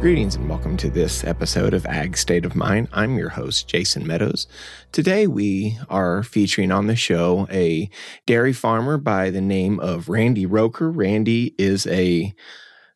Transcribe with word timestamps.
Greetings 0.00 0.34
and 0.34 0.48
welcome 0.48 0.78
to 0.78 0.88
this 0.88 1.24
episode 1.24 1.74
of 1.74 1.84
Ag 1.84 2.16
State 2.16 2.46
of 2.46 2.56
Mind. 2.56 2.88
I'm 2.90 3.18
your 3.18 3.28
host, 3.28 3.68
Jason 3.68 4.06
Meadows. 4.06 4.46
Today 4.92 5.26
we 5.26 5.78
are 5.90 6.22
featuring 6.22 6.72
on 6.72 6.86
the 6.86 6.96
show 6.96 7.46
a 7.50 7.90
dairy 8.24 8.54
farmer 8.54 8.96
by 8.96 9.28
the 9.28 9.42
name 9.42 9.78
of 9.78 10.08
Randy 10.08 10.46
Roecker. 10.46 10.90
Randy 10.90 11.54
is 11.58 11.86
a 11.88 12.32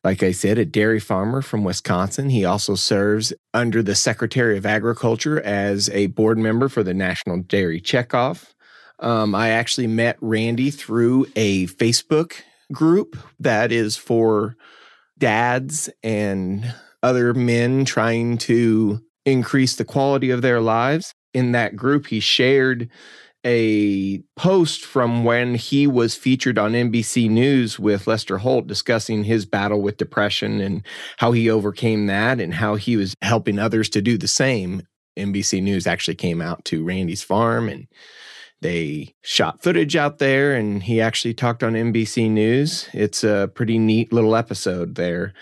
like 0.03 0.23
I 0.23 0.31
said, 0.31 0.57
a 0.57 0.65
dairy 0.65 0.99
farmer 0.99 1.43
from 1.43 1.63
Wisconsin. 1.63 2.31
He 2.31 2.43
also 2.43 2.73
serves 2.73 3.31
under 3.53 3.83
the 3.83 3.93
Secretary 3.93 4.57
of 4.57 4.65
Agriculture 4.65 5.39
as 5.41 5.89
a 5.91 6.07
board 6.07 6.39
member 6.39 6.69
for 6.69 6.81
the 6.81 6.95
National 6.95 7.39
Dairy 7.43 7.81
Checkoff. 7.81 8.53
Um, 8.97 9.35
I 9.35 9.49
actually 9.49 9.87
met 9.87 10.17
Randy 10.21 10.71
through 10.71 11.27
a 11.35 11.67
Facebook 11.67 12.41
group 12.71 13.15
that 13.39 13.71
is 13.71 13.95
for 13.95 14.57
dads 15.19 15.87
and 16.01 16.73
other 17.05 17.35
men 17.35 17.85
trying 17.85 18.37
to 18.39 18.99
increase 19.25 19.75
the 19.75 19.85
quality 19.85 20.31
of 20.31 20.41
their 20.41 20.59
lives. 20.59 21.13
In 21.33 21.51
that 21.51 21.75
group, 21.75 22.07
he 22.07 22.19
shared 22.19 22.89
a 23.45 24.23
post 24.35 24.83
from 24.83 25.23
when 25.23 25.53
he 25.53 25.85
was 25.85 26.15
featured 26.15 26.57
on 26.57 26.71
NBC 26.71 27.29
News 27.29 27.77
with 27.77 28.07
Lester 28.07 28.39
Holt 28.39 28.65
discussing 28.65 29.23
his 29.23 29.45
battle 29.45 29.83
with 29.83 29.97
depression 29.97 30.59
and 30.59 30.83
how 31.17 31.31
he 31.31 31.47
overcame 31.47 32.07
that 32.07 32.39
and 32.39 32.55
how 32.55 32.73
he 32.73 32.97
was 32.97 33.13
helping 33.21 33.59
others 33.59 33.87
to 33.89 34.01
do 34.01 34.17
the 34.17 34.27
same. 34.27 34.81
NBC 35.15 35.61
News 35.61 35.85
actually 35.85 36.15
came 36.15 36.41
out 36.41 36.65
to 36.65 36.83
Randy's 36.83 37.21
farm 37.21 37.69
and 37.69 37.87
they 38.61 39.13
shot 39.21 39.61
footage 39.61 39.95
out 39.95 40.17
there 40.17 40.55
and 40.55 40.81
he 40.81 40.99
actually 40.99 41.35
talked 41.35 41.61
on 41.61 41.73
NBC 41.73 42.31
News. 42.31 42.89
It's 42.93 43.23
a 43.23 43.51
pretty 43.53 43.77
neat 43.77 44.11
little 44.11 44.35
episode 44.35 44.95
there. 44.95 45.33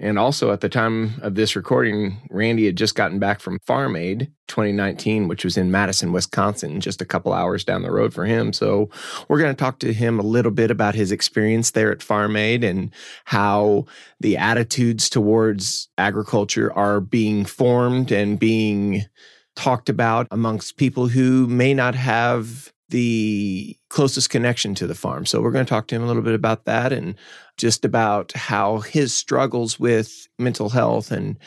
And 0.00 0.16
also 0.16 0.52
at 0.52 0.60
the 0.60 0.68
time 0.68 1.14
of 1.22 1.34
this 1.34 1.56
recording, 1.56 2.18
Randy 2.30 2.66
had 2.66 2.76
just 2.76 2.94
gotten 2.94 3.18
back 3.18 3.40
from 3.40 3.58
Farm 3.66 3.96
Aid 3.96 4.30
2019, 4.46 5.26
which 5.26 5.44
was 5.44 5.56
in 5.56 5.72
Madison, 5.72 6.12
Wisconsin, 6.12 6.80
just 6.80 7.02
a 7.02 7.04
couple 7.04 7.32
hours 7.32 7.64
down 7.64 7.82
the 7.82 7.90
road 7.90 8.14
for 8.14 8.24
him. 8.24 8.52
So 8.52 8.90
we're 9.26 9.40
going 9.40 9.54
to 9.54 9.58
talk 9.58 9.80
to 9.80 9.92
him 9.92 10.20
a 10.20 10.22
little 10.22 10.52
bit 10.52 10.70
about 10.70 10.94
his 10.94 11.10
experience 11.10 11.72
there 11.72 11.90
at 11.90 12.02
Farm 12.02 12.36
Aid 12.36 12.62
and 12.62 12.92
how 13.24 13.86
the 14.20 14.36
attitudes 14.36 15.10
towards 15.10 15.88
agriculture 15.98 16.72
are 16.72 17.00
being 17.00 17.44
formed 17.44 18.12
and 18.12 18.38
being 18.38 19.04
talked 19.56 19.88
about 19.88 20.28
amongst 20.30 20.76
people 20.76 21.08
who 21.08 21.48
may 21.48 21.74
not 21.74 21.96
have 21.96 22.72
the 22.88 23.76
closest 23.90 24.30
connection 24.30 24.74
to 24.76 24.86
the 24.86 24.94
farm. 24.94 25.26
So 25.26 25.40
we're 25.40 25.50
going 25.50 25.64
to 25.64 25.68
talk 25.68 25.88
to 25.88 25.94
him 25.94 26.02
a 26.02 26.06
little 26.06 26.22
bit 26.22 26.34
about 26.34 26.64
that 26.64 26.92
and 26.92 27.14
just 27.56 27.84
about 27.84 28.32
how 28.32 28.78
his 28.78 29.12
struggles 29.12 29.78
with 29.78 30.28
mental 30.38 30.70
health 30.70 31.10
and 31.10 31.38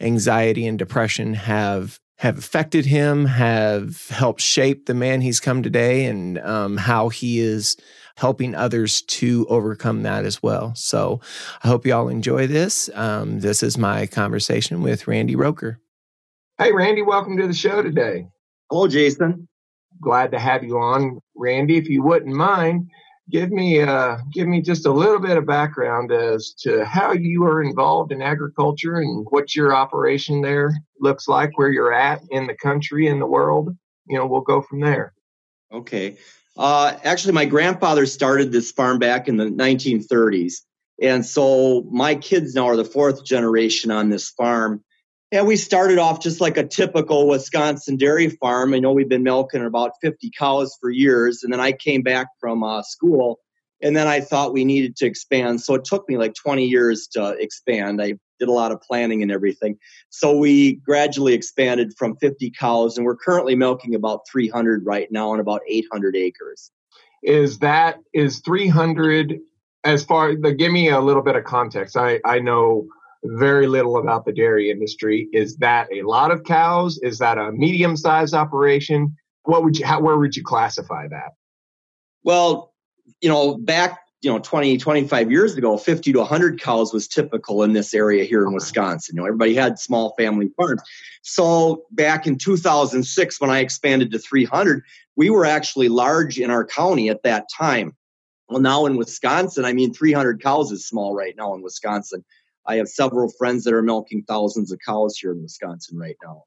anxiety 0.00 0.66
and 0.66 0.78
depression 0.78 1.34
have 1.34 2.00
have 2.18 2.36
affected 2.36 2.84
him, 2.84 3.26
have 3.26 4.08
helped 4.08 4.40
shape 4.40 4.86
the 4.86 4.94
man 4.94 5.20
he's 5.20 5.38
come 5.38 5.62
today, 5.62 6.04
and 6.06 6.38
um, 6.40 6.76
how 6.76 7.08
he 7.10 7.38
is 7.38 7.76
helping 8.16 8.56
others 8.56 9.02
to 9.02 9.46
overcome 9.48 10.02
that 10.02 10.24
as 10.24 10.42
well. 10.42 10.74
So 10.74 11.20
I 11.62 11.68
hope 11.68 11.86
you 11.86 11.94
all 11.94 12.08
enjoy 12.08 12.48
this. 12.48 12.90
Um, 12.94 13.38
this 13.38 13.62
is 13.62 13.78
my 13.78 14.08
conversation 14.08 14.82
with 14.82 15.06
Randy 15.06 15.36
Roecker. 15.36 15.76
Hey, 16.58 16.72
Randy, 16.72 17.02
welcome 17.02 17.36
to 17.36 17.46
the 17.46 17.54
show 17.54 17.82
today. 17.82 18.26
Hello, 18.68 18.88
Jason. 18.88 19.47
Glad 20.00 20.32
to 20.32 20.38
have 20.38 20.64
you 20.64 20.78
on, 20.78 21.20
Randy. 21.36 21.76
If 21.76 21.88
you 21.88 22.02
wouldn't 22.02 22.34
mind, 22.34 22.88
give 23.30 23.50
me 23.50 23.82
uh, 23.82 24.18
give 24.32 24.46
me 24.46 24.62
just 24.62 24.86
a 24.86 24.92
little 24.92 25.18
bit 25.18 25.36
of 25.36 25.46
background 25.46 26.12
as 26.12 26.52
to 26.60 26.84
how 26.84 27.12
you 27.12 27.44
are 27.44 27.62
involved 27.62 28.12
in 28.12 28.22
agriculture 28.22 28.96
and 28.96 29.26
what 29.30 29.54
your 29.54 29.74
operation 29.74 30.40
there 30.40 30.72
looks 31.00 31.28
like, 31.28 31.56
where 31.58 31.70
you're 31.70 31.92
at 31.92 32.22
in 32.30 32.46
the 32.46 32.54
country 32.54 33.06
in 33.06 33.18
the 33.18 33.26
world. 33.26 33.76
You 34.06 34.18
know, 34.18 34.26
we'll 34.26 34.40
go 34.40 34.62
from 34.62 34.80
there. 34.80 35.12
Okay. 35.72 36.16
Uh, 36.56 36.96
actually, 37.04 37.34
my 37.34 37.44
grandfather 37.44 38.06
started 38.06 38.50
this 38.50 38.72
farm 38.72 38.98
back 38.98 39.28
in 39.28 39.36
the 39.36 39.44
1930s, 39.44 40.54
and 41.00 41.24
so 41.24 41.82
my 41.90 42.14
kids 42.14 42.54
now 42.54 42.66
are 42.66 42.76
the 42.76 42.84
fourth 42.84 43.24
generation 43.24 43.90
on 43.90 44.08
this 44.08 44.30
farm. 44.30 44.82
And 45.30 45.46
we 45.46 45.56
started 45.56 45.98
off 45.98 46.20
just 46.20 46.40
like 46.40 46.56
a 46.56 46.66
typical 46.66 47.28
Wisconsin 47.28 47.96
dairy 47.96 48.30
farm. 48.30 48.72
I 48.72 48.78
know 48.78 48.92
we've 48.92 49.08
been 49.08 49.22
milking 49.22 49.64
about 49.64 49.92
50 50.00 50.30
cows 50.36 50.76
for 50.80 50.90
years. 50.90 51.42
And 51.42 51.52
then 51.52 51.60
I 51.60 51.72
came 51.72 52.02
back 52.02 52.28
from 52.40 52.62
uh, 52.64 52.82
school 52.82 53.40
and 53.82 53.94
then 53.94 54.08
I 54.08 54.20
thought 54.20 54.52
we 54.52 54.64
needed 54.64 54.96
to 54.96 55.06
expand. 55.06 55.60
So 55.60 55.74
it 55.74 55.84
took 55.84 56.08
me 56.08 56.16
like 56.16 56.34
20 56.34 56.64
years 56.64 57.06
to 57.12 57.36
expand. 57.38 58.02
I 58.02 58.14
did 58.38 58.48
a 58.48 58.52
lot 58.52 58.72
of 58.72 58.80
planning 58.80 59.22
and 59.22 59.30
everything. 59.30 59.78
So 60.08 60.36
we 60.36 60.76
gradually 60.76 61.34
expanded 61.34 61.92
from 61.96 62.16
50 62.16 62.50
cows 62.58 62.96
and 62.96 63.04
we're 63.04 63.16
currently 63.16 63.54
milking 63.54 63.94
about 63.94 64.22
300 64.30 64.84
right 64.86 65.08
now 65.10 65.30
on 65.30 65.40
about 65.40 65.60
800 65.68 66.16
acres. 66.16 66.70
Is 67.22 67.58
that, 67.58 67.98
is 68.14 68.40
300 68.40 69.40
as 69.84 70.04
far, 70.04 70.34
the 70.34 70.52
give 70.52 70.72
me 70.72 70.88
a 70.88 71.00
little 71.00 71.22
bit 71.22 71.36
of 71.36 71.44
context. 71.44 71.96
I, 71.96 72.20
I 72.24 72.40
know 72.40 72.88
very 73.24 73.66
little 73.66 73.98
about 73.98 74.24
the 74.24 74.32
dairy 74.32 74.70
industry. 74.70 75.28
Is 75.32 75.56
that 75.56 75.88
a 75.92 76.02
lot 76.02 76.30
of 76.30 76.44
cows? 76.44 76.98
Is 77.02 77.18
that 77.18 77.38
a 77.38 77.52
medium 77.52 77.96
sized 77.96 78.34
operation? 78.34 79.16
What 79.44 79.64
would 79.64 79.78
you, 79.78 79.86
how, 79.86 80.00
where 80.00 80.16
would 80.16 80.36
you 80.36 80.44
classify 80.44 81.08
that? 81.08 81.32
Well, 82.22 82.72
you 83.20 83.28
know, 83.28 83.56
back, 83.56 84.00
you 84.20 84.30
know, 84.30 84.38
20, 84.38 84.78
25 84.78 85.30
years 85.30 85.56
ago, 85.56 85.76
50 85.76 86.12
to 86.12 86.18
100 86.18 86.60
cows 86.60 86.92
was 86.92 87.08
typical 87.08 87.62
in 87.62 87.72
this 87.72 87.94
area 87.94 88.24
here 88.24 88.46
in 88.46 88.52
Wisconsin. 88.52 89.14
You 89.14 89.22
know, 89.22 89.26
everybody 89.26 89.54
had 89.54 89.78
small 89.78 90.14
family 90.18 90.50
farms. 90.56 90.82
So 91.22 91.84
back 91.92 92.26
in 92.26 92.36
2006, 92.36 93.40
when 93.40 93.50
I 93.50 93.60
expanded 93.60 94.10
to 94.12 94.18
300, 94.18 94.82
we 95.16 95.30
were 95.30 95.46
actually 95.46 95.88
large 95.88 96.38
in 96.38 96.50
our 96.50 96.64
county 96.64 97.08
at 97.08 97.22
that 97.22 97.46
time. 97.56 97.96
Well, 98.48 98.60
now 98.60 98.86
in 98.86 98.96
Wisconsin, 98.96 99.64
I 99.64 99.72
mean, 99.72 99.92
300 99.92 100.42
cows 100.42 100.72
is 100.72 100.86
small 100.86 101.14
right 101.14 101.34
now 101.36 101.54
in 101.54 101.62
Wisconsin. 101.62 102.24
I 102.66 102.76
have 102.76 102.88
several 102.88 103.32
friends 103.38 103.64
that 103.64 103.74
are 103.74 103.82
milking 103.82 104.24
thousands 104.28 104.72
of 104.72 104.78
cows 104.84 105.16
here 105.16 105.32
in 105.32 105.42
Wisconsin 105.42 105.98
right 105.98 106.16
now. 106.22 106.44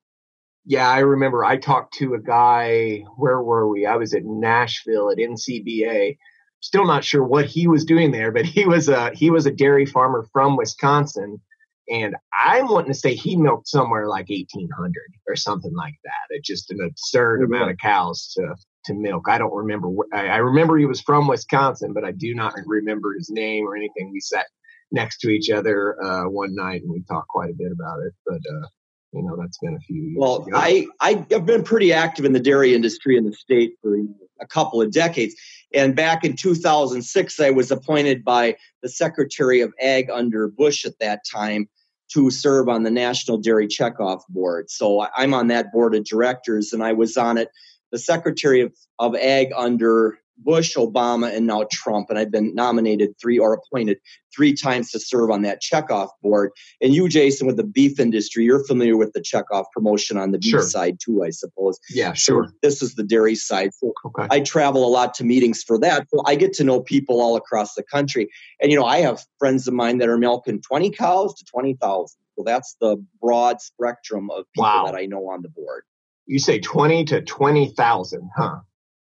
Yeah, 0.65 0.87
I 0.87 0.99
remember 0.99 1.43
I 1.43 1.57
talked 1.57 1.95
to 1.95 2.13
a 2.13 2.19
guy, 2.19 3.03
where 3.17 3.41
were 3.41 3.67
we? 3.67 3.85
I 3.85 3.95
was 3.95 4.13
at 4.13 4.25
Nashville 4.25 5.09
at 5.09 5.17
NCBA. 5.17 6.17
Still 6.59 6.85
not 6.85 7.03
sure 7.03 7.23
what 7.23 7.45
he 7.45 7.67
was 7.67 7.85
doing 7.85 8.11
there, 8.11 8.31
but 8.31 8.45
he 8.45 8.65
was 8.65 8.87
a 8.87 9.11
he 9.15 9.31
was 9.31 9.47
a 9.47 9.51
dairy 9.51 9.87
farmer 9.87 10.27
from 10.31 10.57
Wisconsin. 10.57 11.41
And 11.89 12.15
I'm 12.31 12.67
wanting 12.67 12.93
to 12.93 12.97
say 12.97 13.15
he 13.15 13.35
milked 13.35 13.67
somewhere 13.67 14.07
like 14.07 14.29
1800 14.29 14.93
or 15.27 15.35
something 15.35 15.73
like 15.75 15.95
that. 16.03 16.27
It's 16.29 16.47
just 16.47 16.69
an 16.69 16.79
absurd 16.81 17.41
mm-hmm. 17.41 17.53
amount 17.53 17.71
of 17.71 17.77
cows 17.77 18.31
to 18.37 18.55
to 18.85 18.93
milk. 18.93 19.25
I 19.27 19.39
don't 19.39 19.53
remember. 19.53 19.89
I, 20.13 20.27
I 20.27 20.37
remember 20.37 20.77
he 20.77 20.85
was 20.85 21.01
from 21.01 21.27
Wisconsin, 21.27 21.93
but 21.93 22.05
I 22.05 22.11
do 22.11 22.35
not 22.35 22.53
remember 22.67 23.13
his 23.13 23.31
name 23.31 23.65
or 23.65 23.75
anything. 23.75 24.11
We 24.11 24.19
sat 24.19 24.45
next 24.91 25.19
to 25.19 25.29
each 25.29 25.49
other 25.49 26.01
uh, 26.03 26.23
one 26.25 26.53
night 26.55 26.81
and 26.81 26.91
we 26.91 27.01
talked 27.03 27.27
quite 27.29 27.49
a 27.49 27.53
bit 27.53 27.71
about 27.71 27.99
it. 27.99 28.13
But 28.25 28.35
uh, 28.37 28.67
you 29.13 29.23
know, 29.23 29.35
that's 29.37 29.57
been 29.57 29.75
a 29.75 29.79
few 29.79 30.01
years. 30.01 30.17
Well, 30.17 30.43
ago. 30.43 30.51
I 30.53 30.87
I've 30.99 31.45
been 31.45 31.63
pretty 31.63 31.91
active 31.91 32.25
in 32.25 32.33
the 32.33 32.39
dairy 32.39 32.73
industry 32.73 33.17
in 33.17 33.25
the 33.25 33.33
state 33.33 33.73
for 33.81 33.95
a 34.39 34.47
couple 34.47 34.81
of 34.81 34.91
decades. 34.91 35.35
And 35.73 35.95
back 35.95 36.23
in 36.23 36.35
2006, 36.35 37.39
I 37.39 37.49
was 37.49 37.71
appointed 37.71 38.23
by 38.23 38.55
the 38.81 38.89
Secretary 38.89 39.61
of 39.61 39.73
Ag 39.79 40.09
under 40.09 40.47
Bush 40.47 40.85
at 40.85 40.97
that 40.99 41.21
time 41.31 41.69
to 42.13 42.29
serve 42.29 42.67
on 42.67 42.83
the 42.83 42.91
National 42.91 43.37
Dairy 43.37 43.67
Checkoff 43.67 44.21
Board. 44.29 44.69
So 44.69 45.07
I'm 45.15 45.33
on 45.33 45.47
that 45.47 45.71
board 45.71 45.95
of 45.95 46.03
directors, 46.03 46.73
and 46.73 46.83
I 46.83 46.93
was 46.93 47.15
on 47.15 47.37
it. 47.37 47.49
The 47.91 47.99
Secretary 47.99 48.61
of, 48.61 48.73
of 48.99 49.15
Ag 49.15 49.51
under 49.55 50.19
Bush, 50.43 50.75
Obama, 50.75 51.35
and 51.35 51.47
now 51.47 51.65
Trump. 51.71 52.09
And 52.09 52.17
I've 52.17 52.31
been 52.31 52.53
nominated 52.55 53.13
three 53.21 53.37
or 53.37 53.53
appointed 53.53 53.99
three 54.35 54.53
times 54.53 54.91
to 54.91 54.99
serve 54.99 55.29
on 55.29 55.41
that 55.41 55.61
checkoff 55.61 56.09
board. 56.21 56.51
And 56.81 56.93
you, 56.93 57.07
Jason, 57.09 57.47
with 57.47 57.57
the 57.57 57.63
beef 57.63 57.99
industry, 57.99 58.45
you're 58.45 58.63
familiar 58.65 58.97
with 58.97 59.13
the 59.13 59.21
checkoff 59.21 59.65
promotion 59.73 60.17
on 60.17 60.31
the 60.31 60.39
beef 60.39 60.51
sure. 60.51 60.61
side 60.61 60.97
too, 61.03 61.23
I 61.23 61.29
suppose. 61.29 61.79
Yeah, 61.89 62.13
sure. 62.13 62.47
So 62.47 62.53
this 62.61 62.81
is 62.81 62.95
the 62.95 63.03
dairy 63.03 63.35
side. 63.35 63.71
So 63.73 63.93
okay. 64.05 64.27
I 64.29 64.39
travel 64.39 64.85
a 64.85 64.89
lot 64.89 65.13
to 65.15 65.23
meetings 65.23 65.63
for 65.63 65.77
that. 65.79 66.07
So 66.13 66.21
I 66.25 66.35
get 66.35 66.53
to 66.53 66.63
know 66.63 66.81
people 66.81 67.21
all 67.21 67.35
across 67.35 67.75
the 67.75 67.83
country. 67.83 68.29
And, 68.61 68.71
you 68.71 68.77
know, 68.77 68.85
I 68.85 68.99
have 68.99 69.23
friends 69.39 69.67
of 69.67 69.73
mine 69.73 69.97
that 69.99 70.09
are 70.09 70.17
milking 70.17 70.61
20 70.61 70.91
cows 70.91 71.33
to 71.35 71.45
20,000. 71.45 72.17
So 72.37 72.43
that's 72.43 72.75
the 72.79 73.03
broad 73.21 73.61
spectrum 73.61 74.29
of 74.31 74.45
people 74.53 74.63
wow. 74.63 74.85
that 74.85 74.95
I 74.95 75.05
know 75.05 75.29
on 75.29 75.41
the 75.41 75.49
board. 75.49 75.83
You 76.25 76.39
say 76.39 76.59
20 76.59 77.05
to 77.05 77.21
20,000, 77.21 78.29
huh? 78.35 78.59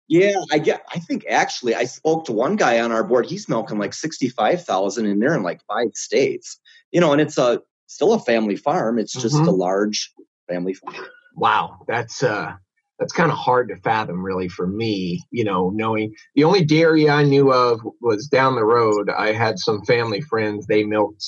Yeah, 0.08 0.36
I 0.52 0.58
get. 0.58 0.84
I 0.92 1.00
think 1.00 1.24
actually, 1.28 1.74
I 1.74 1.84
spoke 1.84 2.26
to 2.26 2.32
one 2.32 2.56
guy 2.56 2.80
on 2.80 2.92
our 2.92 3.02
board. 3.02 3.26
He's 3.26 3.48
milking 3.48 3.78
like 3.78 3.92
sixty-five 3.92 4.64
thousand, 4.64 5.06
and 5.06 5.20
they're 5.20 5.34
in 5.34 5.42
like 5.42 5.60
five 5.66 5.90
states. 5.94 6.60
You 6.92 7.00
know, 7.00 7.12
and 7.12 7.20
it's 7.20 7.38
a 7.38 7.62
still 7.86 8.12
a 8.12 8.20
family 8.20 8.56
farm. 8.56 8.98
It's 8.98 9.12
just 9.12 9.34
mm-hmm. 9.34 9.48
a 9.48 9.52
large 9.52 10.12
family 10.48 10.74
farm. 10.74 11.06
Wow, 11.34 11.80
that's 11.88 12.22
uh, 12.22 12.52
that's 13.00 13.12
kind 13.12 13.32
of 13.32 13.36
hard 13.36 13.68
to 13.70 13.76
fathom, 13.76 14.22
really, 14.22 14.48
for 14.48 14.68
me. 14.68 15.24
You 15.32 15.42
know, 15.42 15.70
knowing 15.70 16.14
the 16.36 16.44
only 16.44 16.64
dairy 16.64 17.10
I 17.10 17.24
knew 17.24 17.52
of 17.52 17.80
was 18.00 18.28
down 18.28 18.54
the 18.54 18.64
road. 18.64 19.10
I 19.10 19.32
had 19.32 19.58
some 19.58 19.84
family 19.84 20.20
friends. 20.20 20.66
They 20.66 20.84
milked 20.84 21.24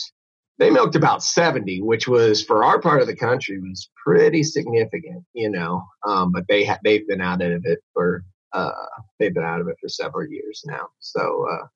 they 0.58 0.70
milked 0.70 0.96
about 0.96 1.22
70 1.22 1.82
which 1.82 2.08
was 2.08 2.42
for 2.42 2.64
our 2.64 2.80
part 2.80 3.00
of 3.00 3.06
the 3.06 3.14
country 3.14 3.60
was 3.60 3.88
pretty 4.04 4.42
significant 4.42 5.24
you 5.32 5.48
know 5.48 5.84
um, 6.04 6.32
but 6.32 6.46
they 6.48 6.64
ha- 6.64 6.80
they've 6.82 7.06
been 7.06 7.20
out 7.20 7.40
of 7.40 7.64
it 7.64 7.78
for 7.94 8.24
uh, 8.52 8.72
they've 9.18 9.34
been 9.34 9.44
out 9.44 9.60
of 9.60 9.68
it 9.68 9.76
for 9.80 9.88
several 9.88 10.28
years 10.28 10.62
now. 10.66 10.88
So 11.00 11.46
uh, 11.50 11.66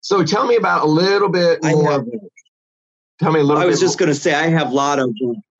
so 0.00 0.24
tell 0.24 0.46
me 0.46 0.56
about 0.56 0.84
a 0.84 0.88
little 0.88 1.28
bit 1.28 1.62
more 1.62 1.92
have, 1.92 2.06
tell 3.18 3.32
me 3.32 3.40
a 3.40 3.42
little 3.42 3.62
i 3.62 3.66
was 3.66 3.80
just 3.80 3.98
going 3.98 4.08
to 4.08 4.14
say 4.14 4.32
i 4.32 4.46
have 4.46 4.70
a 4.70 4.74
lot 4.74 4.98
of 4.98 5.14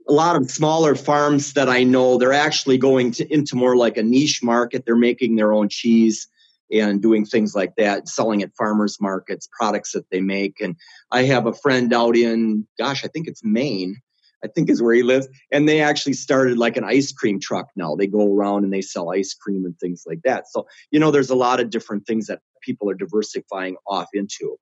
a 0.09 0.13
lot 0.13 0.35
of 0.35 0.51
smaller 0.51 0.95
farms 0.95 1.53
that 1.53 1.69
i 1.69 1.85
know. 1.85 2.19
They're 2.19 2.33
actually 2.33 2.79
going 2.79 3.13
to, 3.13 3.33
into 3.33 3.55
more 3.55 3.77
like 3.77 3.97
a 3.97 4.03
niche 4.03 4.43
market. 4.43 4.85
They're 4.85 4.97
making 4.97 5.37
their 5.37 5.53
own 5.53 5.69
cheese 5.69 6.27
and 6.73 7.01
doing 7.01 7.25
things 7.25 7.55
like 7.55 7.75
that, 7.77 8.09
selling 8.09 8.43
at 8.43 8.55
farmers 8.57 9.01
markets, 9.01 9.49
products 9.53 9.93
that 9.93 10.09
they 10.11 10.21
make. 10.21 10.61
And 10.61 10.77
I 11.11 11.25
have 11.25 11.47
a 11.47 11.53
friend 11.53 11.93
out 11.93 12.17
in, 12.17 12.67
gosh, 12.79 13.05
I 13.05 13.09
think 13.09 13.29
it's 13.29 13.45
Maine, 13.45 14.01
I 14.45 14.49
think 14.49 14.71
is 14.71 14.83
where 14.83 14.95
he 14.95 15.03
lives. 15.03 15.29
And 15.53 15.69
they 15.69 15.81
actually 15.81 16.15
started 16.15 16.59
like 16.59 16.77
an 16.77 16.85
ice 16.85 17.13
cream 17.13 17.41
truck 17.41 17.69
now. 17.77 17.95
They 17.95 18.07
go 18.07 18.35
around 18.35 18.65
and 18.65 18.73
they 18.73 18.81
sell 18.81 19.11
ice 19.11 19.35
cream 19.35 19.65
and 19.65 19.79
things 19.79 20.05
like 20.07 20.21
that. 20.25 20.49
So, 20.49 20.67
you 20.91 20.99
know, 20.99 21.11
there's 21.11 21.31
a 21.31 21.35
lot 21.35 21.61
of 21.61 21.71
different 21.71 22.07
things 22.07 22.27
that 22.27 22.41
people 22.63 22.89
are 22.91 22.95
diversifying 22.95 23.77
off 23.87 24.09
into. 24.13 24.57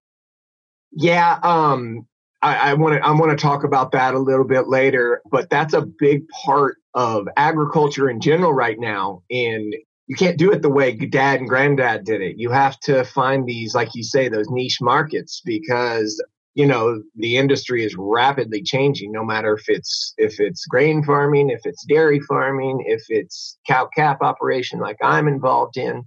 Yeah, 0.92 1.38
um, 1.42 2.06
I 2.40 2.75
want 2.75 2.94
to 2.94 3.06
I 3.06 3.10
want 3.10 3.36
to 3.36 3.42
talk 3.42 3.64
about 3.64 3.90
that 3.92 4.14
a 4.14 4.19
little 4.19 4.44
bit 4.44 4.69
later, 4.69 5.20
but 5.30 5.50
that's 5.50 5.75
a 5.75 5.82
big 5.82 6.28
part 6.28 6.76
of 6.94 7.26
agriculture 7.36 8.08
in 8.08 8.20
general 8.20 8.52
right 8.52 8.78
now. 8.78 9.22
And 9.28 9.75
you 10.06 10.16
can't 10.16 10.38
do 10.38 10.52
it 10.52 10.62
the 10.62 10.70
way 10.70 10.94
dad 10.94 11.40
and 11.40 11.48
granddad 11.48 12.04
did 12.04 12.22
it. 12.22 12.36
You 12.38 12.50
have 12.50 12.78
to 12.80 13.04
find 13.04 13.46
these, 13.46 13.75
like 13.75 13.94
you 13.94 14.04
say, 14.04 14.28
those 14.28 14.48
niche 14.50 14.78
markets 14.80 15.42
because 15.44 16.22
you 16.55 16.67
know 16.67 17.03
the 17.17 17.37
industry 17.37 17.85
is 17.85 17.95
rapidly 17.99 18.62
changing. 18.62 19.12
No 19.12 19.25
matter 19.25 19.55
if 19.55 19.69
it's 19.69 20.15
if 20.19 20.41
it's 20.41 20.67
grain 20.67 21.05
farming, 21.05 21.50
if 21.50 21.61
it's 21.65 21.85
dairy 21.85 22.21
farming, 22.21 22.85
if 22.87 23.03
it's 23.09 23.59
cow 23.67 23.89
calf 23.95 24.19
operation 24.21 24.81
like 24.81 24.97
I'm 25.03 25.29
involved 25.29 25.77
in, 25.77 26.03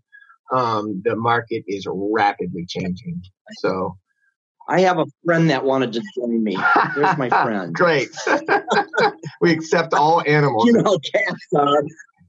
um, 0.53 1.01
the 1.05 1.15
market 1.15 1.63
is 1.67 1.87
rapidly 1.89 2.65
changing. 2.67 3.21
So. 3.59 3.97
I 4.69 4.81
have 4.81 4.99
a 4.99 5.05
friend 5.25 5.49
that 5.49 5.65
wanted 5.65 5.91
to 5.93 6.03
join 6.15 6.43
me. 6.43 6.55
There's 6.95 7.17
my 7.17 7.29
friend. 7.43 7.73
Great. 7.73 8.09
we 9.41 9.51
accept 9.51 9.93
all 9.93 10.23
animals. 10.25 10.65
You 10.65 10.73
know, 10.73 10.97
cats 11.13 11.47
are. 11.57 11.83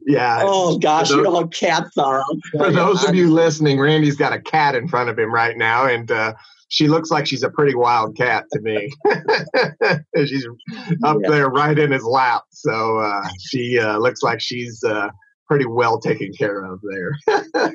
Yeah. 0.07 0.41
Oh 0.43 0.79
gosh, 0.79 1.09
those, 1.09 1.19
you 1.19 1.23
know 1.23 1.35
how 1.35 1.47
cats 1.49 1.97
are. 1.99 2.25
For 2.57 2.73
those 2.73 3.05
of 3.05 3.15
you 3.15 3.31
listening, 3.31 3.79
Randy's 3.79 4.17
got 4.17 4.33
a 4.33 4.41
cat 4.41 4.75
in 4.75 4.89
front 4.89 5.11
of 5.11 5.19
him 5.19 5.33
right 5.33 5.57
now, 5.57 5.87
and 5.87 6.11
uh, 6.11 6.35
she 6.73 6.89
looks 6.89 7.11
like 7.11 7.27
she's 7.27 7.43
a 7.43 7.51
pretty 7.51 7.75
wild 7.75 8.17
cat 8.17 8.47
to 8.51 8.61
me. 8.63 8.91
she's 10.27 10.47
up 11.05 11.19
yeah. 11.23 11.29
there 11.29 11.49
right 11.51 11.79
in 11.79 11.93
his 11.93 12.03
lap, 12.03 12.45
so 12.49 12.99
uh, 12.99 13.29
she 13.39 13.79
uh, 13.79 13.99
looks 13.99 14.23
like 14.23 14.41
she's 14.41 14.83
uh, 14.83 15.11
pretty 15.47 15.67
well 15.67 16.01
taken 16.01 16.33
care 16.33 16.65
of 16.65 16.81
there. 16.83 17.13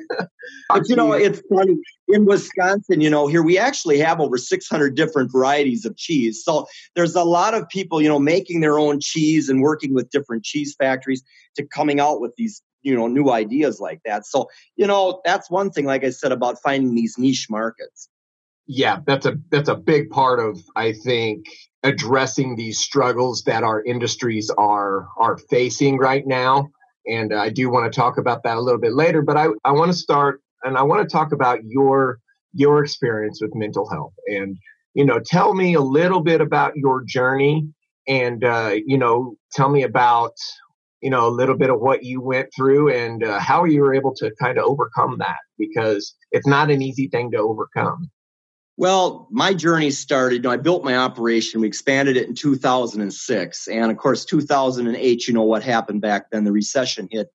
but 0.68 0.88
you 0.88 0.96
know, 0.96 1.12
it's 1.12 1.40
funny 1.48 1.76
in 2.08 2.24
Wisconsin. 2.24 3.00
You 3.00 3.08
know, 3.08 3.28
here 3.28 3.44
we 3.44 3.56
actually 3.56 3.98
have 4.00 4.18
over 4.18 4.36
600 4.36 4.96
different 4.96 5.30
varieties 5.30 5.84
of 5.84 5.96
cheese. 5.96 6.42
So 6.42 6.66
there's 6.96 7.14
a 7.14 7.22
lot 7.22 7.54
of 7.54 7.68
people, 7.68 8.02
you 8.02 8.08
know, 8.08 8.18
making 8.18 8.62
their 8.62 8.80
own 8.80 8.98
cheese 8.98 9.48
and 9.48 9.62
working 9.62 9.94
with 9.94 10.10
different 10.10 10.42
cheese 10.42 10.74
factories 10.76 11.22
to 11.54 11.64
coming 11.64 12.00
out 12.00 12.20
with 12.20 12.32
these 12.36 12.62
you 12.82 12.96
know 12.96 13.08
new 13.08 13.30
ideas 13.30 13.80
like 13.80 14.00
that 14.04 14.24
so 14.24 14.48
you 14.76 14.86
know 14.86 15.20
that's 15.24 15.50
one 15.50 15.68
thing 15.68 15.84
like 15.84 16.04
i 16.04 16.10
said 16.10 16.30
about 16.30 16.62
finding 16.62 16.94
these 16.94 17.18
niche 17.18 17.48
markets 17.50 18.08
yeah 18.68 19.00
that's 19.06 19.26
a 19.26 19.36
that's 19.50 19.68
a 19.68 19.74
big 19.74 20.08
part 20.10 20.38
of 20.38 20.60
i 20.76 20.92
think 20.92 21.44
addressing 21.82 22.54
these 22.54 22.78
struggles 22.78 23.42
that 23.44 23.64
our 23.64 23.82
industries 23.84 24.50
are 24.58 25.08
are 25.16 25.38
facing 25.50 25.96
right 25.98 26.26
now 26.26 26.68
and 27.08 27.32
I 27.32 27.48
do 27.48 27.70
want 27.70 27.90
to 27.90 27.96
talk 27.98 28.18
about 28.18 28.42
that 28.42 28.58
a 28.58 28.60
little 28.60 28.80
bit 28.80 28.92
later. 28.92 29.22
But 29.22 29.36
I, 29.36 29.46
I 29.64 29.72
want 29.72 29.90
to 29.90 29.96
start 29.96 30.42
and 30.62 30.76
I 30.76 30.82
want 30.82 31.08
to 31.08 31.12
talk 31.12 31.32
about 31.32 31.60
your 31.64 32.18
your 32.52 32.82
experience 32.82 33.40
with 33.42 33.54
mental 33.54 33.88
health 33.88 34.14
and 34.26 34.56
you 34.94 35.04
know 35.04 35.20
tell 35.20 35.54
me 35.54 35.74
a 35.74 35.80
little 35.80 36.20
bit 36.20 36.40
about 36.40 36.76
your 36.76 37.04
journey 37.04 37.68
and 38.06 38.42
uh, 38.44 38.74
you 38.86 38.98
know 38.98 39.36
tell 39.52 39.68
me 39.68 39.82
about 39.82 40.32
you 41.02 41.10
know 41.10 41.28
a 41.28 41.30
little 41.30 41.56
bit 41.56 41.70
of 41.70 41.80
what 41.80 42.04
you 42.04 42.20
went 42.20 42.48
through 42.56 42.92
and 42.92 43.22
uh, 43.22 43.38
how 43.38 43.64
you 43.64 43.82
were 43.82 43.94
able 43.94 44.14
to 44.14 44.32
kind 44.40 44.58
of 44.58 44.64
overcome 44.64 45.16
that 45.18 45.38
because 45.58 46.14
it's 46.32 46.46
not 46.46 46.70
an 46.70 46.82
easy 46.82 47.08
thing 47.08 47.30
to 47.30 47.38
overcome 47.38 48.10
well, 48.78 49.26
my 49.32 49.52
journey 49.52 49.90
started, 49.90 50.36
you 50.36 50.42
know, 50.42 50.52
I 50.52 50.56
built 50.56 50.84
my 50.84 50.96
operation. 50.96 51.60
We 51.60 51.66
expanded 51.66 52.16
it 52.16 52.28
in 52.28 52.34
2006. 52.34 53.66
And 53.66 53.90
of 53.90 53.96
course, 53.98 54.24
2008, 54.24 55.26
you 55.26 55.34
know 55.34 55.42
what 55.42 55.64
happened 55.64 56.00
back 56.00 56.30
then. 56.30 56.44
The 56.44 56.52
recession 56.52 57.08
hit 57.10 57.26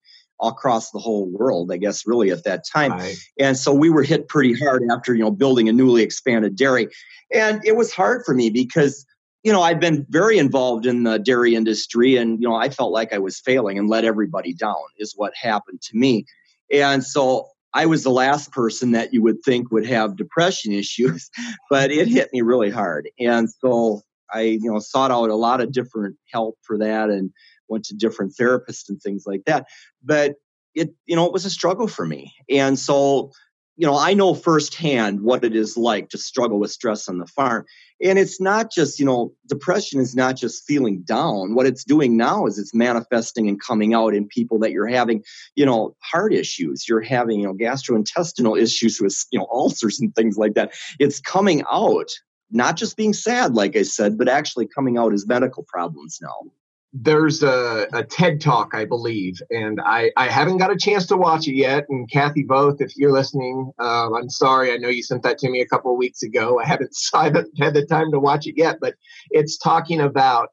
across 0.42 0.92
the 0.92 1.00
whole 1.00 1.30
world, 1.30 1.70
I 1.70 1.76
guess, 1.78 2.08
really 2.08 2.32
at 2.32 2.46
that 2.46 2.66
time. 2.66 2.94
Right. 2.94 3.18
And 3.38 3.58
so 3.58 3.74
we 3.74 3.90
were 3.90 4.04
hit 4.04 4.30
pretty 4.30 4.54
hard 4.58 4.84
after, 4.90 5.14
you 5.14 5.22
know, 5.22 5.32
building 5.32 5.68
a 5.68 5.74
newly 5.74 6.02
expanded 6.02 6.56
dairy. 6.56 6.88
And 7.34 7.62
it 7.66 7.76
was 7.76 7.92
hard 7.94 8.24
for 8.26 8.34
me 8.34 8.50
because, 8.50 9.06
you 9.44 9.52
know, 9.52 9.62
I've 9.62 9.82
been 9.82 10.06
very 10.10 10.38
involved 10.38 10.86
in 10.86 11.04
the 11.04 11.20
dairy 11.20 11.56
industry 11.56 12.16
and, 12.16 12.42
you 12.42 12.48
know, 12.48 12.56
I 12.56 12.70
felt 12.70 12.94
like 12.94 13.12
I 13.12 13.20
was 13.20 13.42
failing 13.42 13.78
and 13.78 13.90
let 13.90 14.06
everybody 14.06 14.54
down, 14.54 14.76
is 14.98 15.12
what 15.18 15.34
happened 15.36 15.82
to 15.82 15.98
me. 15.98 16.26
And 16.72 17.04
so 17.04 17.50
I 17.74 17.86
was 17.86 18.04
the 18.04 18.12
last 18.12 18.52
person 18.52 18.92
that 18.92 19.14
you 19.14 19.22
would 19.24 19.42
think 19.44 19.72
would 19.72 19.86
have 19.86 20.16
depression 20.16 20.72
issues, 20.74 21.30
but 21.70 21.92
it 21.92 22.08
hit 22.08 22.30
me 22.34 22.42
really 22.42 22.70
hard. 22.70 23.10
And 23.20 23.50
so 23.50 24.02
I, 24.32 24.42
you 24.42 24.72
know, 24.72 24.80
sought 24.80 25.12
out 25.12 25.30
a 25.30 25.36
lot 25.36 25.62
of 25.62 25.72
different 25.72 26.18
help 26.32 26.58
for 26.62 26.78
that 26.78 27.10
and 27.10 27.32
went 27.68 27.86
to 27.86 27.96
different 27.96 28.34
therapists 28.40 28.90
and 28.90 29.02
things 29.02 29.24
like 29.26 29.44
that. 29.46 29.66
But 30.04 30.36
it, 30.76 30.94
you 31.06 31.16
know, 31.16 31.26
it 31.26 31.34
was 31.34 31.46
a 31.46 31.52
struggle 31.52 31.88
for 31.88 32.06
me. 32.06 32.34
And 32.50 32.80
so 32.80 33.32
you 33.76 33.88
know, 33.88 33.98
I 33.98 34.14
know 34.14 34.36
firsthand 34.36 35.22
what 35.22 35.44
it 35.44 35.56
is 35.56 35.76
like 35.76 36.10
to 36.10 36.18
struggle 36.18 36.60
with 36.60 36.72
stress 36.72 37.10
on 37.10 37.18
the 37.18 37.26
farm. 37.26 37.66
And 38.04 38.20
it's 38.20 38.40
not 38.40 38.72
just, 38.72 39.00
you 39.00 39.06
know, 39.06 39.34
depression 39.48 40.00
is 40.00 40.16
not 40.16 40.36
just 40.36 40.66
feeling 40.68 41.02
down. 41.02 41.56
What 41.56 41.66
it's 41.66 41.84
doing 41.84 42.16
now 42.16 42.46
is 42.46 42.60
it's 42.60 42.76
manifesting 42.76 43.48
and 43.48 43.60
coming 43.60 43.94
out 43.94 44.14
in 44.14 44.28
people 44.28 44.60
that 44.60 44.72
you're 44.72 44.88
having, 44.88 45.24
you 45.56 45.66
know, 45.66 45.96
heart 46.02 46.34
issues, 46.34 46.88
you're 46.88 47.02
having, 47.02 47.40
you 47.40 47.48
know, 47.48 47.54
gastrointestinal 47.54 48.62
issues 48.62 49.00
with, 49.02 49.26
you 49.32 49.40
know, 49.40 49.48
ulcers 49.52 50.00
and 50.00 50.14
things 50.14 50.38
like 50.38 50.54
that. 50.54 50.74
It's 51.00 51.20
coming 51.20 51.64
out, 51.72 52.10
not 52.52 52.78
just 52.78 52.96
being 52.96 53.14
sad, 53.14 53.56
like 53.56 53.76
I 53.76 53.84
said, 53.84 54.18
but 54.18 54.30
actually 54.30 54.68
coming 54.68 54.98
out 54.98 55.14
as 55.14 55.26
medical 55.26 55.64
problems 55.64 56.20
now 56.22 56.52
there's 56.94 57.42
a, 57.42 57.88
a 57.92 58.04
TED 58.04 58.40
talk, 58.40 58.76
I 58.76 58.86
believe, 58.86 59.42
and 59.50 59.82
I, 59.82 60.12
I 60.16 60.28
haven't 60.28 60.58
got 60.58 60.72
a 60.72 60.78
chance 60.78 61.08
to 61.08 61.18
watch 61.18 61.48
it 61.48 61.56
yet. 61.56 61.86
And 61.90 62.10
Kathy 62.10 62.44
Both, 62.44 62.82
if 62.82 62.96
you're 62.96 63.12
listening, 63.12 63.72
uh, 63.80 64.14
I'm 64.14 64.30
sorry. 64.30 64.72
I 64.72 64.78
know 64.78 64.90
you 64.90 65.02
sent 65.02 65.24
that 65.24 65.40
to 65.40 65.50
me 65.50 65.62
a 65.62 65.68
couple 65.68 65.92
of 65.92 65.98
weeks 65.98 66.22
ago. 66.22 66.60
I 66.60 66.66
haven't, 66.66 66.96
I 67.14 67.26
haven't 67.26 67.50
had 67.60 67.74
the 67.74 67.86
time 67.86 68.12
to 68.12 68.20
watch 68.20 68.46
it 68.46 68.56
yet, 68.58 68.78
but 68.80 68.94
it's 69.32 69.58
talking 69.58 70.02
about 70.02 70.50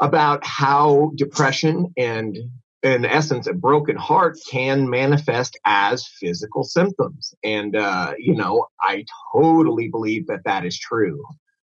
about 0.00 0.44
how 0.46 1.10
depression 1.16 1.92
and 1.96 2.38
in 2.84 3.04
essence 3.04 3.48
a 3.48 3.52
broken 3.52 3.96
heart 3.96 4.38
can 4.48 4.88
manifest 4.88 5.58
as 5.64 6.06
physical 6.20 6.62
symptoms 6.62 7.34
and 7.42 7.74
uh, 7.74 8.14
you 8.16 8.34
know 8.34 8.64
i 8.80 9.04
totally 9.32 9.88
believe 9.88 10.26
that 10.28 10.44
that 10.44 10.64
is 10.64 10.78
true 10.78 11.20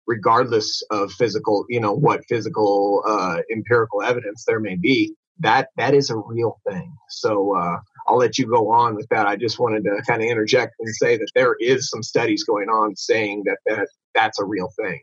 regardless 0.07 0.81
of 0.91 1.11
physical, 1.11 1.65
you 1.69 1.79
know, 1.79 1.93
what 1.93 2.21
physical 2.27 3.03
uh, 3.07 3.37
empirical 3.51 4.01
evidence 4.01 4.43
there 4.45 4.59
may 4.59 4.75
be. 4.75 5.15
that 5.39 5.69
that 5.77 5.93
is 5.93 6.09
a 6.09 6.17
real 6.17 6.59
thing. 6.67 6.95
So 7.09 7.55
uh, 7.55 7.77
I'll 8.07 8.17
let 8.17 8.37
you 8.37 8.45
go 8.47 8.71
on 8.71 8.95
with 8.95 9.07
that. 9.09 9.25
I 9.27 9.35
just 9.35 9.59
wanted 9.59 9.83
to 9.85 10.01
kind 10.07 10.21
of 10.21 10.27
interject 10.29 10.75
and 10.79 10.89
say 10.95 11.17
that 11.17 11.29
there 11.35 11.55
is 11.59 11.89
some 11.89 12.03
studies 12.03 12.43
going 12.43 12.69
on 12.69 12.95
saying 12.95 13.43
that, 13.45 13.57
that 13.65 13.87
that's 14.13 14.39
a 14.39 14.45
real 14.45 14.69
thing. 14.81 15.01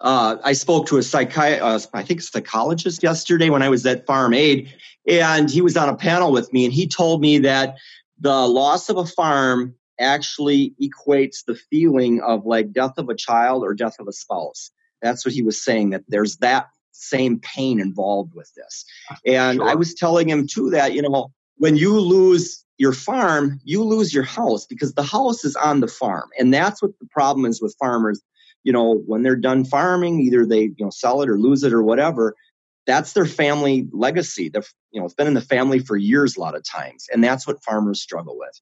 Uh, 0.00 0.36
I 0.42 0.52
spoke 0.52 0.86
to 0.88 0.96
a 0.96 1.00
psychi- 1.00 1.60
uh, 1.60 1.78
I 1.94 2.02
think 2.02 2.20
psychologist 2.22 3.02
yesterday 3.02 3.50
when 3.50 3.62
I 3.62 3.68
was 3.68 3.86
at 3.86 4.04
Farm 4.04 4.34
Aid, 4.34 4.72
and 5.08 5.48
he 5.48 5.60
was 5.60 5.76
on 5.76 5.88
a 5.88 5.96
panel 5.96 6.32
with 6.32 6.52
me, 6.52 6.64
and 6.64 6.74
he 6.74 6.88
told 6.88 7.20
me 7.20 7.38
that 7.38 7.76
the 8.20 8.46
loss 8.48 8.88
of 8.88 8.96
a 8.96 9.06
farm 9.06 9.74
actually 10.00 10.74
equates 10.80 11.44
the 11.44 11.54
feeling 11.54 12.20
of 12.20 12.46
like 12.46 12.72
death 12.72 12.94
of 12.96 13.08
a 13.08 13.14
child 13.14 13.62
or 13.62 13.74
death 13.74 13.96
of 13.98 14.08
a 14.08 14.12
spouse. 14.12 14.70
That's 15.00 15.24
what 15.24 15.34
he 15.34 15.42
was 15.42 15.62
saying. 15.62 15.90
That 15.90 16.04
there's 16.08 16.36
that 16.38 16.68
same 16.92 17.40
pain 17.40 17.80
involved 17.80 18.34
with 18.34 18.52
this, 18.54 18.84
and 19.26 19.58
sure. 19.58 19.68
I 19.68 19.74
was 19.74 19.94
telling 19.94 20.28
him 20.28 20.46
too 20.46 20.70
that 20.70 20.94
you 20.94 21.02
know 21.02 21.32
when 21.56 21.76
you 21.76 21.98
lose 21.98 22.64
your 22.82 22.92
farm, 22.92 23.60
you 23.62 23.84
lose 23.84 24.12
your 24.12 24.24
house 24.24 24.66
because 24.66 24.94
the 24.94 25.04
house 25.04 25.44
is 25.44 25.54
on 25.54 25.78
the 25.78 25.86
farm. 25.86 26.28
And 26.36 26.52
that's 26.52 26.82
what 26.82 26.98
the 26.98 27.06
problem 27.06 27.46
is 27.46 27.62
with 27.62 27.76
farmers. 27.78 28.20
You 28.64 28.72
know, 28.72 28.96
when 29.06 29.22
they're 29.22 29.36
done 29.36 29.64
farming, 29.64 30.20
either 30.20 30.44
they, 30.44 30.62
you 30.62 30.74
know, 30.80 30.90
sell 30.90 31.22
it 31.22 31.28
or 31.28 31.38
lose 31.38 31.62
it 31.62 31.72
or 31.72 31.84
whatever. 31.84 32.34
That's 32.84 33.12
their 33.12 33.26
family 33.26 33.86
legacy. 33.92 34.48
The, 34.48 34.66
you 34.90 34.98
know, 34.98 35.06
it's 35.06 35.14
been 35.14 35.28
in 35.28 35.34
the 35.34 35.40
family 35.40 35.78
for 35.78 35.96
years 35.96 36.36
a 36.36 36.40
lot 36.40 36.56
of 36.56 36.64
times. 36.64 37.06
And 37.12 37.22
that's 37.22 37.46
what 37.46 37.62
farmers 37.62 38.02
struggle 38.02 38.36
with. 38.36 38.60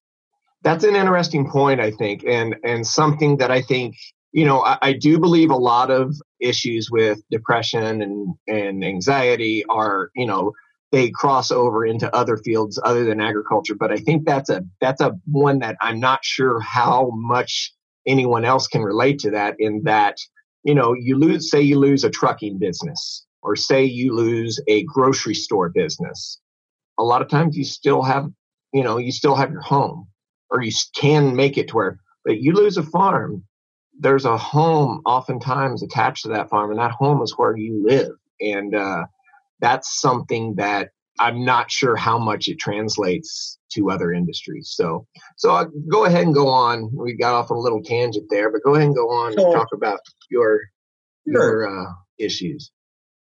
That's 0.63 0.83
an 0.83 0.95
interesting 0.95 1.49
point, 1.49 1.79
I 1.79 1.91
think, 1.91 2.23
and 2.25 2.55
and 2.63 2.85
something 2.85 3.37
that 3.37 3.51
I 3.51 3.61
think 3.61 3.95
you 4.31 4.45
know 4.45 4.61
I, 4.61 4.77
I, 4.81 4.93
do 4.93 5.19
believe 5.19 5.49
a 5.49 5.55
lot 5.55 5.89
of 5.89 6.15
issues 6.39 6.89
with 6.91 7.19
depression 7.31 8.01
and 8.01 8.35
and 8.47 8.83
anxiety 8.83 9.65
are 9.69 10.11
you 10.15 10.25
know 10.25 10.53
they 10.91 11.09
cross 11.09 11.51
over 11.51 11.85
into 11.85 12.13
other 12.15 12.37
fields 12.37 12.79
other 12.83 13.05
than 13.05 13.21
agriculture. 13.21 13.75
But 13.75 13.91
I 13.91 13.97
think 13.97 14.25
that's 14.25 14.49
a 14.49 14.63
that's 14.79 15.01
a 15.01 15.13
one 15.25 15.59
that 15.59 15.77
I'm 15.81 15.99
not 15.99 16.23
sure 16.23 16.59
how 16.59 17.11
much 17.13 17.73
anyone 18.05 18.45
else 18.45 18.67
can 18.67 18.81
relate 18.81 19.19
to 19.19 19.31
that. 19.31 19.55
In 19.59 19.83
that, 19.85 20.17
you 20.63 20.75
know, 20.75 20.93
you 20.93 21.17
lose 21.17 21.49
say 21.49 21.61
you 21.61 21.79
lose 21.79 22.03
a 22.03 22.09
trucking 22.09 22.59
business, 22.59 23.25
or 23.41 23.55
say 23.55 23.83
you 23.83 24.13
lose 24.13 24.59
a 24.67 24.83
grocery 24.83 25.35
store 25.35 25.69
business. 25.69 26.39
A 26.99 27.03
lot 27.03 27.21
of 27.21 27.29
times 27.29 27.57
you 27.57 27.63
still 27.63 28.03
have, 28.03 28.29
you 28.73 28.83
know, 28.83 28.97
you 28.97 29.11
still 29.11 29.35
have 29.35 29.51
your 29.51 29.61
home, 29.61 30.07
or 30.51 30.61
you 30.61 30.71
can 30.95 31.35
make 31.35 31.57
it 31.57 31.69
to 31.69 31.75
where. 31.75 31.99
But 32.23 32.39
you 32.39 32.53
lose 32.53 32.77
a 32.77 32.83
farm, 32.83 33.43
there's 33.99 34.25
a 34.25 34.37
home 34.37 35.01
oftentimes 35.05 35.81
attached 35.81 36.23
to 36.23 36.29
that 36.29 36.49
farm, 36.49 36.71
and 36.71 36.79
that 36.79 36.91
home 36.91 37.21
is 37.21 37.37
where 37.37 37.55
you 37.55 37.83
live. 37.85 38.11
And 38.39 38.75
uh, 38.75 39.05
that's 39.59 39.99
something 39.99 40.55
that 40.55 40.89
I'm 41.19 41.45
not 41.45 41.71
sure 41.71 41.95
how 41.95 42.17
much 42.17 42.47
it 42.47 42.57
translates 42.59 43.59
to 43.73 43.91
other 43.91 44.11
industries. 44.11 44.71
So, 44.75 45.07
so 45.37 45.51
I'll 45.51 45.65
uh, 45.65 45.69
go 45.89 46.05
ahead 46.05 46.25
and 46.25 46.33
go 46.33 46.47
on. 46.47 46.89
We 46.93 47.13
got 47.13 47.33
off 47.33 47.51
on 47.51 47.57
a 47.57 47.61
little 47.61 47.83
tangent 47.83 48.27
there, 48.29 48.51
but 48.51 48.63
go 48.63 48.75
ahead 48.75 48.87
and 48.87 48.95
go 48.95 49.09
on 49.09 49.33
and 49.33 49.53
talk 49.53 49.67
about 49.73 49.99
your 50.29 50.59
your 51.25 51.67
uh, 51.67 51.91
issues. 52.17 52.71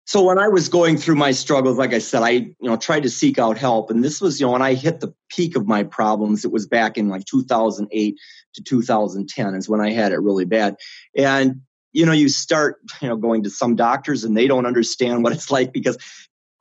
So 0.05 0.23
when 0.23 0.37
I 0.37 0.47
was 0.47 0.69
going 0.69 0.97
through 0.97 1.15
my 1.15 1.31
struggles, 1.31 1.79
like 1.79 1.93
I 1.93 1.97
said, 1.97 2.21
I 2.21 2.29
you 2.29 2.55
know 2.61 2.77
tried 2.77 3.03
to 3.03 3.09
seek 3.09 3.39
out 3.39 3.57
help, 3.57 3.89
and 3.89 4.03
this 4.03 4.21
was 4.21 4.39
you 4.39 4.45
know 4.45 4.51
when 4.51 4.61
I 4.61 4.75
hit 4.75 4.99
the 4.99 5.13
peak 5.29 5.55
of 5.55 5.67
my 5.67 5.83
problems. 5.83 6.45
It 6.45 6.51
was 6.51 6.67
back 6.67 6.97
in 6.97 7.09
like 7.09 7.25
2008 7.25 8.15
to 8.53 8.63
2010 8.63 9.55
is 9.55 9.67
when 9.67 9.81
I 9.81 9.91
had 9.91 10.11
it 10.11 10.21
really 10.21 10.45
bad, 10.45 10.75
and 11.17 11.61
you 11.91 12.05
know 12.05 12.11
you 12.11 12.29
start 12.29 12.79
you 13.01 13.09
know 13.09 13.17
going 13.17 13.43
to 13.43 13.49
some 13.49 13.75
doctors 13.75 14.23
and 14.23 14.37
they 14.37 14.47
don't 14.47 14.67
understand 14.67 15.23
what 15.23 15.33
it's 15.33 15.49
like 15.49 15.73
because 15.73 15.97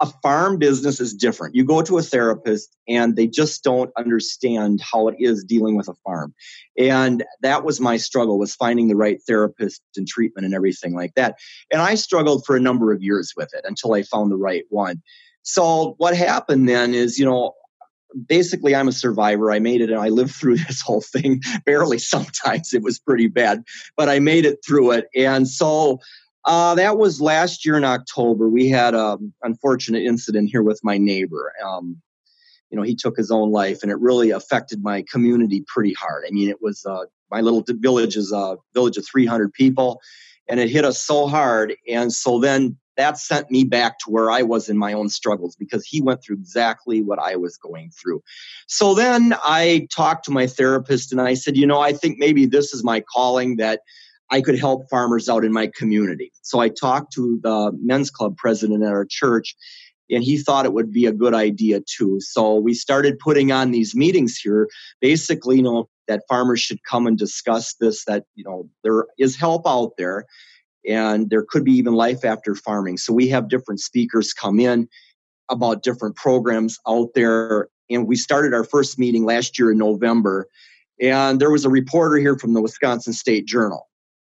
a 0.01 0.07
farm 0.23 0.59
business 0.59 1.01
is 1.01 1.15
different. 1.15 1.55
You 1.55 1.65
go 1.65 1.83
to 1.83 1.99
a 1.99 2.03
therapist 2.03 2.77
and 2.89 3.15
they 3.15 3.27
just 3.27 3.63
don't 3.63 3.91
understand 3.97 4.81
how 4.81 5.09
it 5.09 5.15
is 5.19 5.45
dealing 5.45 5.77
with 5.77 5.89
a 5.89 5.95
farm. 6.05 6.35
And 6.77 7.25
that 7.43 7.65
was 7.65 7.81
my 7.81 7.97
struggle 7.97 8.39
was 8.39 8.55
finding 8.55 8.89
the 8.89 8.97
right 8.97 9.21
therapist 9.27 9.83
and 9.97 10.07
treatment 10.07 10.45
and 10.47 10.55
everything 10.55 10.95
like 10.95 11.15
that. 11.15 11.37
And 11.73 11.81
I 11.81 11.95
struggled 11.95 12.45
for 12.45 12.57
a 12.57 12.61
number 12.61 12.93
of 12.93 13.03
years 13.03 13.33
with 13.37 13.51
it 13.55 13.65
until 13.65 13.95
I 13.95 14.03
found 14.03 14.33
the 14.33 14.37
right 14.37 14.65
one. 14.69 15.01
So 15.43 15.95
what 15.99 16.17
happened 16.17 16.69
then 16.69 16.95
is, 16.95 17.19
you 17.19 17.25
know, 17.25 17.53
basically 18.29 18.75
I'm 18.75 18.89
a 18.89 18.93
survivor. 18.93 19.51
I 19.51 19.59
made 19.59 19.81
it 19.81 19.91
and 19.91 20.01
I 20.01 20.09
lived 20.09 20.35
through 20.35 20.57
this 20.57 20.81
whole 20.81 21.03
thing 21.03 21.41
barely 21.65 21.99
sometimes. 21.99 22.73
It 22.73 22.83
was 22.83 22.99
pretty 22.99 23.29
bad, 23.29 23.63
but 23.97 24.09
I 24.09 24.19
made 24.19 24.45
it 24.45 24.59
through 24.67 24.93
it. 24.93 25.07
And 25.15 25.49
so 25.49 26.01
uh, 26.45 26.75
that 26.75 26.99
was 26.99 27.21
last 27.21 27.65
year 27.65 27.77
in 27.77 27.85
October. 27.85 28.49
We 28.49 28.69
had 28.69 28.95
an 28.95 29.33
unfortunate 29.43 30.03
incident 30.03 30.51
here 30.51 30.63
with 30.63 30.81
my 30.83 30.99
neighbor. 30.99 31.53
Um, 31.65 32.01
you 32.71 32.77
know, 32.77 32.83
he 32.83 32.95
took 32.95 33.17
his 33.17 33.31
own 33.31 33.51
life, 33.51 33.83
and 33.83 33.91
it 33.91 33.99
really 34.01 34.31
affected 34.31 34.83
my 34.83 35.05
community 35.11 35.65
pretty 35.67 35.95
hard. 35.95 36.25
I 36.27 36.31
mean, 36.31 36.49
it 36.49 36.61
was 36.61 36.85
uh, 36.85 37.05
my 37.31 37.41
little 37.41 37.65
village 37.67 38.17
is 38.17 38.33
a 38.33 38.57
village 38.75 38.97
of 38.97 39.07
300 39.07 39.53
people, 39.53 40.01
and 40.49 40.61
it 40.61 40.71
hit 40.71 40.85
us 40.85 40.99
so 41.01 41.27
hard. 41.27 41.75
And 41.89 42.13
so 42.13 42.39
then 42.39 42.77
that 42.97 43.19
sent 43.19 43.51
me 43.51 43.65
back 43.65 43.99
to 44.01 44.11
where 44.11 44.31
I 44.31 44.43
was 44.43 44.69
in 44.69 44.79
my 44.79 44.93
own 44.93 45.09
struggles 45.09 45.57
because 45.57 45.85
he 45.85 46.01
went 46.01 46.23
through 46.23 46.37
exactly 46.37 47.03
what 47.03 47.19
I 47.19 47.37
was 47.37 47.57
going 47.57 47.91
through. 47.91 48.23
So 48.67 48.95
then 48.95 49.35
I 49.43 49.89
talked 49.95 50.25
to 50.27 50.31
my 50.31 50.47
therapist 50.47 51.11
and 51.11 51.21
I 51.21 51.35
said, 51.35 51.57
you 51.57 51.67
know, 51.67 51.81
I 51.81 51.93
think 51.93 52.19
maybe 52.19 52.47
this 52.47 52.73
is 52.73 52.85
my 52.85 53.01
calling 53.01 53.57
that 53.57 53.81
I 54.31 54.41
could 54.41 54.59
help 54.59 54.89
farmers 54.91 55.29
out 55.29 55.45
in 55.45 55.53
my 55.53 55.71
community. 55.77 56.33
So 56.43 56.59
I 56.59 56.69
talked 56.69 57.13
to 57.15 57.39
the 57.43 57.73
men's 57.81 58.11
club 58.11 58.37
president 58.37 58.83
at 58.83 58.91
our 58.91 59.07
church, 59.09 59.55
and 60.11 60.23
he 60.23 60.39
thought 60.39 60.67
it 60.67 60.73
would 60.73 60.93
be 60.93 61.07
a 61.07 61.13
good 61.13 61.35
idea 61.35 61.81
too. 61.81 62.19
So 62.21 62.57
we 62.57 62.75
started 62.75 63.19
putting 63.19 63.53
on 63.53 63.71
these 63.71 63.95
meetings 63.95 64.37
here, 64.37 64.69
basically, 65.01 65.57
you 65.57 65.63
know, 65.63 65.89
that 66.09 66.23
farmers 66.29 66.61
should 66.61 66.83
come 66.85 67.07
and 67.07 67.19
discuss 67.19 67.75
this, 67.81 68.05
that, 68.05 68.25
you 68.35 68.45
know, 68.45 68.69
there 68.83 69.07
is 69.19 69.37
help 69.37 69.63
out 69.67 69.93
there 69.97 70.27
and 70.87 71.31
there 71.31 71.45
could 71.49 71.65
be 71.65 71.73
even 71.73 71.95
life 71.95 72.25
after 72.25 72.55
farming. 72.55 72.99
So 72.99 73.13
we 73.13 73.29
have 73.29 73.49
different 73.49 73.81
speakers 73.81 74.35
come 74.35 74.61
in 74.61 74.87
about 75.51 75.83
different 75.83 76.17
programs 76.17 76.79
out 76.87 77.11
there. 77.15 77.69
And 77.89 78.07
we 78.07 78.17
started 78.17 78.53
our 78.53 78.65
first 78.65 78.99
meeting 78.99 79.25
last 79.25 79.59
year 79.59 79.73
in 79.73 79.79
November. 79.79 80.47
And 81.01 81.41
there 81.41 81.51
was 81.51 81.65
a 81.65 81.71
reporter 81.71 82.17
here 82.17 82.39
from 82.39 82.53
the 82.53 82.61
Wisconsin 82.61 83.15
State 83.15 83.47
Journal 83.47 83.89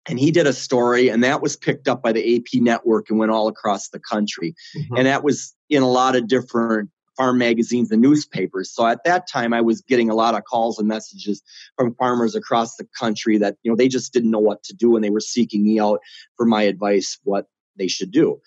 and 0.08 0.20
he 0.20 0.32
did 0.32 0.48
a 0.48 0.54
story 0.54 1.10
and 1.10 1.24
that 1.24 1.42
was 1.42 1.56
picked 1.56 1.88
up 1.88 2.02
by 2.02 2.12
the 2.12 2.36
ap 2.36 2.62
network 2.62 3.10
and 3.10 3.20
went 3.20 3.32
all 3.32 3.48
across 3.48 3.90
the 3.90 4.00
country 4.00 4.56
mm-hmm. 4.76 4.96
and 4.98 5.08
that 5.08 5.24
was 5.24 5.56
in 5.70 5.84
a 5.84 5.90
lot 5.90 6.16
of 6.16 6.28
different 6.28 6.90
farm 7.18 7.38
magazines 7.38 7.92
and 7.92 8.02
newspapers 8.02 8.72
so 8.72 8.86
at 8.86 9.04
that 9.04 9.28
time 9.28 9.54
i 9.54 9.62
was 9.62 9.82
getting 9.82 10.10
a 10.10 10.16
lot 10.16 10.36
of 10.36 10.44
calls 10.44 10.80
and 10.80 10.88
messages 10.88 11.42
from 11.78 11.94
farmers 11.96 12.36
across 12.36 12.76
the 12.76 12.88
country 12.98 13.38
that 13.38 13.58
you 13.64 13.72
know 13.72 13.76
they 13.76 13.88
just 13.88 14.14
didn't 14.14 14.32
know 14.32 14.40
what 14.40 14.64
to 14.64 14.74
do 14.74 14.96
and 14.96 15.04
they 15.04 15.10
were 15.10 15.20
seeking 15.20 15.64
me 15.64 15.80
out 15.80 16.00
for 16.38 16.46
my 16.46 16.64
advice 16.64 17.20
what 17.24 17.48
they 17.78 17.88
should 17.88 18.12
do 18.12 18.40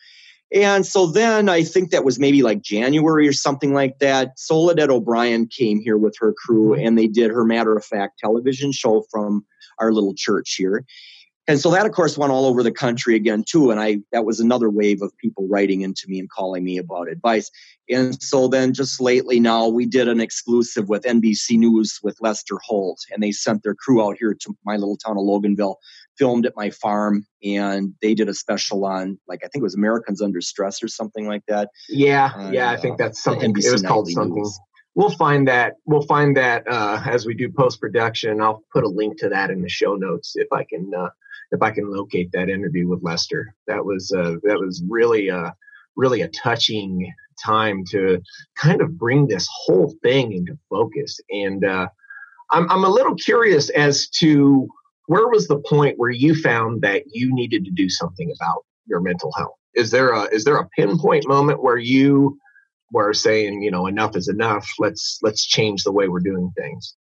and 0.52 0.86
so 0.86 1.06
then 1.06 1.48
I 1.48 1.64
think 1.64 1.90
that 1.90 2.04
was 2.04 2.20
maybe 2.20 2.42
like 2.42 2.62
January 2.62 3.26
or 3.26 3.32
something 3.32 3.72
like 3.72 3.98
that. 3.98 4.38
Soledad 4.38 4.88
O'Brien 4.88 5.48
came 5.48 5.80
here 5.80 5.98
with 5.98 6.14
her 6.20 6.32
crew 6.32 6.76
mm-hmm. 6.76 6.86
and 6.86 6.96
they 6.96 7.08
did 7.08 7.32
her 7.32 7.44
matter 7.44 7.76
of 7.76 7.84
fact 7.84 8.20
television 8.20 8.70
show 8.70 9.04
from 9.10 9.44
our 9.80 9.90
little 9.90 10.14
church 10.14 10.54
here 10.56 10.84
and 11.46 11.60
so 11.60 11.70
that 11.70 11.86
of 11.86 11.92
course 11.92 12.16
went 12.16 12.32
all 12.32 12.46
over 12.46 12.62
the 12.62 12.72
country 12.72 13.14
again 13.14 13.44
too 13.46 13.70
and 13.70 13.80
i 13.80 13.98
that 14.12 14.24
was 14.24 14.40
another 14.40 14.70
wave 14.70 15.02
of 15.02 15.16
people 15.18 15.46
writing 15.48 15.82
into 15.82 16.06
me 16.08 16.18
and 16.18 16.30
calling 16.30 16.64
me 16.64 16.78
about 16.78 17.08
advice. 17.08 17.50
And 17.90 18.20
so 18.22 18.48
then 18.48 18.72
just 18.72 18.98
lately 18.98 19.38
now 19.38 19.68
we 19.68 19.84
did 19.84 20.08
an 20.08 20.20
exclusive 20.20 20.88
with 20.88 21.02
nbc 21.02 21.58
news 21.58 22.00
with 22.02 22.16
lester 22.20 22.58
holt 22.64 23.00
and 23.12 23.22
they 23.22 23.32
sent 23.32 23.62
their 23.62 23.74
crew 23.74 24.02
out 24.02 24.16
here 24.18 24.34
to 24.34 24.56
my 24.64 24.76
little 24.76 24.96
town 24.96 25.18
of 25.18 25.24
loganville 25.24 25.76
filmed 26.16 26.46
at 26.46 26.56
my 26.56 26.70
farm 26.70 27.26
and 27.42 27.94
they 28.00 28.14
did 28.14 28.28
a 28.28 28.34
special 28.34 28.84
on 28.84 29.18
like 29.28 29.40
i 29.44 29.48
think 29.48 29.60
it 29.60 29.62
was 29.62 29.74
americans 29.74 30.22
under 30.22 30.40
stress 30.40 30.82
or 30.82 30.88
something 30.88 31.26
like 31.26 31.44
that. 31.46 31.68
Yeah 31.88 32.50
yeah 32.50 32.70
i 32.70 32.76
think 32.76 32.94
uh, 32.94 33.04
that's 33.04 33.22
something 33.22 33.50
it 33.50 33.72
was 33.72 33.82
called 33.82 34.08
something 34.08 34.34
news 34.34 34.58
we'll 34.94 35.10
find 35.10 35.46
that 35.48 35.74
we'll 35.86 36.06
find 36.06 36.36
that 36.36 36.66
uh, 36.68 37.02
as 37.06 37.26
we 37.26 37.34
do 37.34 37.50
post 37.50 37.80
production. 37.80 38.40
I'll 38.40 38.62
put 38.72 38.84
a 38.84 38.88
link 38.88 39.18
to 39.18 39.28
that 39.28 39.50
in 39.50 39.62
the 39.62 39.68
show 39.68 39.94
notes 39.94 40.32
if 40.36 40.48
I 40.52 40.64
can 40.64 40.90
uh, 40.96 41.10
if 41.52 41.62
I 41.62 41.70
can 41.70 41.90
locate 41.90 42.30
that 42.32 42.48
interview 42.48 42.88
with 42.88 43.02
Lester. 43.02 43.54
That 43.66 43.84
was 43.84 44.12
uh, 44.12 44.36
that 44.42 44.58
was 44.58 44.82
really 44.88 45.28
a 45.28 45.38
uh, 45.38 45.50
really 45.96 46.22
a 46.22 46.28
touching 46.28 47.12
time 47.44 47.84
to 47.90 48.20
kind 48.56 48.80
of 48.80 48.98
bring 48.98 49.26
this 49.26 49.48
whole 49.50 49.94
thing 50.02 50.32
into 50.32 50.58
focus. 50.70 51.20
And 51.30 51.64
uh, 51.64 51.88
I'm 52.50 52.70
I'm 52.70 52.84
a 52.84 52.88
little 52.88 53.14
curious 53.14 53.70
as 53.70 54.08
to 54.20 54.68
where 55.06 55.28
was 55.28 55.48
the 55.48 55.58
point 55.68 55.98
where 55.98 56.10
you 56.10 56.34
found 56.34 56.82
that 56.82 57.02
you 57.12 57.34
needed 57.34 57.64
to 57.66 57.70
do 57.70 57.88
something 57.88 58.32
about 58.40 58.64
your 58.86 59.00
mental 59.00 59.32
health. 59.36 59.56
Is 59.74 59.90
there 59.90 60.10
a 60.10 60.24
is 60.24 60.44
there 60.44 60.56
a 60.56 60.68
pinpoint 60.76 61.26
moment 61.26 61.62
where 61.62 61.78
you 61.78 62.38
were 62.94 63.12
saying 63.12 63.62
you 63.62 63.70
know 63.70 63.86
enough 63.86 64.16
is 64.16 64.28
enough? 64.28 64.68
Let's 64.78 65.18
let's 65.22 65.44
change 65.44 65.82
the 65.82 65.92
way 65.92 66.08
we're 66.08 66.20
doing 66.20 66.52
things. 66.56 66.94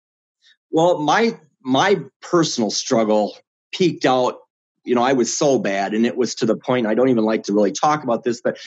Well, 0.71 0.99
my 0.99 1.39
my 1.61 2.01
personal 2.21 2.71
struggle 2.71 3.37
peaked 3.71 4.05
out 4.05 4.39
you 4.85 4.95
know, 4.95 5.03
I 5.03 5.13
was 5.13 5.35
so 5.35 5.59
bad, 5.59 5.93
and 5.93 6.05
it 6.05 6.17
was 6.17 6.35
to 6.35 6.45
the 6.45 6.55
point 6.55 6.87
I 6.87 6.93
don't 6.93 7.09
even 7.09 7.23
like 7.23 7.43
to 7.43 7.53
really 7.53 7.71
talk 7.71 8.03
about 8.03 8.23
this, 8.23 8.41
but 8.41 8.57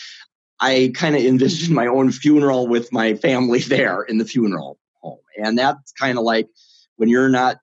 I 0.61 0.93
kind 0.95 1.15
of 1.15 1.23
envisioned 1.23 1.75
my 1.75 1.87
own 1.87 2.11
funeral 2.11 2.67
with 2.67 2.93
my 2.93 3.15
family 3.15 3.59
there 3.69 4.03
in 4.03 4.19
the 4.19 4.25
funeral 4.25 4.79
home. 5.01 5.19
And 5.43 5.59
that's 5.59 5.93
kind 5.93 6.19
of 6.19 6.25
like 6.25 6.49
when 6.97 7.09
you're 7.09 7.29
not 7.29 7.59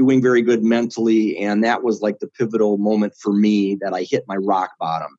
doing 0.00 0.22
very 0.22 0.40
good 0.40 0.64
mentally. 0.64 1.36
And 1.36 1.62
that 1.62 1.82
was 1.82 2.00
like 2.00 2.20
the 2.20 2.26
pivotal 2.26 2.78
moment 2.78 3.12
for 3.20 3.34
me 3.34 3.76
that 3.82 3.92
I 3.92 4.06
hit 4.08 4.24
my 4.26 4.36
rock 4.36 4.70
bottom. 4.80 5.10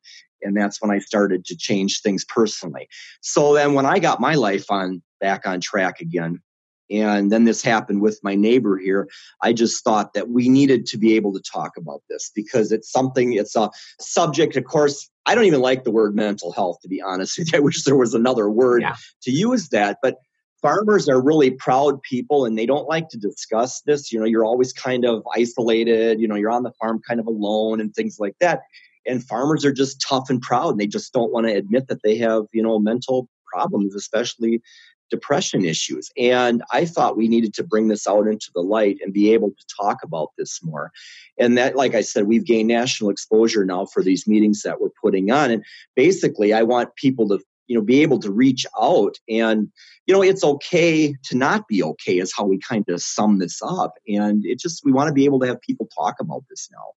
And 0.42 0.56
that's 0.56 0.82
when 0.82 0.90
I 0.90 0.98
started 0.98 1.44
to 1.44 1.56
change 1.56 2.00
things 2.00 2.24
personally. 2.24 2.88
So 3.20 3.54
then 3.54 3.74
when 3.74 3.86
I 3.86 4.00
got 4.00 4.20
my 4.20 4.34
life 4.34 4.68
on 4.70 5.00
back 5.20 5.46
on 5.46 5.60
track 5.60 6.00
again, 6.00 6.42
and 6.90 7.30
then 7.30 7.44
this 7.44 7.62
happened 7.62 8.02
with 8.02 8.18
my 8.24 8.34
neighbor 8.34 8.76
here, 8.76 9.08
I 9.40 9.52
just 9.52 9.84
thought 9.84 10.14
that 10.14 10.30
we 10.30 10.48
needed 10.48 10.84
to 10.86 10.98
be 10.98 11.14
able 11.14 11.32
to 11.34 11.40
talk 11.40 11.76
about 11.76 12.02
this 12.10 12.32
because 12.34 12.72
it's 12.72 12.90
something, 12.90 13.34
it's 13.34 13.54
a 13.54 13.70
subject, 14.00 14.56
of 14.56 14.64
course. 14.64 15.08
I 15.26 15.36
don't 15.36 15.44
even 15.44 15.60
like 15.60 15.84
the 15.84 15.92
word 15.92 16.16
mental 16.16 16.50
health, 16.50 16.80
to 16.82 16.88
be 16.88 17.00
honest 17.00 17.38
with 17.38 17.52
you. 17.52 17.58
I 17.58 17.60
wish 17.60 17.84
there 17.84 17.96
was 17.96 18.14
another 18.14 18.50
word 18.50 18.82
yeah. 18.82 18.96
to 19.22 19.30
use 19.30 19.68
that. 19.68 19.98
But 20.02 20.16
farmers 20.62 21.08
are 21.08 21.20
really 21.20 21.50
proud 21.50 22.00
people 22.02 22.44
and 22.44 22.56
they 22.56 22.66
don't 22.66 22.88
like 22.88 23.08
to 23.08 23.18
discuss 23.18 23.82
this. 23.82 24.12
You 24.12 24.20
know 24.20 24.26
you're 24.26 24.44
always 24.44 24.72
kind 24.72 25.04
of 25.04 25.26
isolated 25.34 26.20
you 26.20 26.28
know 26.28 26.36
you're 26.36 26.50
on 26.50 26.62
the 26.62 26.72
farm 26.72 27.00
kind 27.06 27.20
of 27.20 27.26
alone 27.26 27.80
and 27.80 27.94
things 27.94 28.16
like 28.18 28.36
that. 28.40 28.62
And 29.04 29.22
farmers 29.22 29.64
are 29.64 29.72
just 29.72 30.00
tough 30.00 30.30
and 30.30 30.40
proud. 30.40 30.70
And 30.70 30.80
they 30.80 30.86
just 30.86 31.12
don't 31.12 31.32
want 31.32 31.48
to 31.48 31.52
admit 31.54 31.88
that 31.88 32.02
they 32.02 32.16
have 32.18 32.44
you 32.52 32.62
know 32.62 32.78
mental 32.78 33.28
problems 33.52 33.94
especially 33.94 34.62
depression 35.10 35.62
issues. 35.66 36.10
And 36.16 36.62
i 36.70 36.86
thought 36.86 37.18
we 37.18 37.28
needed 37.28 37.52
to 37.54 37.64
bring 37.64 37.88
this 37.88 38.06
out 38.06 38.26
into 38.26 38.50
the 38.54 38.62
light 38.62 38.98
and 39.02 39.12
be 39.12 39.34
able 39.34 39.50
to 39.50 39.64
talk 39.78 39.98
about 40.02 40.28
this 40.38 40.60
more. 40.62 40.90
And 41.38 41.58
that 41.58 41.76
like 41.76 41.94
i 41.94 42.00
said 42.00 42.26
we've 42.26 42.46
gained 42.46 42.68
national 42.68 43.10
exposure 43.10 43.64
now 43.64 43.84
for 43.84 44.02
these 44.02 44.26
meetings 44.26 44.62
that 44.62 44.80
we're 44.80 45.00
putting 45.02 45.30
on. 45.32 45.50
And 45.50 45.64
basically 45.96 46.54
i 46.54 46.62
want 46.62 46.94
people 46.96 47.28
to 47.28 47.40
you 47.72 47.78
know 47.78 47.84
be 47.84 48.02
able 48.02 48.18
to 48.18 48.30
reach 48.30 48.66
out 48.78 49.14
and 49.30 49.72
you 50.06 50.12
know 50.12 50.22
it's 50.22 50.44
okay 50.44 51.14
to 51.24 51.36
not 51.38 51.66
be 51.68 51.82
okay 51.82 52.18
is 52.18 52.30
how 52.36 52.44
we 52.44 52.58
kind 52.58 52.84
of 52.90 53.00
sum 53.00 53.38
this 53.38 53.62
up. 53.62 53.94
And 54.06 54.44
it 54.44 54.58
just 54.58 54.84
we 54.84 54.92
want 54.92 55.08
to 55.08 55.14
be 55.14 55.24
able 55.24 55.40
to 55.40 55.46
have 55.46 55.60
people 55.62 55.88
talk 55.96 56.16
about 56.20 56.44
this 56.50 56.68
now. 56.70 56.92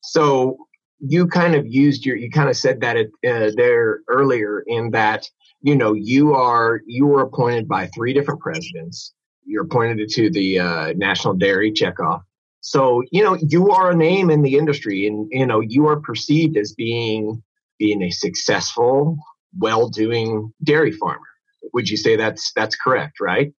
So 0.00 0.56
you 1.00 1.26
kind 1.26 1.54
of 1.54 1.66
used 1.66 2.06
your 2.06 2.16
you 2.16 2.30
kind 2.30 2.48
of 2.48 2.56
said 2.56 2.80
that 2.80 2.96
uh, 2.96 3.50
there 3.56 4.00
earlier 4.08 4.64
in 4.66 4.90
that 4.92 5.28
you 5.60 5.76
know 5.76 5.92
you 5.92 6.34
are 6.34 6.80
you 6.86 7.06
were 7.06 7.20
appointed 7.20 7.68
by 7.68 7.88
three 7.88 8.14
different 8.14 8.40
presidents. 8.40 9.12
You're 9.44 9.64
appointed 9.64 10.08
to 10.08 10.30
the 10.30 10.58
uh, 10.60 10.92
national 10.96 11.34
dairy 11.34 11.72
checkoff. 11.72 12.22
So 12.62 13.02
you 13.10 13.22
know 13.22 13.36
you 13.46 13.70
are 13.70 13.90
a 13.90 13.96
name 13.96 14.30
in 14.30 14.40
the 14.40 14.56
industry 14.56 15.06
and 15.06 15.28
you 15.30 15.44
know 15.44 15.60
you 15.60 15.86
are 15.88 16.00
perceived 16.00 16.56
as 16.56 16.72
being 16.72 17.42
being 17.78 18.02
a 18.02 18.10
successful 18.10 19.18
well-doing 19.58 20.52
dairy 20.62 20.92
farmer. 20.92 21.26
Would 21.72 21.88
you 21.88 21.96
say 21.96 22.16
that's 22.16 22.52
that's 22.54 22.76
correct, 22.76 23.20
right? 23.20 23.52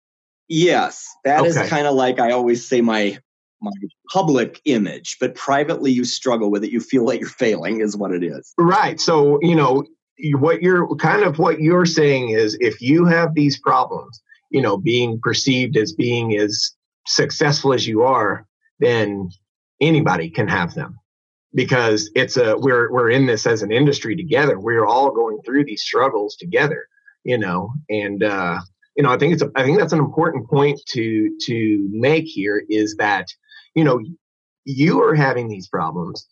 Yes, 0.49 1.09
that 1.25 1.41
okay. 1.41 1.49
is 1.49 1.69
kind 1.69 1.87
of 1.87 1.95
like 1.95 2.21
I 2.21 2.31
always 2.31 2.67
say 2.67 2.81
my 2.81 3.19
my 3.61 3.73
public 4.12 4.61
image, 4.65 5.17
but 5.19 5.35
privately 5.35 5.91
you 5.91 6.05
struggle 6.05 6.50
with 6.50 6.62
it. 6.62 6.71
You 6.71 6.81
feel 6.81 7.05
like 7.05 7.21
you're 7.21 7.29
failing, 7.29 7.81
is 7.81 7.97
what 7.97 8.12
it 8.12 8.23
is. 8.23 8.53
Right. 8.59 9.00
So 9.00 9.38
you 9.43 9.55
know 9.55 9.85
what 10.38 10.62
you're 10.62 10.95
kind 10.97 11.23
of 11.23 11.38
what 11.38 11.61
you're 11.61 11.87
saying 11.87 12.31
is 12.31 12.57
if 12.61 12.81
you 12.81 13.05
have 13.07 13.35
these 13.35 13.59
problems, 13.59 14.21
you 14.50 14.62
know, 14.62 14.76
being 14.76 15.21
perceived 15.21 15.76
as 15.76 15.93
being 15.93 16.37
as 16.37 16.73
successful 17.07 17.73
as 17.73 17.87
you 17.87 18.03
are, 18.03 18.47
then 18.79 19.31
anybody 19.81 20.31
can 20.31 20.49
have 20.49 20.75
them 20.75 20.99
because 21.56 22.10
it's 22.14 22.36
a 22.36 22.54
we're 22.58 22.92
we're 22.92 23.10
in 23.10 23.26
this 23.26 23.46
as 23.46 23.62
an 23.62 23.72
industry 23.72 24.14
together. 24.14 24.60
We're 24.60 24.84
all 24.84 25.10
going 25.10 25.40
through 25.44 25.64
these 25.64 25.82
struggles 25.82 26.36
together, 26.36 26.86
you 27.25 27.38
know, 27.38 27.72
and 27.88 28.22
uh, 28.22 28.60
you 28.94 29.02
know 29.02 29.10
I 29.10 29.16
think 29.16 29.32
it's 29.32 29.42
a, 29.42 29.50
I 29.56 29.64
think 29.64 29.78
that's 29.78 29.94
an 29.94 29.98
important 29.98 30.48
point 30.48 30.78
to 30.90 31.36
to 31.46 31.88
make 31.90 32.26
here 32.26 32.62
is 32.68 32.94
that 32.96 33.26
you 33.75 33.82
know 33.82 34.00
you 34.64 35.02
are 35.02 35.14
having 35.14 35.48
these 35.48 35.66
problems. 35.66 36.28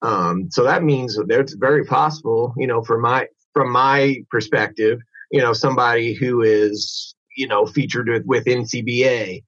Um, 0.00 0.48
so 0.48 0.62
that 0.62 0.84
means 0.84 1.16
that 1.16 1.28
it's 1.28 1.54
very 1.54 1.84
possible, 1.84 2.54
you 2.56 2.68
know, 2.68 2.82
from 2.82 3.02
my 3.02 3.26
from 3.52 3.72
my 3.72 4.18
perspective, 4.30 5.00
you 5.32 5.40
know, 5.40 5.52
somebody 5.52 6.14
who 6.14 6.42
is 6.42 7.16
you 7.36 7.48
know 7.48 7.66
featured 7.66 8.08
with, 8.08 8.24
with 8.26 8.44
NCBA 8.44 9.42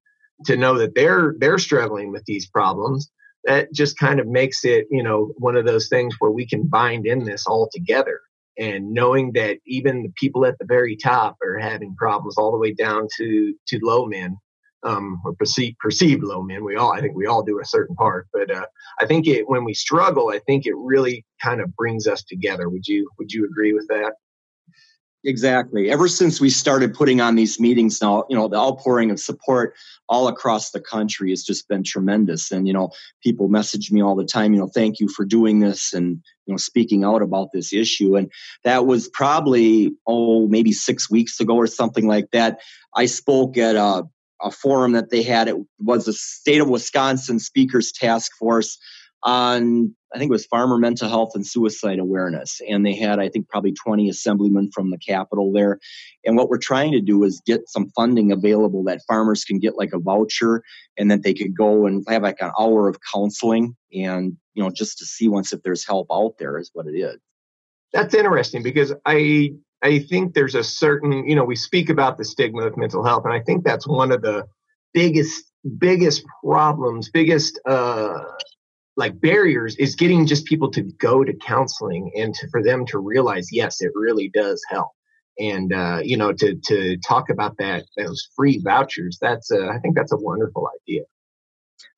to 0.47 0.57
know 0.57 0.77
that 0.77 0.97
they're 0.97 1.37
they're 1.39 1.59
struggling 1.59 2.11
with 2.11 2.25
these 2.25 2.49
problems 2.49 3.13
that 3.45 3.73
just 3.73 3.99
kind 3.99 4.21
of 4.21 4.27
makes 4.27 4.65
it, 4.65 4.87
you 4.91 5.03
know, 5.03 5.33
one 5.39 5.57
of 5.57 5.65
those 5.65 5.89
things 5.89 6.15
where 6.19 6.31
we 6.31 6.47
can 6.47 6.67
bind 6.69 7.07
in 7.07 7.25
this 7.25 7.47
all 7.47 7.69
together. 7.73 8.21
And 8.59 8.93
knowing 8.93 9.33
that 9.33 9.59
even 9.67 10.03
the 10.03 10.13
people 10.17 10.45
at 10.45 10.59
the 10.59 10.67
very 10.67 10.97
top 10.97 11.37
are 11.43 11.59
having 11.59 11.95
problems 11.97 12.37
all 12.37 12.53
the 12.53 12.59
way 12.59 12.75
down 12.75 13.09
to 13.17 13.55
to 13.69 13.79
low 13.83 14.07
men, 14.07 14.37
um, 14.83 15.21
or 15.25 15.35
perceived 15.35 15.79
perceived 15.79 16.23
low 16.23 16.43
men. 16.43 16.65
We 16.65 16.77
all, 16.77 16.93
I 16.93 17.01
think, 17.01 17.15
we 17.17 17.27
all 17.27 17.43
do 17.43 17.61
a 17.61 17.65
certain 17.67 17.97
part. 17.97 18.29
But 18.33 18.51
uh, 18.51 18.67
I 19.01 19.07
think 19.07 19.27
it 19.27 19.49
when 19.49 19.65
we 19.65 19.75
struggle, 19.75 20.31
I 20.31 20.41
think 20.41 20.67
it 20.67 20.77
really 20.77 21.25
kind 21.43 21.61
of 21.61 21.75
brings 21.77 22.07
us 22.07 22.23
together. 22.25 22.69
Would 22.69 22.87
you 22.87 23.09
Would 23.19 23.33
you 23.33 23.45
agree 23.45 23.73
with 23.73 23.87
that? 23.89 24.15
Exactly. 25.23 25.91
Ever 25.91 26.09
since 26.09 26.41
we 26.41 26.49
started 26.49 26.95
putting 26.95 27.21
on 27.21 27.35
these 27.35 27.61
meetings 27.61 28.01
now, 28.01 28.25
you 28.31 28.37
know, 28.37 28.49
the 28.49 28.57
outpouring 28.57 29.11
of 29.11 29.21
support 29.21 29.75
all 30.09 30.29
across 30.29 30.71
the 30.71 30.81
country 30.81 31.29
has 31.29 31.43
just 31.43 31.69
been 31.69 31.83
tremendous. 31.83 32.51
And, 32.51 32.67
you 32.67 32.73
know, 32.73 32.91
people 33.23 33.49
message 33.49 33.93
me 33.93 34.03
all 34.03 34.17
the 34.17 34.25
time, 34.25 34.55
you 34.55 34.61
know, 34.61 34.71
thank 34.73 34.99
you 34.99 35.09
for 35.09 35.27
doing 35.27 35.61
this 35.61 35.93
and, 35.93 36.23
you 36.47 36.55
know, 36.55 36.57
speaking 36.57 37.05
out 37.05 37.21
about 37.21 37.49
this 37.53 37.71
issue. 37.73 38.17
And 38.17 38.33
that 38.65 38.87
was 38.87 39.09
probably, 39.09 39.93
oh, 40.07 40.49
maybe 40.49 40.73
six 40.73 41.11
weeks 41.11 41.39
ago 41.39 41.55
or 41.55 41.67
something 41.67 42.09
like 42.09 42.31
that. 42.33 42.61
I 42.97 43.05
spoke 43.05 43.59
at 43.59 43.77
a, 43.77 44.05
a 44.41 44.51
forum 44.51 44.93
that 44.93 45.11
they 45.11 45.23
had. 45.23 45.49
It 45.49 45.57
was 45.79 46.07
the 46.07 46.15
state 46.15 46.63
of 46.63 46.71
Wisconsin 46.71 47.39
Speakers 47.39 47.93
Task 47.93 48.33
Force 48.39 48.79
on 49.23 49.95
I 50.13 50.19
think 50.19 50.31
it 50.31 50.33
was 50.33 50.47
farmer 50.47 50.77
mental 50.77 51.09
health 51.09 51.33
and 51.35 51.47
suicide 51.47 52.01
awareness. 52.01 52.61
And 52.69 52.85
they 52.85 52.95
had, 52.95 53.21
I 53.21 53.29
think, 53.29 53.49
probably 53.49 53.73
20 53.73 54.09
assemblymen 54.09 54.71
from 54.73 54.91
the 54.91 54.99
Capitol 54.99 55.53
there. 55.53 55.79
And 56.25 56.37
what 56.37 56.49
we're 56.49 56.59
trying 56.59 56.93
to 56.93 57.01
do 57.01 57.23
is 57.23 57.41
get 57.47 57.69
some 57.69 57.91
funding 57.91 58.33
available 58.33 58.83
that 58.85 59.03
farmers 59.07 59.45
can 59.45 59.61
get 59.61 59.77
like 59.77 59.93
a 59.93 60.01
voucher 60.01 60.65
and 60.99 61.11
that 61.11 61.23
they 61.23 61.33
could 61.33 61.57
go 61.57 61.87
and 61.87 62.05
have 62.09 62.23
like 62.23 62.41
an 62.41 62.51
hour 62.59 62.89
of 62.89 62.99
counseling 63.13 63.77
and, 63.93 64.37
you 64.55 64.63
know, 64.63 64.71
just 64.71 64.99
to 64.99 65.05
see 65.05 65.29
once 65.29 65.53
if 65.53 65.63
there's 65.63 65.87
help 65.87 66.09
out 66.13 66.35
there 66.39 66.59
is 66.59 66.71
what 66.73 66.87
it 66.87 66.99
is. 66.99 67.17
That's 67.93 68.15
interesting 68.15 68.63
because 68.63 68.93
I 69.07 69.53
I 69.83 70.01
think 70.01 70.35
there's 70.35 70.55
a 70.55 70.63
certain, 70.63 71.27
you 71.27 71.35
know, 71.35 71.45
we 71.45 71.57
speak 71.57 71.89
about 71.89 72.19
the 72.19 72.25
stigma 72.25 72.63
of 72.63 72.77
mental 72.77 73.05
health, 73.05 73.25
and 73.25 73.33
I 73.33 73.41
think 73.41 73.65
that's 73.65 73.87
one 73.87 74.13
of 74.13 74.23
the 74.23 74.47
biggest 74.93 75.45
biggest 75.79 76.25
problems, 76.45 77.11
biggest 77.11 77.61
uh 77.67 78.23
like 79.01 79.19
barriers 79.19 79.75
is 79.77 79.97
getting 79.97 80.27
just 80.27 80.45
people 80.45 80.71
to 80.71 80.83
go 80.83 81.25
to 81.25 81.33
counseling 81.33 82.13
and 82.15 82.35
to, 82.35 82.47
for 82.51 82.63
them 82.63 82.85
to 82.85 82.99
realize 82.99 83.49
yes 83.51 83.81
it 83.81 83.91
really 83.95 84.29
does 84.29 84.63
help 84.69 84.91
and 85.39 85.73
uh, 85.73 86.01
you 86.05 86.17
know 86.17 86.33
to 86.33 86.55
to 86.63 86.99
talk 86.99 87.31
about 87.31 87.57
that 87.57 87.85
those 87.97 88.29
free 88.37 88.61
vouchers 88.63 89.19
that's 89.21 89.51
a, 89.51 89.69
I 89.69 89.79
think 89.79 89.97
that's 89.97 90.13
a 90.13 90.19
wonderful 90.19 90.69
idea 90.83 91.03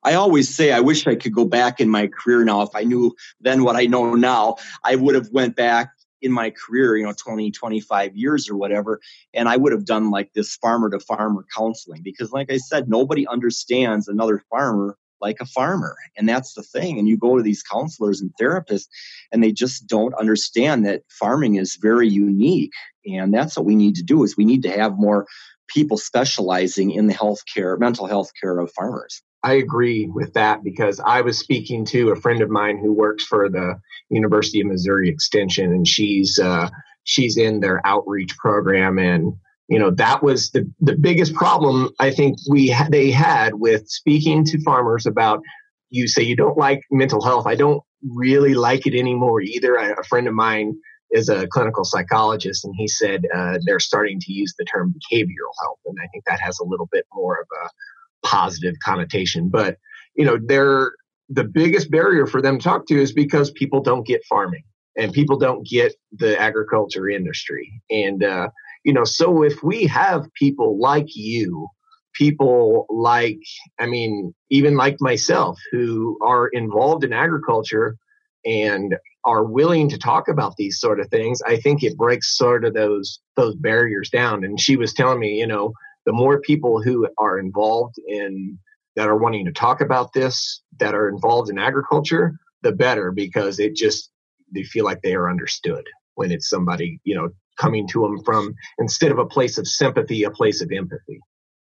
I 0.04 0.14
always 0.14 0.48
say 0.54 0.72
I 0.72 0.80
wish 0.80 1.06
I 1.06 1.16
could 1.16 1.34
go 1.34 1.44
back 1.44 1.80
in 1.80 1.88
my 1.88 2.06
career 2.06 2.44
now. 2.44 2.62
If 2.62 2.70
I 2.74 2.82
knew 2.82 3.14
then 3.40 3.64
what 3.64 3.76
I 3.76 3.86
know 3.86 4.14
now, 4.14 4.56
I 4.84 4.94
would 4.94 5.14
have 5.14 5.28
went 5.32 5.56
back 5.56 5.90
in 6.20 6.30
my 6.30 6.50
career, 6.50 6.96
you 6.96 7.04
know, 7.04 7.14
20, 7.16 7.50
25 7.50 8.16
years 8.16 8.48
or 8.48 8.56
whatever, 8.56 9.00
and 9.34 9.48
I 9.48 9.56
would 9.56 9.72
have 9.72 9.84
done 9.84 10.10
like 10.10 10.32
this 10.34 10.54
farmer 10.56 10.88
to 10.90 11.00
farmer 11.00 11.44
counseling 11.56 12.02
because 12.02 12.30
like 12.32 12.50
I 12.50 12.58
said, 12.58 12.88
nobody 12.88 13.26
understands 13.26 14.06
another 14.06 14.42
farmer 14.50 14.96
like 15.22 15.38
a 15.40 15.46
farmer. 15.46 15.96
And 16.16 16.28
that's 16.28 16.54
the 16.54 16.62
thing. 16.62 16.98
And 16.98 17.08
you 17.08 17.16
go 17.16 17.36
to 17.36 17.42
these 17.42 17.62
counselors 17.62 18.20
and 18.20 18.30
therapists, 18.40 18.88
and 19.30 19.42
they 19.42 19.52
just 19.52 19.86
don't 19.86 20.14
understand 20.14 20.84
that 20.84 21.02
farming 21.08 21.54
is 21.54 21.76
very 21.80 22.08
unique. 22.08 22.72
And 23.06 23.32
that's 23.32 23.56
what 23.56 23.64
we 23.64 23.74
need 23.74 23.94
to 23.94 24.02
do 24.02 24.24
is 24.24 24.36
we 24.36 24.44
need 24.44 24.62
to 24.64 24.70
have 24.70 24.98
more 24.98 25.26
people 25.68 25.96
specializing 25.96 26.90
in 26.90 27.06
the 27.06 27.14
healthcare, 27.14 27.78
mental 27.78 28.06
health 28.06 28.30
care 28.40 28.58
of 28.58 28.70
farmers. 28.72 29.22
I 29.44 29.54
agree 29.54 30.06
with 30.06 30.34
that 30.34 30.62
because 30.62 31.00
I 31.00 31.20
was 31.20 31.38
speaking 31.38 31.84
to 31.86 32.10
a 32.10 32.16
friend 32.16 32.42
of 32.42 32.50
mine 32.50 32.78
who 32.78 32.92
works 32.92 33.24
for 33.24 33.48
the 33.48 33.80
University 34.08 34.60
of 34.60 34.68
Missouri 34.68 35.08
Extension, 35.08 35.72
and 35.72 35.86
she's 35.86 36.38
uh, 36.38 36.68
she's 37.04 37.36
in 37.36 37.58
their 37.60 37.84
outreach 37.84 38.36
program, 38.38 38.98
and 38.98 39.32
you 39.72 39.78
know 39.78 39.90
that 39.90 40.22
was 40.22 40.50
the 40.50 40.70
the 40.80 40.94
biggest 40.94 41.34
problem 41.34 41.88
I 41.98 42.10
think 42.10 42.36
we 42.46 42.68
ha- 42.68 42.88
they 42.90 43.10
had 43.10 43.54
with 43.54 43.88
speaking 43.88 44.44
to 44.44 44.62
farmers 44.62 45.06
about 45.06 45.40
you 45.88 46.06
say 46.06 46.22
you 46.22 46.36
don't 46.36 46.58
like 46.58 46.82
mental 46.90 47.24
health. 47.24 47.46
I 47.46 47.54
don't 47.54 47.82
really 48.14 48.52
like 48.52 48.86
it 48.86 48.94
anymore 48.94 49.40
either. 49.40 49.78
I, 49.78 49.94
a 49.98 50.02
friend 50.04 50.28
of 50.28 50.34
mine 50.34 50.74
is 51.10 51.30
a 51.30 51.46
clinical 51.46 51.84
psychologist, 51.84 52.66
and 52.66 52.74
he 52.76 52.86
said 52.86 53.22
uh, 53.34 53.58
they're 53.64 53.80
starting 53.80 54.20
to 54.20 54.32
use 54.32 54.54
the 54.58 54.66
term 54.66 54.92
behavioral 54.92 55.54
health, 55.62 55.78
and 55.86 55.96
I 56.02 56.06
think 56.08 56.24
that 56.26 56.40
has 56.40 56.58
a 56.58 56.64
little 56.64 56.88
bit 56.92 57.06
more 57.14 57.40
of 57.40 57.46
a 57.64 58.26
positive 58.26 58.74
connotation. 58.84 59.48
But 59.48 59.78
you 60.14 60.26
know, 60.26 60.38
they're 60.44 60.92
the 61.30 61.44
biggest 61.44 61.90
barrier 61.90 62.26
for 62.26 62.42
them 62.42 62.58
to 62.58 62.64
talk 62.64 62.86
to 62.88 63.00
is 63.00 63.12
because 63.12 63.50
people 63.52 63.80
don't 63.80 64.06
get 64.06 64.22
farming 64.28 64.64
and 64.98 65.14
people 65.14 65.38
don't 65.38 65.66
get 65.66 65.94
the 66.12 66.38
agriculture 66.38 67.08
industry. 67.08 67.80
And, 67.88 68.22
uh, 68.22 68.48
you 68.84 68.92
know, 68.92 69.04
so 69.04 69.42
if 69.42 69.62
we 69.62 69.86
have 69.86 70.32
people 70.34 70.78
like 70.78 71.14
you, 71.14 71.68
people 72.14 72.86
like, 72.90 73.38
I 73.78 73.86
mean, 73.86 74.34
even 74.50 74.76
like 74.76 74.96
myself 75.00 75.58
who 75.70 76.18
are 76.22 76.48
involved 76.48 77.04
in 77.04 77.12
agriculture 77.12 77.96
and 78.44 78.96
are 79.24 79.44
willing 79.44 79.88
to 79.88 79.98
talk 79.98 80.28
about 80.28 80.56
these 80.56 80.80
sort 80.80 81.00
of 81.00 81.08
things, 81.08 81.40
I 81.42 81.56
think 81.56 81.82
it 81.82 81.96
breaks 81.96 82.36
sort 82.36 82.64
of 82.64 82.74
those 82.74 83.20
those 83.36 83.54
barriers 83.54 84.10
down. 84.10 84.44
And 84.44 84.60
she 84.60 84.76
was 84.76 84.92
telling 84.92 85.20
me, 85.20 85.38
you 85.38 85.46
know, 85.46 85.72
the 86.06 86.12
more 86.12 86.40
people 86.40 86.82
who 86.82 87.08
are 87.18 87.38
involved 87.38 87.96
in 88.06 88.58
that 88.96 89.08
are 89.08 89.16
wanting 89.16 89.46
to 89.46 89.52
talk 89.52 89.80
about 89.80 90.12
this, 90.12 90.60
that 90.80 90.94
are 90.94 91.08
involved 91.08 91.50
in 91.50 91.58
agriculture, 91.58 92.34
the 92.62 92.72
better 92.72 93.10
because 93.12 93.58
it 93.58 93.76
just 93.76 94.10
they 94.52 94.64
feel 94.64 94.84
like 94.84 95.02
they 95.02 95.14
are 95.14 95.30
understood 95.30 95.84
when 96.14 96.30
it's 96.30 96.48
somebody 96.48 97.00
you 97.04 97.14
know 97.14 97.30
coming 97.56 97.86
to 97.88 98.02
them 98.02 98.22
from 98.24 98.54
instead 98.78 99.12
of 99.12 99.18
a 99.18 99.26
place 99.26 99.58
of 99.58 99.66
sympathy 99.66 100.24
a 100.24 100.30
place 100.30 100.60
of 100.60 100.70
empathy. 100.72 101.20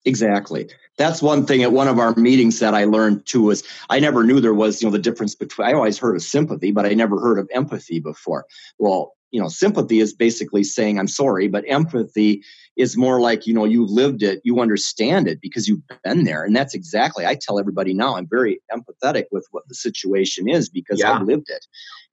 Exactly. 0.05 0.69
That's 0.97 1.21
one 1.21 1.45
thing 1.45 1.63
at 1.63 1.71
one 1.71 1.87
of 1.87 1.97
our 1.97 2.13
meetings 2.15 2.59
that 2.59 2.73
i 2.73 2.83
learned 2.83 3.25
too 3.25 3.43
was 3.43 3.63
i 3.89 3.99
never 3.99 4.23
knew 4.23 4.39
there 4.39 4.53
was 4.53 4.81
you 4.81 4.87
know 4.87 4.91
the 4.91 4.99
difference 4.99 5.33
between 5.35 5.67
i 5.67 5.73
always 5.73 5.97
heard 5.97 6.15
of 6.15 6.21
sympathy 6.21 6.71
but 6.71 6.85
i 6.85 6.93
never 6.93 7.19
heard 7.19 7.39
of 7.39 7.49
empathy 7.53 7.99
before. 7.99 8.45
Well 8.77 9.13
you 9.33 9.41
know 9.41 9.49
sympathy 9.49 9.99
is 9.99 10.13
basically 10.13 10.63
saying 10.63 10.97
i'm 10.97 11.07
sorry 11.07 11.49
but 11.49 11.65
empathy 11.67 12.41
is 12.77 12.95
more 12.95 13.19
like 13.19 13.45
you 13.45 13.53
know 13.53 13.65
you've 13.65 13.89
lived 13.89 14.23
it 14.23 14.39
you 14.43 14.59
understand 14.59 15.27
it 15.27 15.39
because 15.41 15.67
you've 15.67 15.81
been 16.03 16.23
there. 16.23 16.43
And 16.43 16.55
that's 16.55 16.73
exactly 16.73 17.25
i 17.25 17.35
tell 17.35 17.59
everybody 17.59 17.93
now 17.93 18.15
i'm 18.15 18.27
very 18.29 18.61
empathetic 18.71 19.25
with 19.31 19.45
what 19.51 19.67
the 19.67 19.75
situation 19.75 20.47
is 20.47 20.69
because 20.69 20.99
yeah. 20.99 21.11
i 21.11 21.21
lived 21.21 21.49
it. 21.49 21.65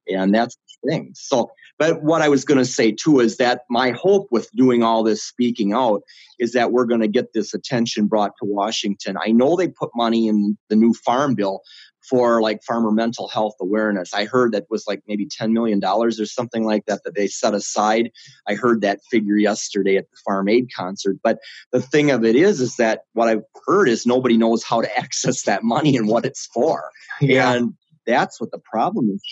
And 0.08 0.34
that's 0.34 0.56
the 0.56 0.90
thing. 0.90 1.12
So 1.14 1.50
but 1.78 2.02
what 2.02 2.22
i 2.22 2.28
was 2.28 2.44
going 2.44 2.58
to 2.58 2.64
say 2.64 2.90
too 2.90 3.20
is 3.20 3.36
that 3.36 3.62
my 3.68 3.90
hope 3.90 4.28
with 4.30 4.50
doing 4.52 4.82
all 4.82 5.02
this 5.02 5.22
speaking 5.22 5.72
out 5.72 6.02
is 6.38 6.52
that 6.52 6.72
we're 6.72 6.86
going 6.86 7.02
to 7.02 7.08
get 7.08 7.32
this 7.34 7.52
attention 7.54 8.06
brought 8.06 8.32
to 8.38 8.46
washington. 8.46 9.16
I 9.22 9.30
know 9.30 9.56
they 9.56 9.68
put 9.68 9.90
money 9.94 10.26
in 10.26 10.56
the 10.68 10.76
new 10.76 10.94
farm 10.94 11.34
bill 11.34 11.60
for 12.08 12.40
like 12.40 12.62
farmer 12.62 12.90
mental 12.90 13.28
health 13.28 13.54
awareness. 13.60 14.14
I 14.14 14.24
heard 14.24 14.52
that 14.52 14.66
was 14.70 14.84
like 14.86 15.02
maybe 15.06 15.26
$10 15.26 15.52
million 15.52 15.82
or 15.84 16.10
something 16.10 16.64
like 16.64 16.86
that 16.86 17.04
that 17.04 17.14
they 17.14 17.26
set 17.26 17.54
aside. 17.54 18.10
I 18.48 18.54
heard 18.54 18.80
that 18.80 19.00
figure 19.10 19.36
yesterday 19.36 19.96
at 19.96 20.10
the 20.10 20.16
Farm 20.24 20.48
Aid 20.48 20.70
concert. 20.74 21.18
But 21.22 21.38
the 21.72 21.80
thing 21.82 22.10
of 22.10 22.24
it 22.24 22.36
is, 22.36 22.60
is 22.60 22.76
that 22.76 23.02
what 23.12 23.28
I've 23.28 23.44
heard 23.66 23.88
is 23.88 24.06
nobody 24.06 24.36
knows 24.36 24.64
how 24.64 24.80
to 24.80 24.98
access 24.98 25.42
that 25.42 25.62
money 25.62 25.96
and 25.96 26.08
what 26.08 26.24
it's 26.24 26.46
for. 26.46 26.90
Yeah. 27.20 27.52
And 27.52 27.74
that's 28.06 28.40
what 28.40 28.50
the 28.50 28.58
problem 28.58 29.10
is. 29.10 29.22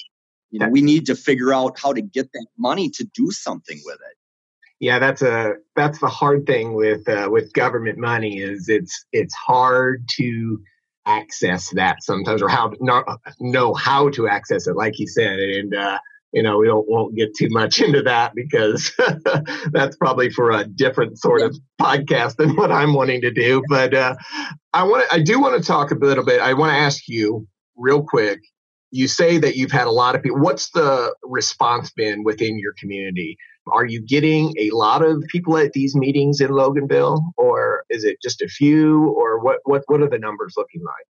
You 0.51 0.61
know, 0.61 0.69
we 0.69 0.81
need 0.81 1.05
to 1.07 1.15
figure 1.15 1.53
out 1.53 1.79
how 1.79 1.93
to 1.93 2.01
get 2.01 2.33
that 2.33 2.47
money 2.57 2.89
to 2.91 3.05
do 3.15 3.31
something 3.31 3.79
with 3.85 3.97
it. 3.97 4.17
Yeah, 4.81 4.99
that's 4.99 5.23
a 5.23 5.55
that's 5.75 5.99
the 5.99 6.09
hard 6.09 6.47
thing 6.47 6.73
with 6.73 7.07
uh, 7.09 7.29
with 7.31 7.53
government 7.53 7.99
money 7.99 8.39
is 8.39 8.69
it's 8.69 9.05
it's 9.13 9.35
hard 9.35 10.09
to 10.17 10.61
access 11.09 11.71
that 11.71 12.03
sometimes 12.03 12.43
or 12.43 12.49
how 12.49 12.69
to 12.69 12.77
not 12.81 13.05
know 13.41 13.73
how 13.75 14.11
to 14.11 14.29
access 14.29 14.67
it 14.67 14.77
like 14.77 14.99
you 14.99 15.09
said 15.09 15.39
and 15.39 15.75
uh, 15.75 15.99
you 16.33 16.43
know 16.43 16.59
we 16.59 16.67
don't 16.67 16.89
won't 16.89 17.17
get 17.17 17.35
too 17.35 17.49
much 17.51 17.81
into 17.85 18.03
that 18.03 18.35
because 18.35 18.93
that's 19.73 19.97
probably 19.97 20.31
for 20.31 20.51
a 20.51 20.65
different 20.65 21.19
sort 21.19 21.41
of 21.41 21.57
podcast 21.81 22.37
than 22.37 22.55
what 22.57 22.71
i'm 22.71 22.93
wanting 22.93 23.21
to 23.21 23.31
do 23.31 23.63
but 23.69 23.95
uh, 23.95 24.15
i 24.75 24.83
want 24.83 25.07
i 25.13 25.21
do 25.21 25.41
want 25.41 25.61
to 25.61 25.67
talk 25.67 25.91
a 25.91 25.95
little 25.95 26.25
bit 26.25 26.41
i 26.41 26.53
want 26.53 26.71
to 26.71 26.77
ask 26.77 27.09
you 27.09 27.47
real 27.77 28.03
quick 28.03 28.41
you 28.91 29.09
say 29.09 29.39
that 29.39 29.57
you've 29.57 29.73
had 29.73 29.87
a 29.87 29.91
lot 29.91 30.15
of 30.15 30.23
people 30.23 30.39
what's 30.39 30.71
the 30.71 31.15
response 31.23 31.91
been 31.93 32.23
within 32.23 32.59
your 32.59 32.75
community 32.79 33.37
are 33.73 33.87
you 33.87 34.01
getting 34.01 34.55
a 34.59 34.71
lot 34.71 35.03
of 35.03 35.23
people 35.29 35.57
at 35.57 35.73
these 35.73 35.95
meetings 35.95 36.41
in 36.41 36.51
Loganville, 36.51 37.23
or 37.37 37.85
is 37.91 38.05
it 38.05 38.21
just 38.23 38.43
a 38.43 38.49
few, 38.49 39.09
or 39.09 39.39
what? 39.41 39.61
What 39.65 39.83
what 39.87 40.01
are 40.01 40.09
the 40.09 40.19
numbers 40.19 40.55
looking 40.57 40.83
like? 40.83 41.07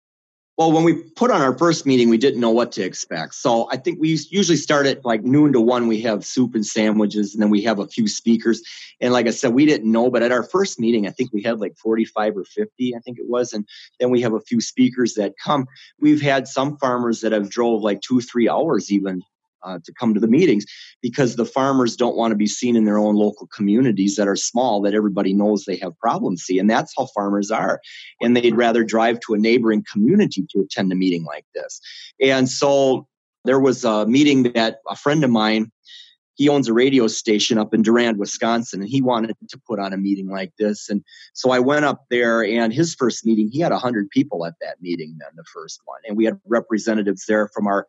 Well, 0.58 0.70
when 0.70 0.84
we 0.84 0.94
put 0.94 1.30
on 1.30 1.40
our 1.40 1.56
first 1.56 1.86
meeting, 1.86 2.10
we 2.10 2.18
didn't 2.18 2.40
know 2.40 2.50
what 2.50 2.72
to 2.72 2.82
expect. 2.82 3.34
So 3.34 3.68
I 3.72 3.78
think 3.78 3.98
we 3.98 4.10
usually 4.30 4.58
start 4.58 4.86
at 4.86 5.02
like 5.02 5.24
noon 5.24 5.54
to 5.54 5.60
one. 5.60 5.88
We 5.88 6.02
have 6.02 6.26
soup 6.26 6.54
and 6.54 6.64
sandwiches, 6.64 7.32
and 7.32 7.42
then 7.42 7.48
we 7.48 7.62
have 7.62 7.78
a 7.78 7.88
few 7.88 8.06
speakers. 8.06 8.62
And 9.00 9.14
like 9.14 9.26
I 9.26 9.30
said, 9.30 9.54
we 9.54 9.64
didn't 9.64 9.90
know, 9.90 10.10
but 10.10 10.22
at 10.22 10.30
our 10.30 10.42
first 10.42 10.78
meeting, 10.78 11.06
I 11.06 11.10
think 11.10 11.32
we 11.32 11.42
had 11.42 11.58
like 11.58 11.76
45 11.78 12.36
or 12.36 12.44
50, 12.44 12.94
I 12.94 12.98
think 13.00 13.18
it 13.18 13.28
was. 13.28 13.54
And 13.54 13.66
then 13.98 14.10
we 14.10 14.20
have 14.20 14.34
a 14.34 14.40
few 14.40 14.60
speakers 14.60 15.14
that 15.14 15.32
come. 15.42 15.66
We've 15.98 16.20
had 16.20 16.46
some 16.46 16.76
farmers 16.76 17.22
that 17.22 17.32
have 17.32 17.48
drove 17.48 17.82
like 17.82 18.02
two, 18.02 18.20
three 18.20 18.48
hours 18.48 18.92
even 18.92 19.22
uh, 19.64 19.78
to 19.84 19.92
come 19.92 20.14
to 20.14 20.20
the 20.20 20.28
meetings 20.28 20.64
because 21.00 21.36
the 21.36 21.44
farmers 21.44 21.96
don't 21.96 22.16
want 22.16 22.32
to 22.32 22.36
be 22.36 22.46
seen 22.46 22.76
in 22.76 22.84
their 22.84 22.98
own 22.98 23.14
local 23.14 23.46
communities 23.48 24.16
that 24.16 24.28
are 24.28 24.36
small 24.36 24.80
that 24.82 24.94
everybody 24.94 25.32
knows 25.32 25.64
they 25.64 25.76
have 25.76 25.98
problems 25.98 26.42
see 26.42 26.58
and 26.58 26.70
that's 26.70 26.92
how 26.96 27.06
farmers 27.14 27.50
are 27.50 27.80
and 28.20 28.36
they'd 28.36 28.56
rather 28.56 28.84
drive 28.84 29.18
to 29.20 29.34
a 29.34 29.38
neighboring 29.38 29.84
community 29.90 30.46
to 30.50 30.60
attend 30.60 30.90
a 30.92 30.94
meeting 30.94 31.24
like 31.24 31.46
this 31.54 31.80
and 32.20 32.48
so 32.48 33.06
there 33.44 33.60
was 33.60 33.84
a 33.84 34.06
meeting 34.06 34.44
that 34.54 34.78
a 34.88 34.96
friend 34.96 35.24
of 35.24 35.30
mine 35.30 35.70
he 36.34 36.48
owns 36.48 36.68
a 36.68 36.72
radio 36.72 37.06
station 37.06 37.58
up 37.58 37.74
in 37.74 37.82
Durand, 37.82 38.18
Wisconsin, 38.18 38.80
and 38.80 38.88
he 38.88 39.02
wanted 39.02 39.36
to 39.48 39.60
put 39.66 39.78
on 39.78 39.92
a 39.92 39.96
meeting 39.96 40.28
like 40.28 40.52
this. 40.58 40.88
And 40.88 41.04
so 41.34 41.50
I 41.50 41.58
went 41.58 41.84
up 41.84 42.04
there, 42.10 42.42
and 42.44 42.72
his 42.72 42.94
first 42.94 43.26
meeting, 43.26 43.48
he 43.52 43.60
had 43.60 43.72
100 43.72 44.08
people 44.10 44.46
at 44.46 44.54
that 44.60 44.80
meeting, 44.80 45.16
then 45.20 45.28
the 45.36 45.44
first 45.52 45.80
one. 45.84 46.00
And 46.06 46.16
we 46.16 46.24
had 46.24 46.40
representatives 46.46 47.26
there 47.26 47.48
from 47.54 47.66
our 47.66 47.86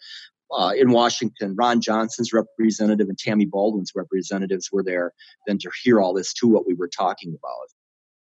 uh, 0.56 0.72
in 0.78 0.92
Washington, 0.92 1.56
Ron 1.58 1.82
Johnson's 1.82 2.34
representative 2.34 3.10
and 3.10 3.18
Tammy 3.18 3.46
Baldwin's 3.46 3.92
representatives 3.96 4.70
were 4.72 4.84
there 4.84 5.14
then 5.48 5.58
to 5.60 5.72
hear 5.84 6.02
all 6.02 6.14
this 6.14 6.34
too, 6.34 6.48
what 6.48 6.68
we 6.68 6.74
were 6.74 6.90
talking 6.90 7.30
about. 7.30 7.68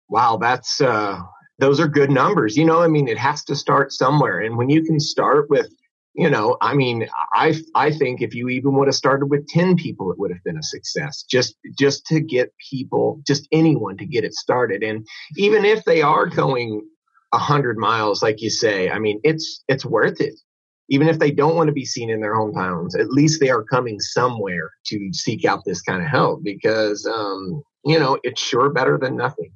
Wow, 0.10 0.38
that's 0.38 0.82
uh, 0.82 1.20
those 1.60 1.80
are 1.80 1.88
good 1.88 2.12
numbers. 2.12 2.56
You 2.56 2.66
know, 2.66 2.82
I 2.82 2.88
mean, 2.88 3.08
it 3.08 3.18
has 3.18 3.44
to 3.46 3.56
start 3.56 3.92
somewhere, 3.92 4.40
and 4.40 4.58
when 4.58 4.70
you 4.70 4.84
can 4.84 5.00
start 5.00 5.50
with, 5.50 5.68
you 6.14 6.30
know, 6.30 6.58
I 6.62 6.76
mean, 6.76 7.08
I 7.34 7.56
I 7.74 7.92
think 7.92 8.22
if 8.22 8.36
you 8.36 8.50
even 8.50 8.74
would 8.76 8.88
have 8.88 8.96
started 8.96 9.28
with 9.28 9.48
ten 9.48 9.76
people, 9.76 10.12
it 10.12 10.20
would 10.20 10.32
have 10.32 10.44
been 10.44 10.58
a 10.58 10.64
success. 10.64 11.24
Just 11.24 11.56
just 11.78 12.06
to 12.08 12.20
get 12.20 12.54
people, 12.70 13.22
just 13.26 13.48
anyone 13.52 13.98
to 13.98 14.06
get 14.06 14.24
it 14.24 14.34
started, 14.34 14.84
and 14.84 15.06
even 15.38 15.66
if 15.66 15.84
they 15.86 16.02
are 16.02 16.28
going 16.28 16.88
a 17.34 17.40
hundred 17.40 17.78
miles, 17.78 18.22
like 18.22 18.42
you 18.42 18.50
say, 18.50 18.90
I 18.90 19.00
mean, 19.00 19.20
it's 19.24 19.64
it's 19.68 19.86
worth 19.86 20.22
it 20.22 20.36
even 20.90 21.08
if 21.08 21.20
they 21.20 21.32
don't 21.32 21.56
want 21.56 21.68
to 21.68 21.74
be 21.74 21.86
seen 21.86 22.10
in 22.10 22.22
their 22.22 22.36
hometowns, 22.36 22.98
at 23.00 23.10
least 23.10 23.40
they 23.40 23.50
are 23.50 23.64
coming 23.64 24.00
somewhere 24.00 24.72
to 24.86 25.10
seek 25.14 25.46
out 25.46 25.64
this 25.66 25.82
kind 25.82 26.04
of 26.04 26.08
help 26.08 26.44
because, 26.44 27.06
um, 27.06 27.64
you 27.84 28.00
know, 28.00 28.20
it's 28.24 28.42
sure 28.42 28.70
better 28.70 28.98
than 28.98 29.16
nothing. 29.16 29.52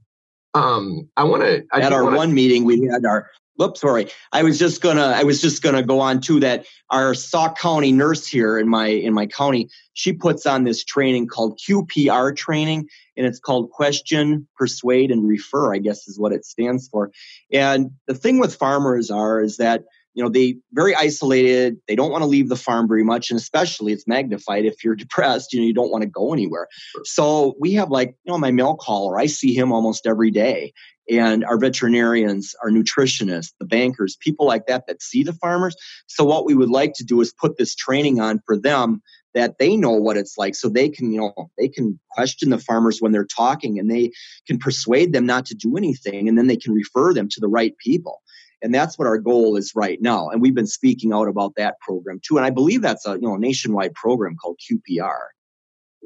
Um, 0.54 1.10
I 1.16 1.24
want 1.24 1.44
to. 1.44 1.64
At 1.74 1.94
our 1.94 2.04
wanna, 2.04 2.18
one 2.18 2.34
meeting, 2.34 2.66
we 2.66 2.82
had 2.92 3.06
our. 3.06 3.30
Whoops, 3.58 3.82
sorry. 3.82 4.08
I 4.32 4.42
was 4.42 4.58
just 4.58 4.82
gonna. 4.82 5.14
I 5.16 5.24
was 5.24 5.42
just 5.42 5.62
gonna 5.62 5.84
go 5.84 6.00
on 6.00 6.22
to 6.22 6.40
that. 6.40 6.66
Our 6.90 7.14
Sauk 7.14 7.58
County 7.58 7.92
nurse 7.92 8.26
here 8.26 8.58
in 8.58 8.68
my 8.68 8.88
in 8.88 9.14
my 9.14 9.28
county, 9.28 9.70
she 9.94 10.14
puts 10.14 10.46
on 10.46 10.64
this 10.64 10.84
training 10.84 11.28
called 11.28 11.60
QPR 11.60 12.36
training, 12.36 12.88
and 13.16 13.28
it's 13.28 13.40
called 13.40 13.70
Question, 13.70 14.48
Persuade, 14.58 15.12
and 15.12 15.28
Refer. 15.28 15.74
I 15.74 15.78
guess 15.78 16.08
is 16.08 16.20
what 16.20 16.32
it 16.32 16.46
stands 16.46 16.88
for. 16.88 17.12
And 17.52 17.92
the 18.08 18.16
thing 18.16 18.40
with 18.40 18.56
farmers 18.56 19.12
are 19.12 19.42
is 19.42 19.58
that 19.58 19.84
you 20.20 20.26
know 20.26 20.30
they 20.30 20.58
very 20.74 20.94
isolated 20.96 21.78
they 21.88 21.96
don't 21.96 22.12
want 22.12 22.22
to 22.22 22.28
leave 22.28 22.50
the 22.50 22.58
farm 22.58 22.90
very 22.90 23.06
much 23.06 23.32
and 23.32 23.40
especially 23.40 23.94
it's 23.94 24.06
magnified 24.06 24.66
if 24.66 24.84
you're 24.84 24.96
depressed 25.06 25.54
you 25.54 25.62
know 25.62 25.66
you 25.66 25.74
don't 25.74 25.92
want 25.92 26.02
to 26.02 26.10
go 26.10 26.34
anywhere. 26.34 26.68
So 27.06 27.56
we 27.58 27.72
have 27.76 27.90
like 27.90 28.10
you 28.26 28.32
know 28.34 28.38
my 28.38 28.52
mail 28.52 28.76
caller. 28.76 29.18
i 29.18 29.28
see 29.28 29.54
him 29.56 29.72
almost 29.72 30.06
every 30.06 30.30
day 30.30 30.74
and 31.10 31.46
our 31.46 31.58
veterinarians 31.58 32.54
our 32.62 32.70
nutritionists 32.70 33.54
the 33.62 33.66
bankers 33.66 34.18
people 34.20 34.46
like 34.46 34.68
that 34.68 34.88
that 34.88 35.02
see 35.02 35.24
the 35.24 35.32
farmers. 35.32 35.74
So 36.08 36.26
what 36.26 36.46
we 36.46 36.54
would 36.54 36.70
like 36.70 36.96
to 36.96 37.06
do 37.06 37.22
is 37.22 37.32
put 37.32 37.58
this 37.58 37.74
training 37.74 38.20
on 38.20 38.42
for 38.46 38.58
them 38.58 39.02
that 39.34 39.58
they 39.58 39.78
know 39.78 39.92
what 39.92 40.18
it's 40.18 40.38
like 40.38 40.54
so 40.54 40.68
they 40.68 40.90
can 40.90 41.14
you 41.14 41.20
know 41.22 41.50
they 41.58 41.70
can 41.70 41.98
question 42.12 42.50
the 42.50 42.58
farmers 42.58 43.00
when 43.00 43.14
they're 43.14 43.24
talking 43.24 43.80
and 43.80 43.90
they 43.90 44.12
can 44.46 44.58
persuade 44.58 45.14
them 45.14 45.26
not 45.26 45.46
to 45.46 45.56
do 45.56 45.78
anything 45.78 46.28
and 46.28 46.38
then 46.38 46.48
they 46.48 46.58
can 46.58 46.74
refer 46.74 47.14
them 47.14 47.30
to 47.30 47.40
the 47.40 47.48
right 47.48 47.78
people 47.78 48.22
and 48.62 48.74
that's 48.74 48.98
what 49.00 49.08
our 49.08 49.18
goal 49.18 49.56
is 49.56 49.74
right 49.76 50.02
now. 50.02 50.30
And 50.30 50.42
we've 50.42 50.56
been 50.56 50.68
speaking 50.68 51.14
out 51.14 51.28
about 51.28 51.54
that 51.56 51.80
program 51.80 52.20
too. 52.26 52.38
And 52.38 52.46
i 52.46 52.50
believe 52.50 52.82
that's 52.82 53.06
a 53.06 53.14
you 53.14 53.22
know 53.22 53.36
nationwide 53.36 53.94
program 53.94 54.36
called 54.36 54.60
qpr 54.70 55.18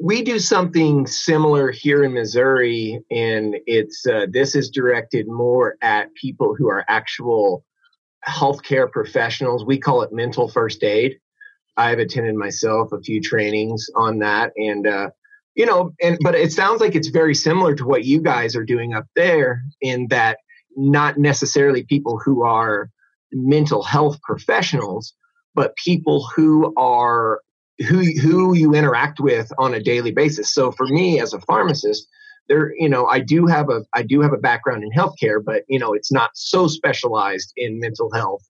we 0.02 0.24
do 0.24 0.40
something 0.40 1.06
similar 1.06 1.70
here 1.70 2.04
in 2.04 2.14
missouri 2.14 3.00
and 3.12 3.56
it's 3.68 4.06
uh, 4.08 4.26
this 4.32 4.56
is 4.56 4.70
directed 4.70 5.28
more 5.28 5.76
at 5.82 6.14
people 6.16 6.56
who 6.56 6.68
are 6.68 6.84
actual 6.88 7.64
healthcare 8.28 8.92
professionals. 8.92 9.66
We 9.66 9.78
call 9.78 10.02
it 10.02 10.14
mental 10.14 10.48
first 10.48 10.84
aid. 10.84 11.20
I've 11.76 12.00
attended 12.00 12.36
myself 12.36 12.92
a 12.92 13.02
few 13.02 13.20
trainings 13.22 13.90
on 13.96 14.20
that 14.20 14.52
and 14.58 14.86
uh, 14.86 15.10
you 15.56 15.66
know 15.66 15.94
and 16.02 16.18
but 16.22 16.36
it 16.36 16.52
sounds 16.52 16.82
like 16.82 16.96
it's 16.96 17.08
very 17.08 17.34
similar 17.34 17.74
to 17.76 17.86
what 17.86 18.06
you 18.06 18.22
guys 18.22 18.56
are 18.56 18.64
doing 18.64 18.94
up 18.94 19.06
there 19.16 19.64
in 19.82 20.08
that 20.10 20.38
not 20.76 21.18
necessarily 21.18 21.84
people 21.84 22.20
who 22.24 22.44
are 22.44 22.90
mental 23.32 23.84
health 23.84 24.22
professionals, 24.22 25.14
but 25.56 25.76
people 25.76 26.28
who 26.36 26.74
are 26.78 27.42
who 27.88 28.02
who 28.22 28.56
you 28.56 28.74
interact 28.74 29.20
with 29.20 29.52
on 29.58 29.74
a 29.74 29.82
daily 29.82 30.12
basis. 30.12 30.54
So 30.54 30.72
for 30.72 30.88
me 30.88 31.20
as 31.20 31.34
a 31.34 31.42
pharmacist, 31.42 32.08
there 32.50 32.74
you 32.78 32.90
know 32.90 33.06
I 33.08 33.20
do 33.20 33.48
have 33.48 33.70
a 33.70 33.84
I 33.94 34.04
do 34.04 34.22
have 34.22 34.34
a 34.34 34.38
background 34.38 34.84
in 34.84 34.92
healthcare, 34.92 35.44
but 35.44 35.64
you 35.68 35.80
know 35.80 35.94
it's 35.94 36.12
not 36.12 36.32
so 36.36 36.68
specialized 36.68 37.52
in 37.58 37.80
mental 37.80 38.12
health, 38.14 38.44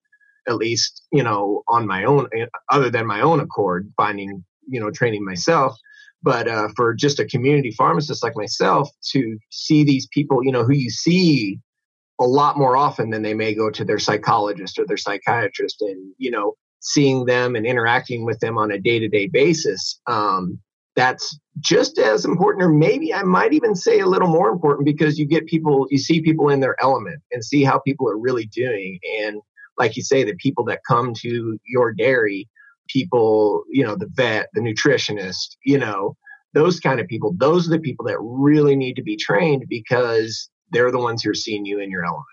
at 0.48 0.56
least 0.56 1.04
you 1.12 1.24
know 1.24 1.64
on 1.68 1.88
my 1.88 2.04
own, 2.04 2.28
eh, 2.36 2.46
other 2.70 2.90
than 2.90 3.06
my 3.06 3.22
own 3.22 3.40
accord, 3.40 3.92
finding 3.98 4.44
you 4.68 4.80
know 4.80 4.92
training 4.92 5.24
myself. 5.24 5.78
But 6.22 6.48
uh, 6.48 6.70
for 6.78 6.94
just 6.94 7.20
a 7.20 7.26
community 7.26 7.72
pharmacist 7.72 8.24
like 8.24 8.38
myself 8.38 8.90
to 9.12 9.38
see 9.50 9.84
these 9.84 10.08
people, 10.08 10.42
you 10.42 10.54
know, 10.54 10.64
who 10.64 10.74
you 10.74 10.90
see 10.90 11.60
a 12.24 12.28
lot 12.28 12.58
more 12.58 12.78
often 12.78 13.10
than 13.10 13.22
they 13.22 13.34
may 13.34 13.54
go 13.54 13.70
to 13.70 13.84
their 13.84 14.00
psychologist 14.00 14.80
or 14.80 14.86
their 14.86 14.98
psychiatrist, 14.98 15.82
and 15.82 16.14
you 16.18 16.32
know, 16.32 16.54
seeing 16.80 17.26
them 17.26 17.56
and 17.56 17.66
interacting 17.66 18.26
with 18.26 18.40
them 18.40 18.58
on 18.58 18.72
a 18.72 18.80
day 18.80 19.00
to 19.00 19.08
day 19.10 19.28
basis, 19.28 20.00
um, 20.08 20.60
that's 20.96 21.38
just 21.60 21.98
as 21.98 22.26
important, 22.26 22.64
or 22.64 22.70
maybe 22.70 23.14
I 23.14 23.24
might 23.24 23.54
even 23.54 23.76
say 23.76 24.00
a 24.00 24.08
little 24.08 24.28
more 24.28 24.50
important 24.50 24.86
because 24.86 25.18
you 25.18 25.26
get 25.26 25.48
people, 25.48 25.88
you 25.90 25.98
see 25.98 26.22
people 26.22 26.50
in 26.50 26.60
their 26.60 26.76
element 26.82 27.22
and 27.32 27.44
see 27.44 27.64
how 27.64 27.80
people 27.80 28.10
are 28.10 28.18
really 28.18 28.46
doing. 28.46 29.00
And 29.22 29.42
like 29.78 29.96
you 29.96 30.04
say, 30.04 30.24
the 30.24 30.36
people 30.36 30.64
that 30.66 30.82
come 30.88 31.14
to 31.22 31.58
your 31.66 31.94
dairy, 31.94 32.48
people, 32.88 33.64
you 33.70 33.84
know, 33.84 33.96
the 33.96 34.10
vet, 34.14 34.50
the 34.54 34.62
nutritionist, 34.62 35.58
you 35.66 35.78
know, 35.78 36.16
those 36.54 36.80
kind 36.80 37.00
of 37.00 37.08
people, 37.08 37.34
those 37.38 37.68
are 37.68 37.72
the 37.72 37.80
people 37.80 38.06
that 38.06 38.18
really 38.20 38.76
need 38.76 38.96
to 38.96 39.04
be 39.04 39.18
trained 39.18 39.66
because 39.68 40.50
they're 40.74 40.92
the 40.92 41.00
ones 41.00 41.24
who 41.24 41.32
are 41.32 41.36
seeing 41.36 41.66
you 41.66 41.80
in 41.80 41.90
your 41.90 42.06
element. 42.06 42.26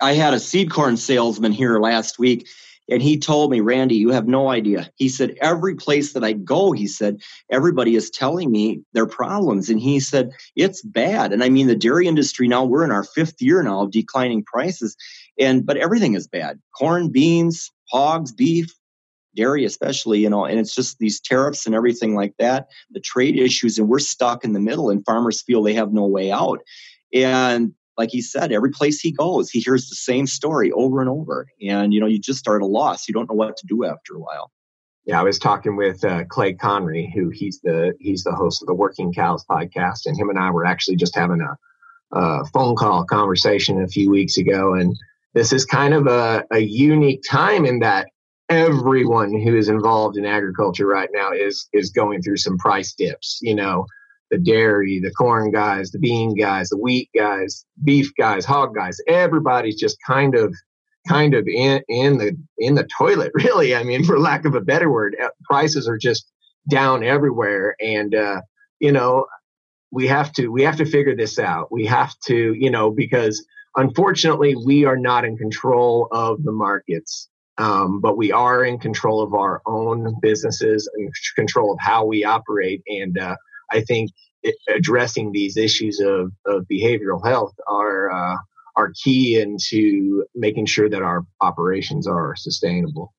I 0.00 0.14
had 0.14 0.34
a 0.34 0.40
seed 0.40 0.70
corn 0.70 0.96
salesman 0.96 1.52
here 1.52 1.80
last 1.80 2.18
week 2.18 2.48
and 2.90 3.02
he 3.02 3.18
told 3.18 3.50
me, 3.50 3.60
Randy, 3.60 3.96
you 3.96 4.10
have 4.10 4.26
no 4.26 4.48
idea. 4.48 4.90
He 4.96 5.08
said, 5.08 5.36
every 5.40 5.74
place 5.74 6.14
that 6.14 6.24
I 6.24 6.32
go, 6.32 6.72
he 6.72 6.86
said, 6.86 7.20
everybody 7.50 7.94
is 7.94 8.10
telling 8.10 8.50
me 8.50 8.80
their 8.94 9.06
problems. 9.06 9.68
And 9.68 9.78
he 9.78 10.00
said, 10.00 10.30
it's 10.56 10.82
bad. 10.82 11.32
And 11.32 11.44
I 11.44 11.50
mean, 11.50 11.66
the 11.66 11.76
dairy 11.76 12.06
industry 12.06 12.48
now, 12.48 12.64
we're 12.64 12.84
in 12.84 12.90
our 12.90 13.04
fifth 13.04 13.42
year 13.42 13.62
now 13.62 13.82
of 13.82 13.90
declining 13.90 14.42
prices. 14.44 14.96
And, 15.38 15.66
but 15.66 15.76
everything 15.76 16.14
is 16.14 16.26
bad 16.26 16.60
corn, 16.74 17.10
beans, 17.10 17.70
hogs, 17.90 18.32
beef, 18.32 18.72
dairy, 19.36 19.64
especially, 19.64 20.20
you 20.20 20.30
know, 20.30 20.46
and 20.46 20.58
it's 20.58 20.74
just 20.74 20.98
these 20.98 21.20
tariffs 21.20 21.66
and 21.66 21.74
everything 21.74 22.14
like 22.14 22.34
that, 22.38 22.68
the 22.90 23.00
trade 23.00 23.38
issues. 23.38 23.78
And 23.78 23.88
we're 23.88 23.98
stuck 23.98 24.44
in 24.44 24.52
the 24.52 24.60
middle, 24.60 24.90
and 24.90 25.04
farmers 25.04 25.42
feel 25.42 25.62
they 25.62 25.74
have 25.74 25.92
no 25.92 26.06
way 26.06 26.32
out. 26.32 26.60
And 27.12 27.72
like 27.96 28.10
he 28.10 28.22
said, 28.22 28.52
every 28.52 28.70
place 28.70 29.00
he 29.00 29.10
goes, 29.10 29.50
he 29.50 29.60
hears 29.60 29.88
the 29.88 29.96
same 29.96 30.26
story 30.26 30.70
over 30.72 31.00
and 31.00 31.10
over. 31.10 31.46
And, 31.66 31.92
you 31.92 32.00
know, 32.00 32.06
you 32.06 32.18
just 32.18 32.38
start 32.38 32.62
a 32.62 32.66
loss. 32.66 33.08
You 33.08 33.14
don't 33.14 33.28
know 33.28 33.34
what 33.34 33.56
to 33.56 33.66
do 33.66 33.84
after 33.84 34.14
a 34.14 34.20
while. 34.20 34.52
Yeah, 35.04 35.20
I 35.20 35.24
was 35.24 35.38
talking 35.38 35.74
with 35.74 36.04
uh, 36.04 36.24
Clay 36.24 36.52
Conry, 36.52 37.10
who 37.14 37.30
he's 37.30 37.60
the 37.62 37.94
he's 37.98 38.24
the 38.24 38.34
host 38.34 38.62
of 38.62 38.66
the 38.66 38.74
Working 38.74 39.10
Cows 39.10 39.42
podcast, 39.50 40.04
and 40.04 40.14
him 40.14 40.28
and 40.28 40.38
I 40.38 40.50
were 40.50 40.66
actually 40.66 40.96
just 40.96 41.16
having 41.16 41.40
a, 41.40 41.56
a 42.12 42.44
phone 42.52 42.76
call 42.76 43.06
conversation 43.06 43.82
a 43.82 43.88
few 43.88 44.10
weeks 44.10 44.36
ago. 44.36 44.74
And 44.74 44.94
this 45.32 45.50
is 45.50 45.64
kind 45.64 45.94
of 45.94 46.06
a, 46.06 46.44
a 46.50 46.58
unique 46.58 47.22
time 47.26 47.64
in 47.64 47.78
that 47.78 48.08
everyone 48.50 49.30
who 49.40 49.56
is 49.56 49.70
involved 49.70 50.18
in 50.18 50.26
agriculture 50.26 50.86
right 50.86 51.08
now 51.12 51.32
is 51.32 51.68
is 51.72 51.88
going 51.88 52.20
through 52.20 52.36
some 52.36 52.58
price 52.58 52.92
dips. 52.92 53.38
You 53.40 53.54
know, 53.54 53.86
the 54.30 54.38
dairy, 54.38 55.00
the 55.00 55.10
corn 55.12 55.50
guys, 55.50 55.90
the 55.90 55.98
bean 55.98 56.34
guys, 56.34 56.68
the 56.68 56.78
wheat 56.78 57.10
guys, 57.14 57.64
beef 57.84 58.10
guys, 58.18 58.44
hog 58.44 58.74
guys. 58.74 58.98
Everybody's 59.06 59.78
just 59.78 59.96
kind 60.06 60.34
of 60.34 60.54
kind 61.08 61.34
of 61.34 61.46
in 61.46 61.82
in 61.88 62.18
the 62.18 62.36
in 62.58 62.74
the 62.74 62.86
toilet 62.98 63.32
really. 63.34 63.74
I 63.74 63.82
mean 63.82 64.04
for 64.04 64.18
lack 64.18 64.44
of 64.44 64.54
a 64.54 64.60
better 64.60 64.90
word 64.90 65.16
uh, 65.22 65.28
prices 65.44 65.88
are 65.88 65.98
just 65.98 66.30
down 66.68 67.02
everywhere. 67.02 67.74
And 67.80 68.14
uh 68.14 68.42
you 68.80 68.92
know 68.92 69.26
we 69.90 70.06
have 70.08 70.32
to 70.34 70.48
we 70.48 70.62
have 70.62 70.76
to 70.76 70.84
figure 70.84 71.16
this 71.16 71.38
out. 71.38 71.72
We 71.72 71.86
have 71.86 72.14
to 72.26 72.54
you 72.54 72.70
know 72.70 72.90
because 72.90 73.44
unfortunately 73.76 74.54
we 74.56 74.84
are 74.84 74.98
not 74.98 75.24
in 75.24 75.36
control 75.36 76.08
of 76.12 76.42
the 76.42 76.52
markets. 76.52 77.28
Um, 77.60 78.00
but 78.00 78.16
we 78.16 78.30
are 78.30 78.64
in 78.64 78.78
control 78.78 79.20
of 79.20 79.34
our 79.34 79.62
own 79.66 80.14
businesses 80.22 80.88
and 80.94 81.12
control 81.34 81.72
of 81.72 81.78
how 81.80 82.04
we 82.04 82.22
operate. 82.22 82.82
And 82.86 83.18
uh, 83.18 83.34
I 83.70 83.82
think 83.82 84.10
addressing 84.68 85.32
these 85.32 85.56
issues 85.56 86.00
of, 86.00 86.32
of 86.46 86.66
behavioral 86.70 87.24
health 87.26 87.54
are 87.66 88.10
uh, 88.10 88.36
are 88.76 88.92
key 89.02 89.40
into 89.40 90.24
making 90.34 90.66
sure 90.66 90.88
that 90.88 91.02
our 91.02 91.22
operations 91.40 92.06
are 92.06 92.36
sustainable. 92.36 93.12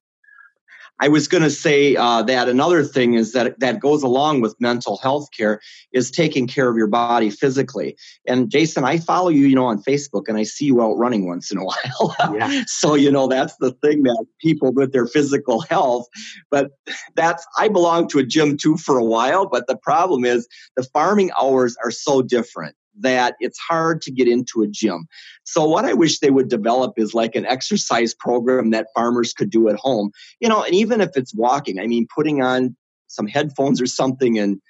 I 0.99 1.07
was 1.07 1.27
going 1.27 1.43
to 1.43 1.49
say 1.49 1.95
uh, 1.95 2.23
that 2.23 2.49
another 2.49 2.83
thing 2.83 3.13
is 3.13 3.31
that 3.33 3.59
that 3.59 3.79
goes 3.79 4.03
along 4.03 4.41
with 4.41 4.55
mental 4.59 4.97
health 4.97 5.29
care 5.35 5.61
is 5.93 6.11
taking 6.11 6.47
care 6.47 6.69
of 6.69 6.75
your 6.75 6.87
body 6.87 7.29
physically. 7.29 7.95
And 8.27 8.51
Jason, 8.51 8.83
I 8.83 8.97
follow 8.97 9.29
you, 9.29 9.47
you 9.47 9.55
know, 9.55 9.65
on 9.65 9.81
Facebook, 9.81 10.23
and 10.27 10.37
I 10.37 10.43
see 10.43 10.65
you 10.65 10.81
out 10.81 10.97
running 10.97 11.25
once 11.25 11.51
in 11.51 11.57
a 11.57 11.63
while. 11.65 12.15
Yeah. 12.33 12.63
so 12.67 12.95
you 12.95 13.11
know 13.11 13.27
that's 13.27 13.55
the 13.57 13.71
thing 13.83 14.03
that 14.03 14.25
people 14.41 14.71
with 14.71 14.91
their 14.91 15.07
physical 15.07 15.61
health. 15.61 16.07
But 16.51 16.71
that's 17.15 17.45
I 17.57 17.69
belong 17.69 18.07
to 18.09 18.19
a 18.19 18.23
gym 18.23 18.57
too 18.57 18.77
for 18.77 18.97
a 18.97 19.03
while. 19.03 19.47
But 19.47 19.67
the 19.67 19.77
problem 19.77 20.25
is 20.25 20.47
the 20.75 20.83
farming 20.83 21.31
hours 21.39 21.77
are 21.83 21.91
so 21.91 22.21
different 22.21 22.75
that 23.01 23.35
it's 23.39 23.59
hard 23.59 24.01
to 24.03 24.11
get 24.11 24.27
into 24.27 24.61
a 24.61 24.67
gym. 24.67 25.07
So 25.43 25.65
what 25.65 25.85
I 25.85 25.93
wish 25.93 26.19
they 26.19 26.31
would 26.31 26.49
develop 26.49 26.93
is 26.97 27.13
like 27.13 27.35
an 27.35 27.45
exercise 27.45 28.13
program 28.13 28.71
that 28.71 28.87
farmers 28.95 29.33
could 29.33 29.49
do 29.49 29.69
at 29.69 29.75
home. 29.75 30.11
You 30.39 30.49
know, 30.49 30.63
and 30.63 30.73
even 30.73 31.01
if 31.01 31.11
it's 31.15 31.33
walking, 31.33 31.79
I 31.79 31.87
mean 31.87 32.07
putting 32.13 32.41
on 32.41 32.75
some 33.07 33.27
headphones 33.27 33.81
or 33.81 33.87
something 33.87 34.37
and 34.37 34.61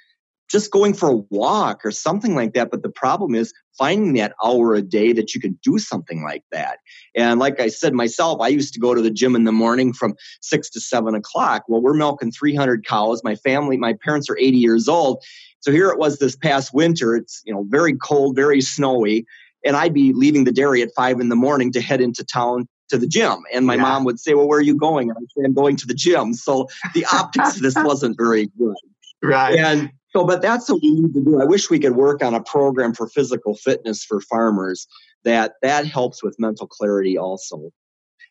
just 0.50 0.72
going 0.72 0.94
for 0.94 1.10
a 1.10 1.18
walk 1.30 1.86
or 1.86 1.92
something 1.92 2.36
like 2.36 2.54
that. 2.54 2.72
But 2.72 2.82
the 2.82 2.90
problem 2.90 3.36
is 3.36 3.54
finding 3.78 4.14
that 4.14 4.34
hour 4.44 4.74
a 4.74 4.82
day 4.82 5.14
that 5.14 5.34
you 5.34 5.40
can 5.40 5.58
do 5.64 5.78
something 5.78 6.24
like 6.24 6.44
that. 6.52 6.80
And 7.16 7.40
like 7.40 7.60
I 7.60 7.68
said 7.68 7.94
myself, 7.94 8.42
I 8.42 8.48
used 8.48 8.74
to 8.74 8.80
go 8.80 8.96
to 8.96 9.02
the 9.02 9.12
gym 9.12 9.36
in 9.36 9.44
the 9.44 9.52
morning 9.52 9.94
from 9.94 10.16
six 10.42 10.70
to 10.72 10.82
seven 10.82 11.16
o'clock. 11.16 11.64
Well, 11.68 11.82
we're 11.82 11.94
milking 11.94 12.32
300 12.32 12.86
cows. 12.86 13.24
My 13.24 13.36
family, 13.36 13.78
my 13.78 13.94
parents 14.04 14.30
are 14.30 14.38
80 14.38 14.58
years 14.58 14.88
old. 14.88 15.24
So 15.62 15.72
here 15.72 15.90
it 15.90 16.00
was 16.00 16.20
this 16.20 16.36
past 16.36 16.74
winter. 16.74 17.16
It's 17.16 17.42
you 17.46 17.54
know 17.54 17.66
very 17.70 17.96
cold, 17.96 18.36
very 18.36 18.62
snowy, 18.62 19.26
and 19.66 19.76
I'd 19.76 19.94
be 19.94 20.14
leaving 20.14 20.44
the 20.44 20.52
dairy 20.52 20.82
at 20.82 20.90
five 20.96 21.20
in 21.20 21.30
the 21.30 21.36
morning 21.36 21.72
to 21.74 21.82
head 21.82 22.02
into 22.02 22.24
town 22.24 22.68
to 22.90 22.98
the 22.98 23.08
gym. 23.08 23.44
And 23.54 23.66
my 23.66 23.76
yeah. 23.76 23.82
mom 23.82 24.04
would 24.06 24.20
say, 24.20 24.34
"Well, 24.34 24.48
where 24.48 24.60
are 24.60 24.64
you 24.64 24.76
going?" 24.76 25.12
I'd 25.12 25.18
say, 25.38 25.44
"I'm 25.46 25.54
going 25.54 25.76
to 25.78 25.88
the 25.88 25.94
gym." 25.94 26.34
So 26.34 26.68
the 26.94 27.06
optics 27.14 27.58
of 27.58 27.62
this 27.62 27.76
wasn't 27.76 28.18
very 28.18 28.48
good. 28.58 28.76
Right. 29.22 29.58
And 29.58 29.92
so, 30.12 30.26
but 30.26 30.42
that's 30.42 30.70
what 30.70 30.82
we 30.82 30.92
need 30.92 31.14
to 31.14 31.24
do. 31.24 31.42
I 31.42 31.46
wish 31.46 31.70
we 31.70 31.80
could 31.80 31.96
work 31.96 32.24
on 32.24 32.34
a 32.34 32.42
program 32.42 32.94
for 32.94 33.08
physical 33.08 33.56
fitness 33.56 34.04
for 34.04 34.22
farmers 34.22 34.88
that 35.24 35.54
that 35.62 35.86
helps 35.86 36.24
with 36.24 36.36
mental 36.40 36.68
clarity 36.68 37.18
also. 37.18 37.70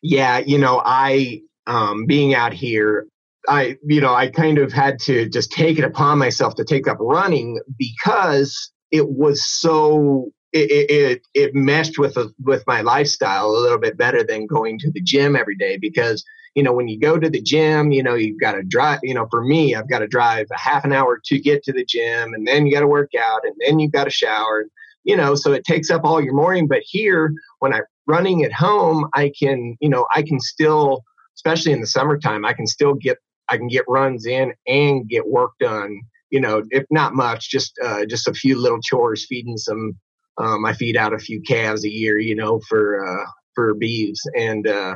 Yeah, 0.01 0.39
you 0.39 0.57
know, 0.57 0.81
I 0.83 1.41
um, 1.67 2.05
being 2.05 2.33
out 2.33 2.53
here, 2.53 3.07
I, 3.47 3.77
you 3.83 4.01
know, 4.01 4.13
I 4.13 4.27
kind 4.27 4.57
of 4.57 4.73
had 4.73 4.99
to 5.01 5.29
just 5.29 5.51
take 5.51 5.77
it 5.77 5.83
upon 5.83 6.17
myself 6.17 6.55
to 6.55 6.65
take 6.65 6.87
up 6.87 6.97
running 6.99 7.59
because 7.77 8.71
it 8.91 9.09
was 9.09 9.45
so 9.45 10.31
it, 10.51 10.89
it 10.89 11.21
it 11.33 11.55
meshed 11.55 11.99
with 11.99 12.17
a, 12.17 12.29
with 12.43 12.63
my 12.65 12.81
lifestyle 12.81 13.47
a 13.47 13.61
little 13.61 13.77
bit 13.77 13.97
better 13.97 14.23
than 14.23 14.47
going 14.47 14.79
to 14.79 14.91
the 14.91 15.01
gym 15.01 15.35
every 15.35 15.55
day 15.55 15.77
because 15.77 16.23
you 16.55 16.63
know 16.63 16.73
when 16.73 16.87
you 16.87 16.99
go 16.99 17.19
to 17.19 17.29
the 17.29 17.41
gym 17.41 17.91
you 17.91 18.01
know 18.01 18.15
you've 18.15 18.39
got 18.39 18.53
to 18.53 18.63
drive 18.63 18.99
you 19.03 19.13
know 19.13 19.27
for 19.29 19.43
me 19.43 19.75
I've 19.75 19.89
got 19.89 19.99
to 19.99 20.07
drive 20.07 20.47
a 20.51 20.57
half 20.57 20.83
an 20.85 20.93
hour 20.93 21.19
to 21.25 21.39
get 21.39 21.63
to 21.63 21.73
the 21.73 21.85
gym 21.85 22.33
and 22.33 22.47
then 22.47 22.65
you 22.65 22.73
got 22.73 22.81
to 22.81 22.87
work 22.87 23.11
out 23.15 23.41
and 23.43 23.53
then 23.59 23.79
you've 23.79 23.91
got 23.91 24.05
to 24.05 24.09
shower 24.09 24.65
you 25.03 25.15
know 25.15 25.35
so 25.35 25.53
it 25.53 25.63
takes 25.63 25.91
up 25.91 26.03
all 26.03 26.21
your 26.21 26.33
morning. 26.33 26.67
But 26.67 26.81
here 26.83 27.31
when 27.59 27.73
I'm 27.73 27.83
running 28.07 28.43
at 28.43 28.53
home 28.53 29.07
I 29.13 29.31
can 29.39 29.77
you 29.79 29.89
know 29.89 30.07
I 30.15 30.23
can 30.23 30.39
still 30.39 31.03
especially 31.35 31.73
in 31.73 31.81
the 31.81 31.87
summertime 31.87 32.43
I 32.43 32.53
can 32.53 32.65
still 32.65 32.95
get 32.95 33.17
I 33.49 33.57
can 33.57 33.67
get 33.67 33.85
runs 33.87 34.25
in 34.25 34.53
and 34.67 35.07
get 35.07 35.27
work 35.27 35.51
done. 35.59 35.99
You 36.29 36.39
know, 36.39 36.63
if 36.69 36.85
not 36.89 37.15
much, 37.15 37.49
just 37.49 37.73
uh, 37.83 38.05
just 38.05 38.27
a 38.27 38.33
few 38.33 38.59
little 38.59 38.79
chores, 38.81 39.25
feeding 39.25 39.57
some. 39.57 39.97
Um, 40.37 40.63
I 40.63 40.73
feed 40.73 40.95
out 40.95 41.13
a 41.13 41.19
few 41.19 41.41
calves 41.41 41.83
a 41.83 41.89
year, 41.89 42.17
you 42.17 42.35
know, 42.35 42.61
for 42.69 43.05
uh, 43.05 43.25
for 43.55 43.73
beeves, 43.73 44.21
and 44.37 44.67
uh, 44.67 44.95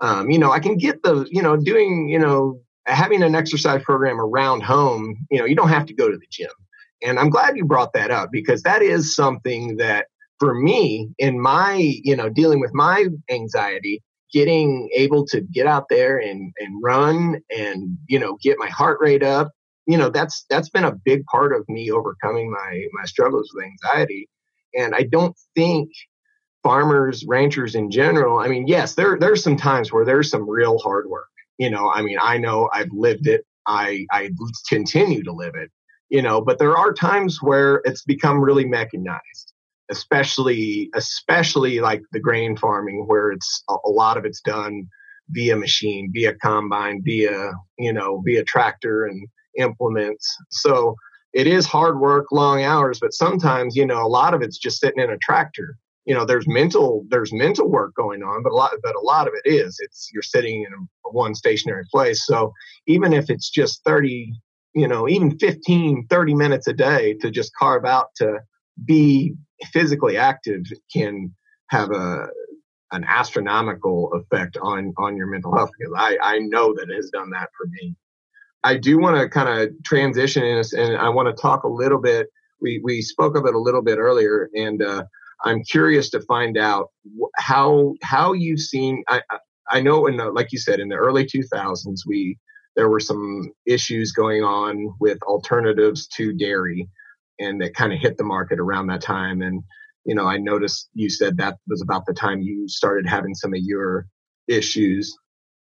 um, 0.00 0.30
you 0.30 0.38
know, 0.38 0.50
I 0.50 0.58
can 0.58 0.76
get 0.76 1.02
the, 1.02 1.26
you 1.30 1.42
know, 1.42 1.56
doing, 1.56 2.08
you 2.08 2.18
know, 2.18 2.60
having 2.86 3.22
an 3.22 3.34
exercise 3.34 3.82
program 3.84 4.18
around 4.18 4.62
home. 4.62 5.16
You 5.30 5.38
know, 5.38 5.44
you 5.44 5.54
don't 5.54 5.68
have 5.68 5.86
to 5.86 5.94
go 5.94 6.10
to 6.10 6.16
the 6.16 6.26
gym, 6.30 6.50
and 7.02 7.18
I'm 7.18 7.30
glad 7.30 7.56
you 7.56 7.64
brought 7.64 7.92
that 7.92 8.10
up 8.10 8.30
because 8.32 8.62
that 8.62 8.82
is 8.82 9.14
something 9.14 9.76
that 9.76 10.06
for 10.38 10.54
me 10.54 11.10
in 11.18 11.40
my, 11.40 11.74
you 12.02 12.16
know, 12.16 12.30
dealing 12.30 12.60
with 12.60 12.72
my 12.72 13.06
anxiety 13.30 14.02
getting 14.32 14.88
able 14.94 15.26
to 15.26 15.40
get 15.40 15.66
out 15.66 15.86
there 15.88 16.18
and 16.18 16.52
and 16.58 16.82
run 16.82 17.40
and 17.56 17.96
you 18.08 18.18
know 18.18 18.38
get 18.42 18.58
my 18.58 18.68
heart 18.68 18.98
rate 19.00 19.22
up 19.22 19.50
you 19.86 19.96
know 19.96 20.08
that's 20.08 20.44
that's 20.48 20.68
been 20.68 20.84
a 20.84 20.96
big 21.04 21.24
part 21.26 21.54
of 21.54 21.68
me 21.68 21.90
overcoming 21.90 22.50
my 22.50 22.84
my 22.92 23.04
struggles 23.04 23.50
with 23.54 23.64
anxiety. 23.64 24.28
And 24.74 24.94
i 24.94 25.02
don't 25.02 25.36
think 25.54 25.90
farmers 26.62 27.24
ranchers 27.26 27.74
in 27.74 27.90
general 27.90 28.38
i 28.38 28.46
mean 28.46 28.66
yes 28.66 28.94
there 28.94 29.18
there's 29.18 29.42
some 29.42 29.56
times 29.56 29.92
where 29.92 30.04
there's 30.04 30.30
some 30.30 30.48
real 30.48 30.78
hard 30.78 31.08
work. 31.08 31.26
You 31.58 31.70
know 31.70 31.90
i 31.90 32.02
mean 32.02 32.18
i 32.20 32.38
know 32.38 32.68
i've 32.72 32.92
lived 32.92 33.26
it. 33.26 33.44
I 33.66 34.06
I 34.10 34.30
continue 34.68 35.22
to 35.24 35.32
live 35.32 35.54
it. 35.54 35.70
You 36.08 36.22
know, 36.22 36.40
but 36.40 36.58
there 36.58 36.76
are 36.76 36.92
times 36.92 37.40
where 37.40 37.82
it's 37.84 38.02
become 38.02 38.40
really 38.40 38.64
mechanized, 38.64 39.52
especially 39.90 40.90
especially 40.94 41.80
like 41.80 42.02
the 42.12 42.20
grain 42.20 42.56
farming 42.56 43.04
where 43.06 43.32
it's 43.32 43.62
a, 43.68 43.90
lot 43.90 44.16
of 44.16 44.24
it's 44.24 44.40
done 44.40 44.86
via 45.30 45.56
machine, 45.56 46.10
via 46.12 46.34
combine, 46.34 47.02
via 47.04 47.52
you 47.78 47.92
know 47.92 48.22
via 48.24 48.44
tractor 48.44 49.04
and 49.04 49.28
implements. 49.58 50.36
So 50.50 50.94
it 51.32 51.46
is 51.46 51.66
hard 51.66 52.00
work, 52.00 52.26
long 52.32 52.62
hours, 52.62 52.98
but 53.00 53.12
sometimes 53.12 53.76
you 53.76 53.86
know 53.86 54.04
a 54.04 54.08
lot 54.08 54.34
of 54.34 54.42
it's 54.42 54.58
just 54.58 54.80
sitting 54.80 55.02
in 55.02 55.10
a 55.10 55.18
tractor. 55.18 55.76
You 56.06 56.14
know 56.14 56.24
there's 56.24 56.48
mental 56.48 57.04
there's 57.10 57.32
mental 57.32 57.68
work 57.68 57.94
going 57.94 58.22
on 58.22 58.42
but 58.42 58.52
a 58.52 58.56
lot 58.56 58.72
but 58.82 58.96
a 58.96 59.00
lot 59.00 59.28
of 59.28 59.34
it 59.44 59.48
is. 59.48 59.78
It's 59.80 60.08
you're 60.12 60.22
sitting 60.22 60.62
in 60.62 60.72
a, 60.72 61.10
one 61.10 61.34
stationary 61.34 61.84
place. 61.92 62.24
So 62.24 62.52
even 62.86 63.12
if 63.12 63.30
it's 63.30 63.50
just 63.50 63.82
30 63.84 64.32
you 64.72 64.86
know 64.86 65.08
even 65.08 65.36
15 65.38 66.06
30 66.08 66.34
minutes 66.34 66.68
a 66.68 66.72
day 66.72 67.14
to 67.14 67.30
just 67.30 67.52
carve 67.56 67.84
out 67.84 68.14
to 68.16 68.38
be 68.84 69.34
physically 69.72 70.16
active 70.16 70.62
can 70.92 71.34
have 71.68 71.90
a 71.90 72.28
an 72.92 73.04
astronomical 73.06 74.12
effect 74.14 74.56
on 74.62 74.92
on 74.96 75.16
your 75.16 75.26
mental 75.26 75.54
health 75.54 75.70
because 75.78 75.94
i 75.96 76.16
i 76.22 76.38
know 76.38 76.74
that 76.74 76.88
it 76.90 76.96
has 76.96 77.10
done 77.10 77.30
that 77.30 77.48
for 77.56 77.66
me 77.66 77.94
i 78.64 78.76
do 78.76 78.98
want 78.98 79.16
to 79.16 79.28
kind 79.28 79.48
of 79.48 79.70
transition 79.84 80.42
in 80.42 80.62
and 80.76 80.96
i 80.96 81.08
want 81.08 81.28
to 81.28 81.40
talk 81.40 81.64
a 81.64 81.68
little 81.68 82.00
bit 82.00 82.26
we 82.60 82.80
we 82.82 83.02
spoke 83.02 83.36
of 83.36 83.44
it 83.46 83.54
a 83.54 83.58
little 83.58 83.82
bit 83.82 83.98
earlier 83.98 84.48
and 84.54 84.82
uh 84.82 85.04
I'm 85.44 85.62
curious 85.64 86.10
to 86.10 86.20
find 86.22 86.58
out 86.58 86.90
how 87.36 87.94
how 88.02 88.32
you've 88.32 88.60
seen. 88.60 89.02
I 89.08 89.22
I 89.70 89.80
know 89.80 90.06
in 90.06 90.16
the, 90.16 90.30
like 90.30 90.52
you 90.52 90.58
said 90.58 90.80
in 90.80 90.88
the 90.88 90.96
early 90.96 91.24
2000s 91.24 92.00
we 92.06 92.38
there 92.76 92.88
were 92.88 93.00
some 93.00 93.50
issues 93.66 94.12
going 94.12 94.42
on 94.42 94.94
with 95.00 95.20
alternatives 95.22 96.06
to 96.08 96.32
dairy, 96.32 96.88
and 97.40 97.60
that 97.60 97.74
kind 97.74 97.92
of 97.92 97.98
hit 97.98 98.16
the 98.16 98.24
market 98.24 98.60
around 98.60 98.86
that 98.88 99.02
time. 99.02 99.42
And 99.42 99.62
you 100.04 100.14
know 100.14 100.26
I 100.26 100.38
noticed 100.38 100.88
you 100.94 101.10
said 101.10 101.36
that 101.36 101.56
was 101.66 101.82
about 101.82 102.06
the 102.06 102.14
time 102.14 102.40
you 102.40 102.68
started 102.68 103.08
having 103.08 103.34
some 103.34 103.54
of 103.54 103.60
your 103.60 104.06
issues. 104.48 105.16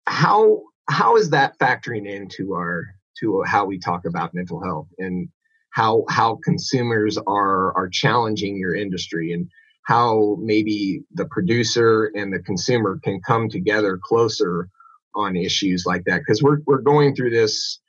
How 0.06 0.62
how 0.88 1.16
is 1.16 1.30
that 1.30 1.58
factoring 1.58 2.08
into 2.08 2.54
our 2.54 2.84
to 3.20 3.42
how 3.46 3.64
we 3.64 3.78
talk 3.78 4.04
about 4.06 4.34
mental 4.34 4.62
health 4.62 4.88
and 4.98 5.28
how 5.70 6.04
how 6.08 6.38
consumers 6.44 7.18
are 7.26 7.76
are 7.76 7.88
challenging 7.88 8.56
your 8.56 8.74
industry 8.74 9.32
and 9.32 9.48
how 9.82 10.36
maybe 10.40 11.02
the 11.12 11.26
producer 11.26 12.10
and 12.14 12.32
the 12.32 12.40
consumer 12.40 12.98
can 13.02 13.20
come 13.26 13.48
together 13.48 13.98
closer 14.02 14.68
on 15.14 15.36
issues 15.36 15.84
like 15.86 16.04
that 16.04 16.18
because 16.18 16.42
we're 16.42 16.58
we're 16.66 16.80
going 16.80 17.14
through 17.14 17.30
this 17.30 17.80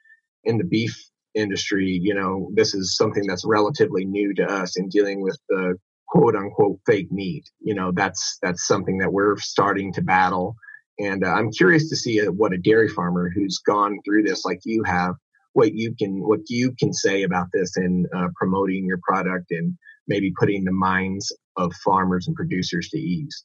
in 0.44 0.58
the 0.58 0.64
beef 0.64 1.10
industry 1.36 2.00
you 2.02 2.14
know 2.14 2.50
this 2.54 2.74
is 2.74 2.96
something 2.96 3.26
that's 3.28 3.46
relatively 3.46 4.06
new 4.06 4.34
to 4.34 4.46
us 4.46 4.78
in 4.78 4.90
dealing 4.90 5.22
with 5.22 5.38
the 5.50 5.76
quote 6.08 6.36
unquote 6.36 6.80
fake 6.86 7.12
meat 7.12 7.50
you 7.62 7.76
know 7.76 7.92
that's 7.94 8.38
that's 8.42 8.68
something 8.68 8.98
that 8.98 9.12
we're 9.12 9.38
starting 9.38 9.92
to 9.92 10.02
battle 10.02 10.56
and 11.00 11.24
uh, 11.24 11.30
i'm 11.30 11.52
curious 11.52 11.90
to 11.90 11.96
see 11.96 12.26
uh, 12.26 12.32
what 12.32 12.54
a 12.54 12.58
dairy 12.58 12.88
farmer 12.88 13.30
who's 13.30 13.60
gone 13.60 14.00
through 14.06 14.24
this 14.24 14.46
like 14.46 14.60
you 14.64 14.84
have 14.84 15.16
what 15.56 15.74
you 15.74 15.96
can 15.96 16.22
what 16.22 16.42
you 16.48 16.74
can 16.78 16.94
say 16.94 17.24
about 17.24 17.48
this 17.54 17.78
in 17.78 18.06
uh, 18.16 18.28
promoting 18.36 18.86
your 18.86 19.00
product 19.04 19.52
and 19.52 19.76
maybe 20.08 20.34
putting 20.38 20.64
the 20.64 20.72
minds 20.72 21.32
of 21.58 21.74
farmers 21.84 22.28
and 22.28 22.36
producers 22.36 22.90
to 22.90 22.98
ease? 22.98 23.44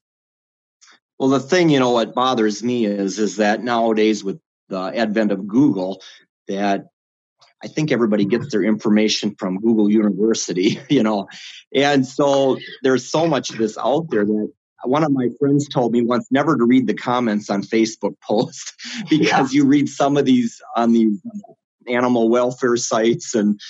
Well, 1.18 1.29
the 1.29 1.40
thing, 1.40 1.68
you 1.68 1.79
know, 1.79 1.90
what 1.90 2.14
bothers 2.14 2.62
me 2.62 2.87
is 2.87 3.18
is 3.18 3.37
that 3.37 3.62
nowadays 3.62 4.24
with 4.24 4.40
the 4.68 4.81
advent 4.81 5.33
of 5.33 5.46
Google, 5.46 6.03
that 6.48 6.87
I 7.62 7.68
think 7.68 7.92
everybody 7.92 8.25
gets 8.25 8.51
their 8.51 8.62
information 8.62 9.35
from 9.35 9.61
Google 9.61 9.90
University, 9.90 10.81
you 10.88 11.03
know, 11.03 11.29
and 11.75 12.07
so 12.07 12.59
there's 12.83 13.09
so 13.09 13.27
much 13.27 13.51
of 13.51 13.59
this 13.59 13.77
out 13.79 14.11
there 14.11 14.25
that 14.25 14.53
one 14.85 15.05
of 15.05 15.12
my 15.12 15.29
friends 15.38 15.68
told 15.68 15.92
me 15.92 16.03
once 16.03 16.27
never 16.31 16.57
to 16.57 16.64
read 16.64 16.87
the 16.87 16.94
comments 16.94 17.51
on 17.51 17.62
Facebook 17.62 18.14
posts 18.23 18.73
because 19.09 19.53
yeah. 19.53 19.59
you 19.59 19.66
read 19.66 19.88
some 19.88 20.16
of 20.16 20.25
these 20.25 20.61
on 20.77 20.92
these 20.92 21.20
animal 21.88 22.29
welfare 22.29 22.77
sites 22.77 23.35
and 23.35 23.61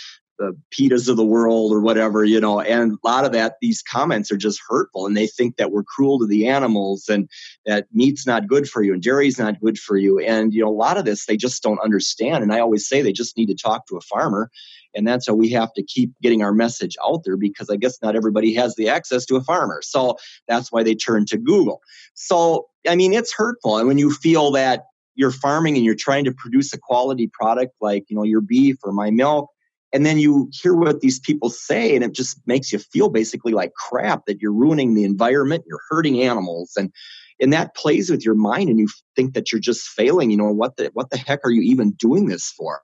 the 0.40 0.57
PETAs 0.70 1.07
of 1.07 1.18
the 1.18 1.24
world 1.24 1.70
or 1.70 1.81
whatever, 1.81 2.24
you 2.24 2.40
know, 2.40 2.61
and 2.61 2.92
a 2.92 3.07
lot 3.07 3.26
of 3.26 3.33
that, 3.33 3.57
these 3.61 3.83
comments 3.83 4.33
are 4.33 4.38
just 4.38 4.59
hurtful 4.66 5.07
and 5.07 5.14
they 5.14 5.26
think 5.26 5.59
that 5.59 5.70
we're 5.70 5.85
cruel 5.85 6.18
to 6.18 6.26
the 6.26 6.48
animals 6.48 7.11
and 7.11 7.29
that 7.66 7.87
meat's 7.92 8.26
not 8.26 8.48
good 8.48 8.66
for 8.66 8.83
you 8.83 8.94
and 8.94 9.03
dairy's 9.03 9.38
not 9.38 9.61
good 9.61 9.79
for 9.79 9.98
you. 9.98 10.18
And, 10.18 10.55
you 10.55 10.62
know, 10.64 10.70
a 10.70 10.72
lot 10.72 10.96
of 10.96 11.05
this 11.05 11.26
they 11.26 11.37
just 11.37 11.62
don't 11.62 11.79
understand. 11.81 12.42
And 12.42 12.55
I 12.55 12.59
always 12.59 12.88
say 12.88 13.03
they 13.03 13.12
just 13.12 13.37
need 13.37 13.46
to 13.46 13.55
talk 13.55 13.87
to 13.88 13.98
a 13.98 14.00
farmer. 14.00 14.50
And 14.94 15.07
that's 15.07 15.29
how 15.29 15.35
we 15.35 15.50
have 15.50 15.74
to 15.74 15.83
keep 15.83 16.11
getting 16.22 16.42
our 16.42 16.55
message 16.55 16.96
out 17.07 17.22
there 17.24 17.37
because 17.37 17.68
I 17.68 17.76
guess 17.76 18.00
not 18.03 18.16
everybody 18.16 18.55
has 18.55 18.74
the 18.76 18.88
access 18.88 19.26
to 19.26 19.37
a 19.37 19.44
farmer. 19.44 19.83
So 19.83 20.16
that's 20.48 20.72
why 20.72 20.83
they 20.83 20.94
turn 20.94 21.26
to 21.26 21.37
Google. 21.37 21.83
So, 22.14 22.66
I 22.88 22.96
mean, 22.96 23.12
it's 23.12 23.33
hurtful. 23.33 23.76
And 23.76 23.87
when 23.87 23.98
you 23.98 24.11
feel 24.11 24.53
that 24.53 24.87
you're 25.16 25.31
farming 25.31 25.76
and 25.76 25.85
you're 25.85 25.94
trying 25.94 26.24
to 26.24 26.33
produce 26.33 26.72
a 26.72 26.79
quality 26.79 27.31
product 27.31 27.74
like, 27.83 28.07
you 28.09 28.16
know, 28.16 28.22
your 28.22 28.40
beef 28.40 28.76
or 28.83 28.92
my 28.92 29.11
milk, 29.11 29.50
and 29.92 30.07
then 30.07 30.18
you 30.18 30.48
hear 30.53 30.74
what 30.74 31.00
these 31.00 31.18
people 31.18 31.50
say 31.50 31.94
and 31.94 32.05
it 32.05 32.12
just 32.12 32.40
makes 32.46 32.72
you 32.72 32.79
feel 32.79 33.09
basically 33.09 33.53
like 33.53 33.74
crap 33.74 34.26
that 34.26 34.40
you're 34.40 34.53
ruining 34.53 34.94
the 34.94 35.05
environment 35.05 35.64
you're 35.66 35.83
hurting 35.88 36.22
animals 36.22 36.72
and 36.76 36.92
and 37.40 37.53
that 37.53 37.74
plays 37.74 38.11
with 38.11 38.24
your 38.24 38.35
mind 38.35 38.68
and 38.68 38.79
you 38.79 38.88
think 39.16 39.35
that 39.35 39.50
you're 39.50 39.61
just 39.61 39.88
failing 39.88 40.31
you 40.31 40.37
know 40.37 40.50
what 40.53 40.76
the 40.76 40.90
what 40.94 41.11
the 41.11 41.16
heck 41.16 41.40
are 41.44 41.50
you 41.50 41.62
even 41.62 41.92
doing 41.92 42.26
this 42.26 42.50
for? 42.50 42.83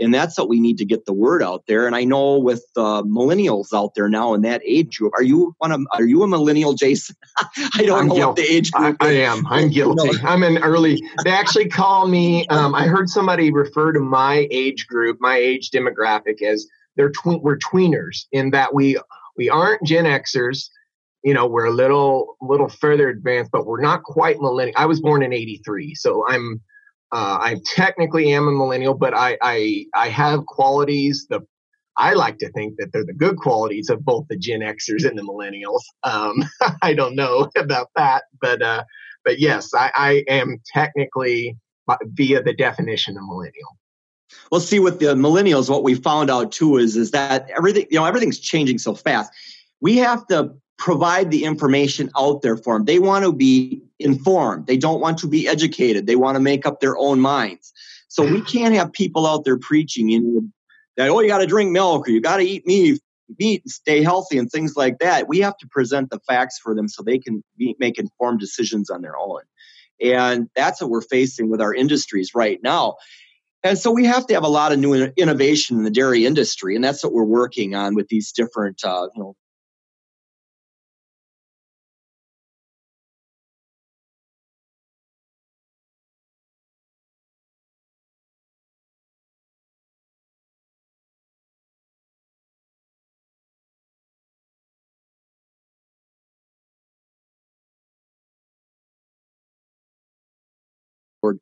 And 0.00 0.12
that's 0.12 0.38
what 0.38 0.48
we 0.48 0.58
need 0.58 0.78
to 0.78 0.84
get 0.84 1.04
the 1.04 1.12
word 1.12 1.42
out 1.42 1.64
there. 1.68 1.86
And 1.86 1.94
i 1.94 2.04
know 2.04 2.38
with 2.38 2.64
uh, 2.76 3.02
millennials 3.02 3.72
out 3.74 3.94
there 3.94 4.08
now 4.08 4.34
in 4.34 4.42
that 4.42 4.62
age 4.64 4.98
group 4.98 5.12
are 5.14 5.22
you 5.22 5.54
one 5.58 5.72
of 5.72 5.80
are 5.92 6.04
you 6.04 6.22
a 6.22 6.28
millennial 6.28 6.72
jason? 6.74 7.16
I 7.74 7.84
don't 7.84 7.98
I'm 8.00 8.08
know 8.08 8.14
guilty. 8.14 8.42
what 8.42 8.48
the 8.48 8.54
age 8.54 8.70
group 8.72 8.96
I, 9.00 9.08
I, 9.08 9.12
am. 9.12 9.46
I'm 9.46 9.68
guilty. 9.68 10.18
I'm 10.24 10.42
an 10.42 10.58
early 10.58 11.02
they 11.24 11.30
actually 11.30 11.68
call 11.68 12.08
me 12.08 12.46
um, 12.48 12.74
i 12.74 12.86
heard 12.86 13.08
somebody 13.08 13.52
refer 13.52 13.92
to 13.92 14.00
my 14.00 14.48
age 14.50 14.86
group 14.86 15.18
my 15.20 15.36
age 15.36 15.70
demographic 15.70 16.42
as 16.42 16.66
they're 16.96 17.10
tween 17.10 17.40
we're 17.42 17.58
tweeners 17.58 18.26
in 18.32 18.50
that 18.50 18.74
we 18.74 18.98
we 19.36 19.48
aren't 19.48 19.82
gen 19.84 20.04
xers 20.04 20.68
you 21.24 21.34
know 21.34 21.46
we're 21.46 21.66
a 21.66 21.72
little 21.72 22.36
little 22.40 22.68
further 22.68 23.08
advanced 23.08 23.50
but 23.52 23.66
we're 23.66 23.80
not 23.80 24.02
quite 24.02 24.40
millennial 24.40 24.74
i 24.76 24.86
was 24.86 25.00
born 25.00 25.22
in 25.22 25.32
83 25.32 25.94
so 25.94 26.26
i'm 26.28 26.60
uh, 27.12 27.38
I 27.42 27.60
technically 27.66 28.32
am 28.32 28.48
a 28.48 28.52
millennial, 28.52 28.94
but 28.94 29.12
I, 29.14 29.36
I 29.42 29.84
I 29.94 30.08
have 30.08 30.46
qualities. 30.46 31.26
The 31.28 31.40
I 31.98 32.14
like 32.14 32.38
to 32.38 32.50
think 32.52 32.76
that 32.78 32.88
they're 32.92 33.04
the 33.04 33.12
good 33.12 33.36
qualities 33.36 33.90
of 33.90 34.02
both 34.02 34.26
the 34.28 34.36
Gen 34.36 34.60
Xers 34.60 35.06
and 35.06 35.18
the 35.18 35.22
millennials. 35.22 35.82
Um, 36.04 36.42
I 36.82 36.94
don't 36.94 37.14
know 37.14 37.50
about 37.56 37.88
that, 37.96 38.24
but 38.40 38.62
uh, 38.62 38.84
but 39.24 39.38
yes, 39.38 39.74
I, 39.74 39.90
I 39.94 40.32
am 40.32 40.62
technically 40.72 41.56
uh, 41.86 41.96
via 42.14 42.42
the 42.42 42.54
definition 42.54 43.18
of 43.18 43.24
millennial. 43.24 43.76
Well, 44.50 44.62
see, 44.62 44.80
with 44.80 44.98
the 44.98 45.14
millennials, 45.14 45.68
what 45.68 45.84
we 45.84 45.94
found 45.94 46.30
out 46.30 46.50
too 46.50 46.78
is 46.78 46.96
is 46.96 47.10
that 47.10 47.46
everything 47.54 47.86
you 47.90 47.98
know 47.98 48.06
everything's 48.06 48.38
changing 48.38 48.78
so 48.78 48.94
fast. 48.94 49.30
We 49.82 49.98
have 49.98 50.26
to 50.28 50.54
provide 50.82 51.30
the 51.30 51.44
information 51.44 52.10
out 52.18 52.42
there 52.42 52.56
for 52.56 52.74
them. 52.74 52.84
They 52.84 52.98
want 52.98 53.24
to 53.24 53.32
be 53.32 53.80
informed. 54.00 54.66
They 54.66 54.76
don't 54.76 55.00
want 55.00 55.16
to 55.18 55.28
be 55.28 55.46
educated. 55.46 56.08
They 56.08 56.16
want 56.16 56.34
to 56.34 56.40
make 56.40 56.66
up 56.66 56.80
their 56.80 56.98
own 56.98 57.20
minds. 57.20 57.72
So 58.08 58.24
we 58.24 58.40
can't 58.52 58.74
have 58.74 58.92
people 58.92 59.24
out 59.24 59.44
there 59.44 59.56
preaching 59.56 60.08
you 60.08 60.20
know, 60.20 60.40
that 60.96 61.08
oh 61.08 61.20
you 61.20 61.28
got 61.28 61.38
to 61.38 61.46
drink 61.46 61.70
milk 61.70 62.08
or 62.08 62.10
you 62.10 62.20
got 62.20 62.38
to 62.38 62.42
eat 62.42 62.66
meat, 62.66 63.00
meat 63.38 63.62
and 63.62 63.70
stay 63.70 64.02
healthy 64.02 64.36
and 64.38 64.50
things 64.50 64.74
like 64.74 64.98
that. 64.98 65.28
We 65.28 65.38
have 65.38 65.56
to 65.58 65.68
present 65.68 66.10
the 66.10 66.18
facts 66.26 66.58
for 66.58 66.74
them 66.74 66.88
so 66.88 67.04
they 67.04 67.20
can 67.20 67.44
be, 67.56 67.76
make 67.78 67.96
informed 67.96 68.40
decisions 68.40 68.90
on 68.90 69.02
their 69.02 69.16
own. 69.16 69.42
And 70.02 70.50
that's 70.56 70.82
what 70.82 70.90
we're 70.90 71.02
facing 71.02 71.48
with 71.48 71.60
our 71.60 71.72
industries 71.72 72.32
right 72.34 72.58
now. 72.60 72.96
And 73.62 73.78
so 73.78 73.92
we 73.92 74.04
have 74.06 74.26
to 74.26 74.34
have 74.34 74.42
a 74.42 74.48
lot 74.48 74.72
of 74.72 74.80
new 74.80 74.94
innovation 74.94 75.76
in 75.76 75.84
the 75.84 75.90
dairy 75.92 76.26
industry, 76.26 76.74
and 76.74 76.82
that's 76.82 77.04
what 77.04 77.12
we're 77.12 77.22
working 77.22 77.76
on 77.76 77.94
with 77.94 78.08
these 78.08 78.32
different, 78.32 78.82
uh, 78.84 79.06
you 79.14 79.22
know, 79.22 79.36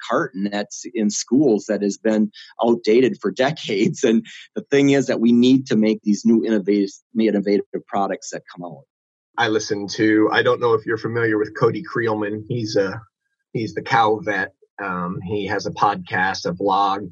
carton 0.08 0.48
that's 0.50 0.84
in 0.94 1.10
schools 1.10 1.66
that 1.66 1.82
has 1.82 1.98
been 1.98 2.30
outdated 2.64 3.18
for 3.20 3.30
decades. 3.30 4.04
And 4.04 4.24
the 4.54 4.62
thing 4.70 4.90
is 4.90 5.06
that 5.06 5.20
we 5.20 5.32
need 5.32 5.66
to 5.66 5.76
make 5.76 6.00
these 6.02 6.24
new 6.24 6.44
innovative, 6.44 6.90
innovative 7.18 7.64
products 7.86 8.30
that 8.30 8.42
come 8.54 8.64
out. 8.64 8.84
I 9.38 9.48
listen 9.48 9.86
to. 9.88 10.28
I 10.32 10.42
don't 10.42 10.60
know 10.60 10.74
if 10.74 10.84
you're 10.84 10.98
familiar 10.98 11.38
with 11.38 11.56
Cody 11.58 11.82
Creelman. 11.82 12.44
He's 12.48 12.76
a 12.76 13.00
he's 13.52 13.74
the 13.74 13.82
cow 13.82 14.20
vet. 14.22 14.52
Um, 14.82 15.20
he 15.22 15.46
has 15.46 15.66
a 15.66 15.70
podcast, 15.70 16.46
a 16.46 16.52
blog, 16.52 17.08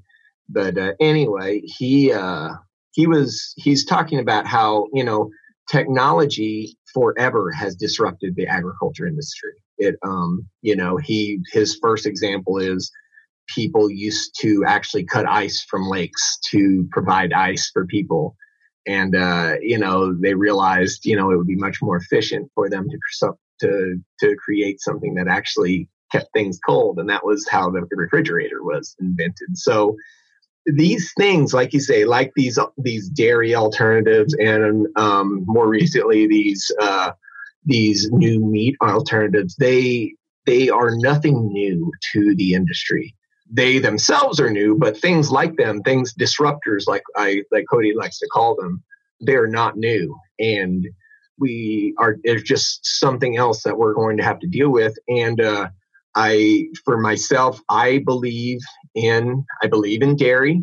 but 0.48 0.76
uh, 0.76 0.92
anyway, 1.00 1.62
he 1.64 2.12
uh, 2.12 2.50
he 2.92 3.06
was 3.06 3.54
he's 3.56 3.84
talking 3.84 4.18
about 4.18 4.46
how 4.46 4.88
you 4.92 5.04
know 5.04 5.30
technology 5.70 6.76
forever 6.92 7.52
has 7.52 7.76
disrupted 7.76 8.34
the 8.36 8.46
agriculture 8.46 9.06
industry. 9.06 9.52
It 9.78 9.96
um 10.02 10.46
you 10.62 10.76
know 10.76 10.96
he 10.96 11.40
his 11.52 11.78
first 11.80 12.06
example 12.06 12.58
is 12.58 12.90
people 13.48 13.90
used 13.90 14.38
to 14.40 14.64
actually 14.66 15.04
cut 15.04 15.26
ice 15.26 15.64
from 15.68 15.88
lakes 15.88 16.38
to 16.50 16.86
provide 16.92 17.32
ice 17.32 17.70
for 17.72 17.86
people. 17.86 18.36
And 18.86 19.16
uh, 19.16 19.54
you 19.60 19.78
know 19.78 20.14
they 20.14 20.34
realized 20.34 21.04
you 21.04 21.16
know 21.16 21.30
it 21.30 21.36
would 21.36 21.46
be 21.46 21.56
much 21.56 21.78
more 21.82 21.96
efficient 21.96 22.50
for 22.54 22.68
them 22.70 22.86
to 22.88 23.34
to 23.60 24.00
to 24.20 24.36
create 24.36 24.80
something 24.80 25.14
that 25.14 25.28
actually 25.28 25.88
kept 26.10 26.32
things 26.32 26.58
cold. 26.66 26.98
And 26.98 27.08
that 27.10 27.24
was 27.24 27.46
how 27.48 27.70
the 27.70 27.86
refrigerator 27.90 28.62
was 28.62 28.96
invented. 28.98 29.56
So 29.56 29.94
these 30.66 31.12
things 31.16 31.54
like 31.54 31.72
you 31.72 31.80
say 31.80 32.04
like 32.04 32.32
these 32.34 32.58
these 32.76 33.08
dairy 33.08 33.54
alternatives 33.54 34.34
and 34.34 34.86
um, 34.96 35.44
more 35.46 35.68
recently 35.68 36.26
these 36.26 36.70
uh, 36.80 37.12
these 37.64 38.08
new 38.12 38.40
meat 38.40 38.76
alternatives 38.82 39.56
they 39.56 40.14
they 40.46 40.68
are 40.68 40.96
nothing 40.96 41.52
new 41.52 41.90
to 42.12 42.34
the 42.36 42.54
industry 42.54 43.14
they 43.50 43.78
themselves 43.78 44.40
are 44.40 44.50
new, 44.50 44.76
but 44.76 44.96
things 44.96 45.30
like 45.30 45.56
them, 45.56 45.82
things 45.82 46.14
disruptors, 46.14 46.86
like 46.86 47.02
I 47.16 47.42
like 47.50 47.64
Cody 47.70 47.94
likes 47.94 48.18
to 48.18 48.28
call 48.28 48.54
them, 48.56 48.82
they're 49.20 49.46
not 49.46 49.76
new, 49.76 50.14
and 50.38 50.86
we 51.38 51.94
are. 51.98 52.16
There's 52.24 52.42
just 52.42 52.80
something 52.84 53.36
else 53.36 53.62
that 53.62 53.78
we're 53.78 53.94
going 53.94 54.16
to 54.18 54.22
have 54.22 54.38
to 54.40 54.46
deal 54.46 54.70
with. 54.70 54.94
And 55.08 55.40
uh, 55.40 55.68
I, 56.14 56.66
for 56.84 56.98
myself, 56.98 57.60
I 57.70 58.02
believe 58.04 58.60
in 58.94 59.44
I 59.62 59.66
believe 59.66 60.02
in 60.02 60.16
dairy, 60.16 60.62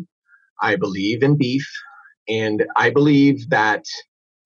I 0.62 0.76
believe 0.76 1.22
in 1.22 1.36
beef, 1.36 1.68
and 2.28 2.64
I 2.76 2.90
believe 2.90 3.50
that 3.50 3.84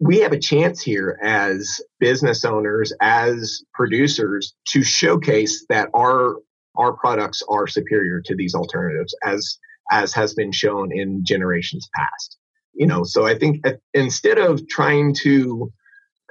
we 0.00 0.18
have 0.20 0.32
a 0.32 0.38
chance 0.38 0.80
here 0.80 1.18
as 1.22 1.78
business 2.00 2.44
owners, 2.44 2.92
as 3.02 3.62
producers, 3.74 4.54
to 4.68 4.82
showcase 4.82 5.66
that 5.68 5.90
our 5.94 6.36
our 6.76 6.92
products 6.94 7.42
are 7.48 7.66
superior 7.66 8.22
to 8.24 8.34
these 8.34 8.54
alternatives 8.54 9.14
as 9.24 9.58
as 9.90 10.14
has 10.14 10.34
been 10.34 10.52
shown 10.52 10.90
in 10.96 11.24
generations 11.24 11.88
past. 11.94 12.38
You 12.72 12.86
know 12.86 13.04
so 13.04 13.26
i 13.26 13.36
think 13.36 13.66
uh, 13.66 13.72
instead 13.94 14.38
of 14.38 14.66
trying 14.68 15.12
to 15.22 15.70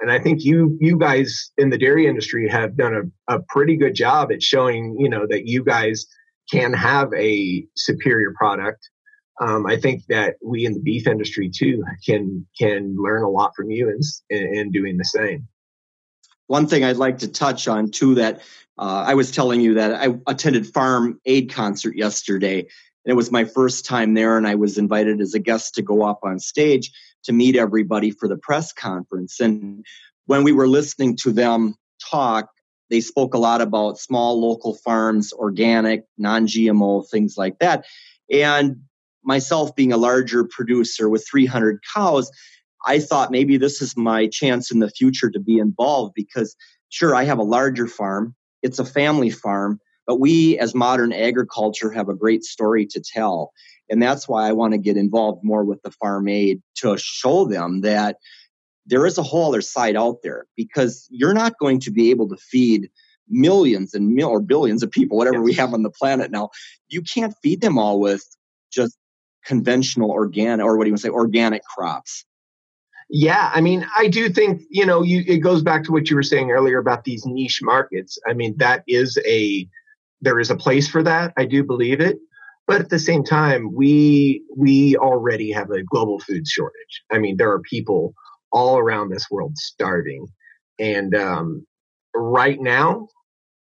and 0.00 0.10
i 0.10 0.18
think 0.18 0.42
you 0.42 0.76
you 0.80 0.98
guys 0.98 1.52
in 1.58 1.68
the 1.68 1.78
dairy 1.78 2.06
industry 2.06 2.48
have 2.48 2.76
done 2.76 3.12
a, 3.28 3.36
a 3.36 3.40
pretty 3.50 3.76
good 3.76 3.94
job 3.94 4.32
at 4.32 4.42
showing 4.42 4.96
you 4.98 5.08
know 5.08 5.26
that 5.28 5.46
you 5.46 5.62
guys 5.62 6.06
can 6.50 6.72
have 6.72 7.12
a 7.14 7.64
superior 7.76 8.32
product 8.36 8.88
um, 9.40 9.66
i 9.66 9.76
think 9.76 10.04
that 10.06 10.36
we 10.42 10.64
in 10.66 10.74
the 10.74 10.80
beef 10.80 11.06
industry 11.06 11.50
too 11.50 11.82
can 12.06 12.46
can 12.58 12.96
learn 12.96 13.22
a 13.22 13.28
lot 13.28 13.52
from 13.56 13.70
you 13.70 13.88
in, 13.88 14.00
in, 14.30 14.54
in 14.54 14.70
doing 14.70 14.96
the 14.96 15.04
same 15.04 15.46
one 16.50 16.66
thing 16.66 16.82
I'd 16.82 16.96
like 16.96 17.18
to 17.18 17.28
touch 17.28 17.68
on 17.68 17.92
too 17.92 18.16
that 18.16 18.40
uh, 18.76 19.04
I 19.06 19.14
was 19.14 19.30
telling 19.30 19.60
you 19.60 19.74
that 19.74 19.94
I 19.94 20.18
attended 20.26 20.66
Farm 20.66 21.20
Aid 21.24 21.52
concert 21.52 21.96
yesterday, 21.96 22.58
and 22.58 23.12
it 23.12 23.14
was 23.14 23.30
my 23.30 23.44
first 23.44 23.86
time 23.86 24.14
there, 24.14 24.36
and 24.36 24.48
I 24.48 24.56
was 24.56 24.76
invited 24.76 25.20
as 25.20 25.32
a 25.32 25.38
guest 25.38 25.76
to 25.76 25.82
go 25.82 26.02
up 26.02 26.18
on 26.24 26.40
stage 26.40 26.90
to 27.22 27.32
meet 27.32 27.54
everybody 27.54 28.10
for 28.10 28.26
the 28.26 28.36
press 28.36 28.72
conference. 28.72 29.38
And 29.38 29.86
when 30.26 30.42
we 30.42 30.50
were 30.50 30.66
listening 30.66 31.16
to 31.18 31.30
them 31.30 31.76
talk, 32.10 32.50
they 32.88 33.00
spoke 33.00 33.34
a 33.34 33.38
lot 33.38 33.60
about 33.60 34.00
small 34.00 34.40
local 34.40 34.74
farms, 34.74 35.32
organic, 35.32 36.04
non-GMO, 36.18 37.08
things 37.08 37.36
like 37.36 37.60
that. 37.60 37.84
And 38.28 38.80
myself 39.24 39.74
being 39.74 39.92
a 39.92 39.96
larger 39.96 40.44
producer 40.44 41.08
with 41.08 41.26
300 41.30 41.80
cows, 41.94 42.30
I 42.86 42.98
thought 42.98 43.30
maybe 43.30 43.56
this 43.56 43.82
is 43.82 43.96
my 43.96 44.26
chance 44.26 44.70
in 44.70 44.78
the 44.78 44.90
future 44.90 45.30
to 45.30 45.40
be 45.40 45.58
involved 45.58 46.14
because 46.14 46.56
sure, 46.88 47.14
I 47.14 47.24
have 47.24 47.38
a 47.38 47.44
larger 47.44 47.86
farm, 47.86 48.34
it's 48.62 48.78
a 48.78 48.84
family 48.84 49.30
farm, 49.30 49.80
but 50.06 50.20
we 50.20 50.58
as 50.58 50.74
modern 50.74 51.12
agriculture 51.12 51.90
have 51.90 52.08
a 52.08 52.14
great 52.14 52.44
story 52.44 52.86
to 52.86 53.00
tell. 53.00 53.52
And 53.88 54.02
that's 54.02 54.28
why 54.28 54.48
I 54.48 54.52
want 54.52 54.72
to 54.72 54.78
get 54.78 54.96
involved 54.96 55.40
more 55.42 55.64
with 55.64 55.82
the 55.82 55.90
farm 55.90 56.28
aid 56.28 56.62
to 56.76 56.96
show 56.98 57.46
them 57.46 57.82
that 57.82 58.16
there 58.86 59.06
is 59.06 59.18
a 59.18 59.22
whole 59.22 59.48
other 59.48 59.60
side 59.60 59.96
out 59.96 60.18
there 60.22 60.46
because 60.56 61.06
you're 61.10 61.34
not 61.34 61.58
going 61.58 61.80
to 61.80 61.90
be 61.90 62.10
able 62.10 62.28
to 62.28 62.36
feed 62.36 62.90
millions 63.28 63.94
and 63.94 64.08
mil- 64.08 64.28
or 64.28 64.40
billions 64.40 64.82
of 64.82 64.90
people, 64.90 65.16
whatever 65.16 65.40
we 65.40 65.54
have 65.54 65.72
on 65.72 65.82
the 65.82 65.90
planet 65.90 66.30
now. 66.30 66.50
You 66.88 67.02
can't 67.02 67.34
feed 67.42 67.60
them 67.60 67.78
all 67.78 68.00
with 68.00 68.24
just 68.72 68.96
conventional 69.44 70.10
organic 70.10 70.64
or 70.64 70.76
what 70.76 70.84
do 70.84 70.88
you 70.88 70.92
want 70.92 71.00
to 71.00 71.06
say 71.06 71.10
organic 71.10 71.62
crops 71.64 72.24
yeah, 73.12 73.50
I 73.52 73.60
mean, 73.60 73.84
I 73.96 74.06
do 74.06 74.28
think 74.28 74.62
you 74.70 74.86
know, 74.86 75.02
you 75.02 75.24
it 75.26 75.38
goes 75.38 75.62
back 75.62 75.82
to 75.84 75.92
what 75.92 76.08
you 76.08 76.14
were 76.14 76.22
saying 76.22 76.52
earlier 76.52 76.78
about 76.78 77.02
these 77.02 77.26
niche 77.26 77.60
markets. 77.60 78.16
I 78.26 78.34
mean, 78.34 78.56
that 78.58 78.84
is 78.86 79.18
a 79.26 79.68
there 80.20 80.38
is 80.38 80.50
a 80.50 80.56
place 80.56 80.88
for 80.88 81.02
that. 81.02 81.32
I 81.36 81.44
do 81.44 81.64
believe 81.64 82.00
it, 82.00 82.18
but 82.68 82.80
at 82.80 82.88
the 82.88 83.00
same 83.00 83.24
time, 83.24 83.74
we 83.74 84.44
we 84.56 84.96
already 84.96 85.50
have 85.50 85.70
a 85.70 85.82
global 85.82 86.20
food 86.20 86.46
shortage. 86.46 87.02
I 87.10 87.18
mean, 87.18 87.36
there 87.36 87.50
are 87.50 87.60
people 87.60 88.14
all 88.52 88.78
around 88.78 89.10
this 89.10 89.26
world 89.28 89.58
starving, 89.58 90.28
and 90.78 91.12
um, 91.12 91.66
right 92.14 92.60
now, 92.60 93.08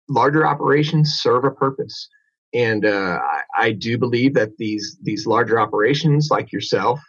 larger 0.08 0.44
operations 0.44 1.20
serve 1.22 1.44
a 1.44 1.52
purpose. 1.52 2.08
And 2.54 2.86
uh, 2.86 3.18
I, 3.22 3.42
I 3.58 3.72
do 3.72 3.98
believe 3.98 4.34
that 4.34 4.56
these 4.56 4.96
these 5.02 5.26
larger 5.26 5.58
operations, 5.60 6.28
like 6.30 6.52
yourself, 6.52 7.00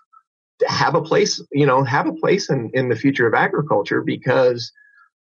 have 0.68 0.96
a 0.96 1.02
place, 1.02 1.42
you 1.52 1.66
know, 1.66 1.84
have 1.84 2.08
a 2.08 2.14
place 2.14 2.50
in, 2.50 2.72
in 2.74 2.90
the 2.90 2.96
future 2.96 3.28
of 3.28 3.34
agriculture 3.34 4.02
because, 4.02 4.72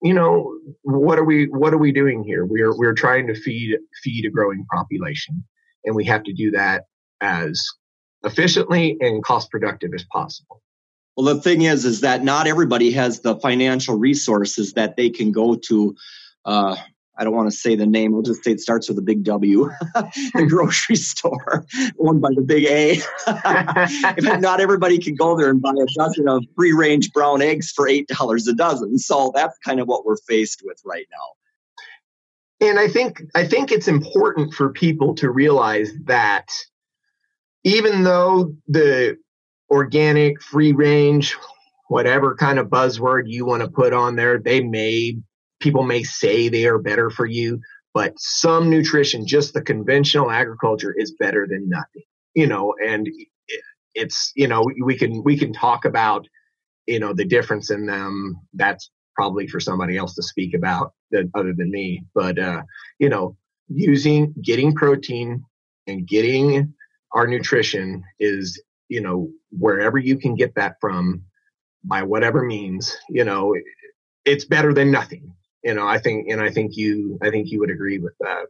you 0.01 0.13
know, 0.13 0.57
what 0.81 1.19
are 1.19 1.23
we 1.23 1.45
what 1.47 1.73
are 1.73 1.77
we 1.77 1.91
doing 1.91 2.23
here? 2.23 2.45
We're 2.45 2.75
we're 2.77 2.93
trying 2.93 3.27
to 3.27 3.35
feed 3.35 3.77
feed 4.03 4.25
a 4.25 4.29
growing 4.29 4.65
population, 4.73 5.43
and 5.85 5.95
we 5.95 6.05
have 6.05 6.23
to 6.23 6.33
do 6.33 6.51
that 6.51 6.85
as 7.21 7.63
efficiently 8.23 8.97
and 8.99 9.23
cost 9.23 9.49
productive 9.51 9.91
as 9.93 10.03
possible. 10.11 10.61
Well, 11.15 11.35
the 11.35 11.41
thing 11.41 11.63
is, 11.63 11.85
is 11.85 12.01
that 12.01 12.23
not 12.23 12.47
everybody 12.47 12.91
has 12.91 13.19
the 13.19 13.35
financial 13.37 13.97
resources 13.97 14.73
that 14.73 14.95
they 14.95 15.09
can 15.09 15.31
go 15.31 15.55
to 15.55 15.95
uh, 16.45 16.77
I 17.19 17.25
don't 17.25 17.35
want 17.35 17.51
to 17.51 17.55
say 17.55 17.75
the 17.75 17.85
name. 17.85 18.13
We'll 18.13 18.21
just 18.21 18.45
say 18.45 18.51
it 18.51 18.61
starts 18.61 18.87
with 18.87 18.97
a 18.97 19.01
big 19.01 19.25
W. 19.25 19.69
the 19.93 20.45
grocery 20.47 20.95
store 20.95 21.65
owned 21.99 22.21
by 22.21 22.29
the 22.33 22.41
big 22.41 22.65
A. 22.65 22.97
If 24.17 24.39
not 24.39 24.61
everybody 24.61 24.97
can 24.97 25.15
go 25.15 25.37
there 25.37 25.49
and 25.49 25.61
buy 25.61 25.71
a 25.71 25.85
dozen 25.97 26.29
of 26.29 26.45
free 26.55 26.71
range 26.71 27.11
brown 27.11 27.41
eggs 27.41 27.71
for 27.71 27.87
eight 27.89 28.07
dollars 28.07 28.47
a 28.47 28.53
dozen. 28.53 28.97
So 28.97 29.31
that's 29.35 29.57
kind 29.59 29.81
of 29.81 29.87
what 29.87 30.05
we're 30.05 30.17
faced 30.27 30.61
with 30.63 30.81
right 30.85 31.07
now. 31.11 32.67
And 32.67 32.79
I 32.79 32.87
think 32.87 33.21
I 33.35 33.45
think 33.45 33.71
it's 33.71 33.89
important 33.89 34.53
for 34.53 34.69
people 34.69 35.13
to 35.15 35.29
realize 35.29 35.91
that 36.05 36.47
even 37.65 38.03
though 38.03 38.55
the 38.67 39.17
organic, 39.69 40.41
free 40.41 40.71
range, 40.71 41.35
whatever 41.89 42.35
kind 42.35 42.59
of 42.59 42.67
buzzword 42.67 43.23
you 43.25 43.45
want 43.45 43.61
to 43.61 43.69
put 43.69 43.91
on 43.91 44.15
there, 44.15 44.39
they 44.39 44.61
may 44.61 45.17
people 45.59 45.83
may 45.83 46.03
say 46.03 46.49
they 46.49 46.65
are 46.65 46.79
better 46.79 47.09
for 47.09 47.25
you, 47.25 47.59
but 47.93 48.13
some 48.17 48.69
nutrition, 48.69 49.25
just 49.25 49.53
the 49.53 49.61
conventional 49.61 50.31
agriculture, 50.31 50.93
is 50.97 51.13
better 51.19 51.47
than 51.49 51.69
nothing. 51.69 52.03
You 52.35 52.47
know, 52.47 52.75
and 52.83 53.09
it's 53.95 54.31
you 54.35 54.47
know 54.47 54.65
we 54.83 54.97
can 54.97 55.23
we 55.23 55.37
can 55.37 55.53
talk 55.53 55.85
about 55.85 56.27
you 56.87 56.99
know 56.99 57.13
the 57.13 57.25
difference 57.25 57.71
in 57.71 57.85
them. 57.85 58.39
That's 58.53 58.89
probably 59.15 59.47
for 59.47 59.59
somebody 59.59 59.97
else 59.97 60.15
to 60.15 60.23
speak 60.23 60.53
about 60.53 60.93
other 61.35 61.53
than 61.53 61.71
me. 61.71 62.03
But 62.13 62.39
uh, 62.39 62.61
you 62.99 63.09
know, 63.09 63.35
using 63.67 64.33
getting 64.41 64.73
protein 64.73 65.43
and 65.87 66.07
getting 66.07 66.73
our 67.13 67.27
nutrition 67.27 68.03
is 68.19 68.61
you 68.87 69.01
know 69.01 69.29
wherever 69.51 69.97
you 69.97 70.17
can 70.17 70.35
get 70.35 70.55
that 70.55 70.75
from 70.79 71.23
by 71.83 72.03
whatever 72.03 72.43
means 72.43 72.97
you 73.09 73.23
know 73.23 73.55
it's 74.25 74.45
better 74.45 74.73
than 74.73 74.91
nothing 74.91 75.33
you 75.63 75.73
know 75.73 75.87
i 75.87 75.97
think 75.97 76.27
and 76.29 76.41
i 76.41 76.49
think 76.49 76.75
you 76.75 77.17
i 77.21 77.29
think 77.29 77.49
you 77.49 77.59
would 77.59 77.69
agree 77.69 77.99
with 77.99 78.13
that. 78.19 78.45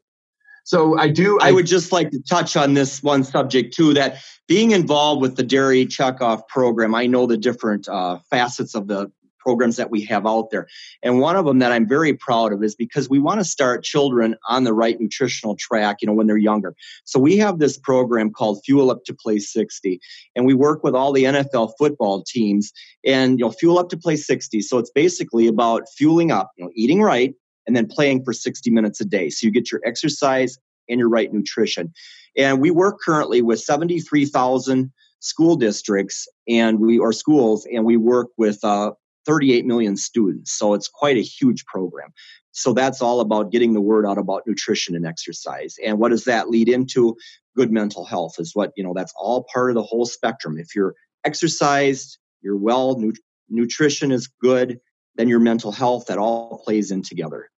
So 0.64 0.98
i 0.98 1.08
do 1.10 1.40
i, 1.42 1.50
I 1.50 1.52
would 1.52 1.66
just 1.66 1.92
like 1.92 2.12
to 2.12 2.22
touch 2.22 2.56
on 2.56 2.74
this 2.74 3.02
one 3.02 3.24
subject 3.24 3.74
too 3.74 3.94
that 3.96 4.22
being 4.48 4.72
involved 4.72 5.22
with 5.22 5.36
the 5.36 5.44
dairy 5.44 5.86
checkoff 5.86 6.48
program 6.48 6.94
i 6.96 7.06
know 7.06 7.26
the 7.26 7.38
different 7.38 7.88
uh, 7.88 8.20
facets 8.30 8.76
of 8.76 8.88
the 8.88 9.12
programs 9.40 9.78
that 9.78 9.90
we 9.90 10.04
have 10.06 10.26
out 10.26 10.50
there. 10.52 10.68
And 11.04 11.20
one 11.20 11.36
of 11.36 11.46
them 11.46 11.60
that 11.60 11.72
I'm 11.72 11.88
very 11.88 12.14
proud 12.14 12.54
of 12.54 12.64
is 12.64 12.76
because 12.76 13.10
we 13.10 13.20
want 13.20 13.40
to 13.40 13.46
start 13.46 13.84
children 13.84 14.36
on 14.48 14.64
the 14.64 14.74
right 14.74 15.00
nutritional 15.00 15.56
track, 15.56 15.98
you 16.02 16.08
know, 16.08 16.14
when 16.14 16.28
they're 16.28 16.38
younger. 16.38 16.76
So 17.06 17.20
we 17.20 17.38
have 17.38 17.60
this 17.60 17.78
program 17.78 18.32
called 18.32 18.62
Fuel 18.66 18.92
Up 18.92 19.04
to 19.06 19.14
Play 19.14 19.40
60, 19.40 20.00
and 20.36 20.46
we 20.46 20.54
work 20.54 20.84
with 20.84 20.96
all 20.96 21.14
the 21.14 21.24
NFL 21.24 21.72
football 21.78 22.24
teams 22.24 22.72
and, 23.06 23.40
you 23.40 23.46
know, 23.46 23.52
Fuel 23.52 23.80
Up 23.80 23.90
to 23.90 23.98
Play 23.98 24.16
60. 24.16 24.62
So 24.62 24.78
it's 24.78 24.92
basically 24.92 25.48
about 25.48 25.84
fueling 25.98 26.32
up, 26.32 26.52
you 26.58 26.66
know, 26.66 26.72
eating 26.76 27.02
right, 27.02 27.34
and 27.68 27.76
then 27.76 27.88
playing 27.88 28.24
for 28.24 28.34
60 28.34 28.70
minutes 28.72 29.00
a 29.00 29.06
day. 29.06 29.30
So 29.30 29.46
you 29.46 29.52
get 29.52 29.72
your 29.72 29.82
exercise 29.86 30.58
and 30.90 31.00
your 31.00 31.10
right 31.10 31.32
nutrition. 31.32 31.94
And 32.36 32.60
we 32.60 32.72
work 32.72 33.00
currently 33.00 33.42
with 33.42 33.60
73,000 33.60 34.92
school 35.20 35.56
districts 35.56 36.28
and 36.48 36.80
we 36.80 36.98
or 36.98 37.14
schools, 37.14 37.68
and 37.72 37.86
we 37.86 37.98
work 37.98 38.30
with 38.38 38.64
uh, 38.64 38.92
38 39.30 39.64
million 39.64 39.96
students. 39.96 40.52
So 40.52 40.74
it's 40.74 40.88
quite 40.88 41.16
a 41.16 41.22
huge 41.22 41.64
program. 41.66 42.12
So 42.52 42.74
that's 42.74 43.00
all 43.00 43.20
about 43.20 43.52
getting 43.52 43.74
the 43.74 43.82
word 43.82 44.08
out 44.08 44.18
about 44.18 44.42
nutrition 44.48 44.96
and 44.96 45.06
exercise. 45.06 45.76
And 45.86 46.00
what 46.00 46.10
does 46.10 46.24
that 46.24 46.50
lead 46.50 46.68
into? 46.68 47.16
Good 47.56 47.72
mental 47.72 48.06
health 48.06 48.36
is 48.40 48.56
what, 48.56 48.72
you 48.76 48.84
know, 48.84 48.94
that's 48.96 49.14
all 49.16 49.46
part 49.54 49.70
of 49.70 49.76
the 49.76 49.84
whole 49.84 50.08
spectrum. 50.08 50.58
If 50.58 50.76
you're 50.76 50.96
exercised, 51.26 52.18
you're 52.42 52.58
well, 52.58 52.98
nu- 52.98 53.14
nutrition 53.50 54.12
is 54.12 54.28
good, 54.42 54.80
then 55.16 55.28
your 55.28 55.40
mental 55.40 55.72
health, 55.72 56.08
that 56.08 56.18
all 56.18 56.64
plays 56.66 56.90
in 56.90 57.04
together. 57.04 57.52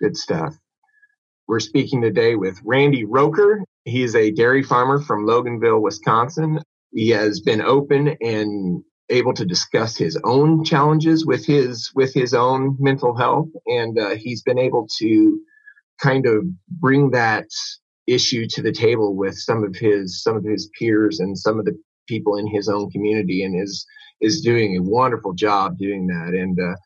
Good 0.00 0.16
stuff. 0.16 0.56
We're 1.46 1.60
speaking 1.60 2.00
today 2.00 2.34
with 2.34 2.58
Randy 2.64 3.04
Roecker. 3.04 3.58
He 3.84 4.02
is 4.02 4.14
a 4.14 4.30
dairy 4.30 4.62
farmer 4.62 5.00
from 5.02 5.26
Loganville, 5.26 5.82
Wisconsin. 5.82 6.62
He 6.94 7.10
has 7.10 7.40
been 7.40 7.60
open 7.60 8.16
and 8.22 8.82
able 9.10 9.34
to 9.34 9.44
discuss 9.44 9.96
his 9.96 10.18
own 10.24 10.64
challenges 10.64 11.26
with 11.26 11.44
his 11.44 11.90
with 11.94 12.14
his 12.14 12.34
own 12.34 12.76
mental 12.78 13.16
health, 13.16 13.48
and 13.66 13.98
uh, 13.98 14.10
he's 14.10 14.42
been 14.42 14.58
able 14.58 14.88
to 14.98 15.38
kind 16.02 16.26
of 16.26 16.44
bring 16.68 17.10
that 17.10 17.46
issue 18.06 18.46
to 18.46 18.62
the 18.62 18.72
table 18.72 19.16
with 19.16 19.36
some 19.36 19.64
of 19.64 19.74
his 19.76 20.22
some 20.22 20.36
of 20.36 20.44
his 20.44 20.70
peers 20.78 21.20
and 21.20 21.38
some 21.38 21.58
of 21.58 21.64
the 21.64 21.76
people 22.08 22.36
in 22.36 22.46
his 22.46 22.68
own 22.68 22.90
community, 22.90 23.42
and 23.42 23.60
is 23.60 23.86
is 24.20 24.40
doing 24.40 24.76
a 24.76 24.82
wonderful 24.82 25.34
job 25.34 25.76
doing 25.78 26.06
that. 26.06 26.34
And 26.34 26.58
uh, 26.58 26.76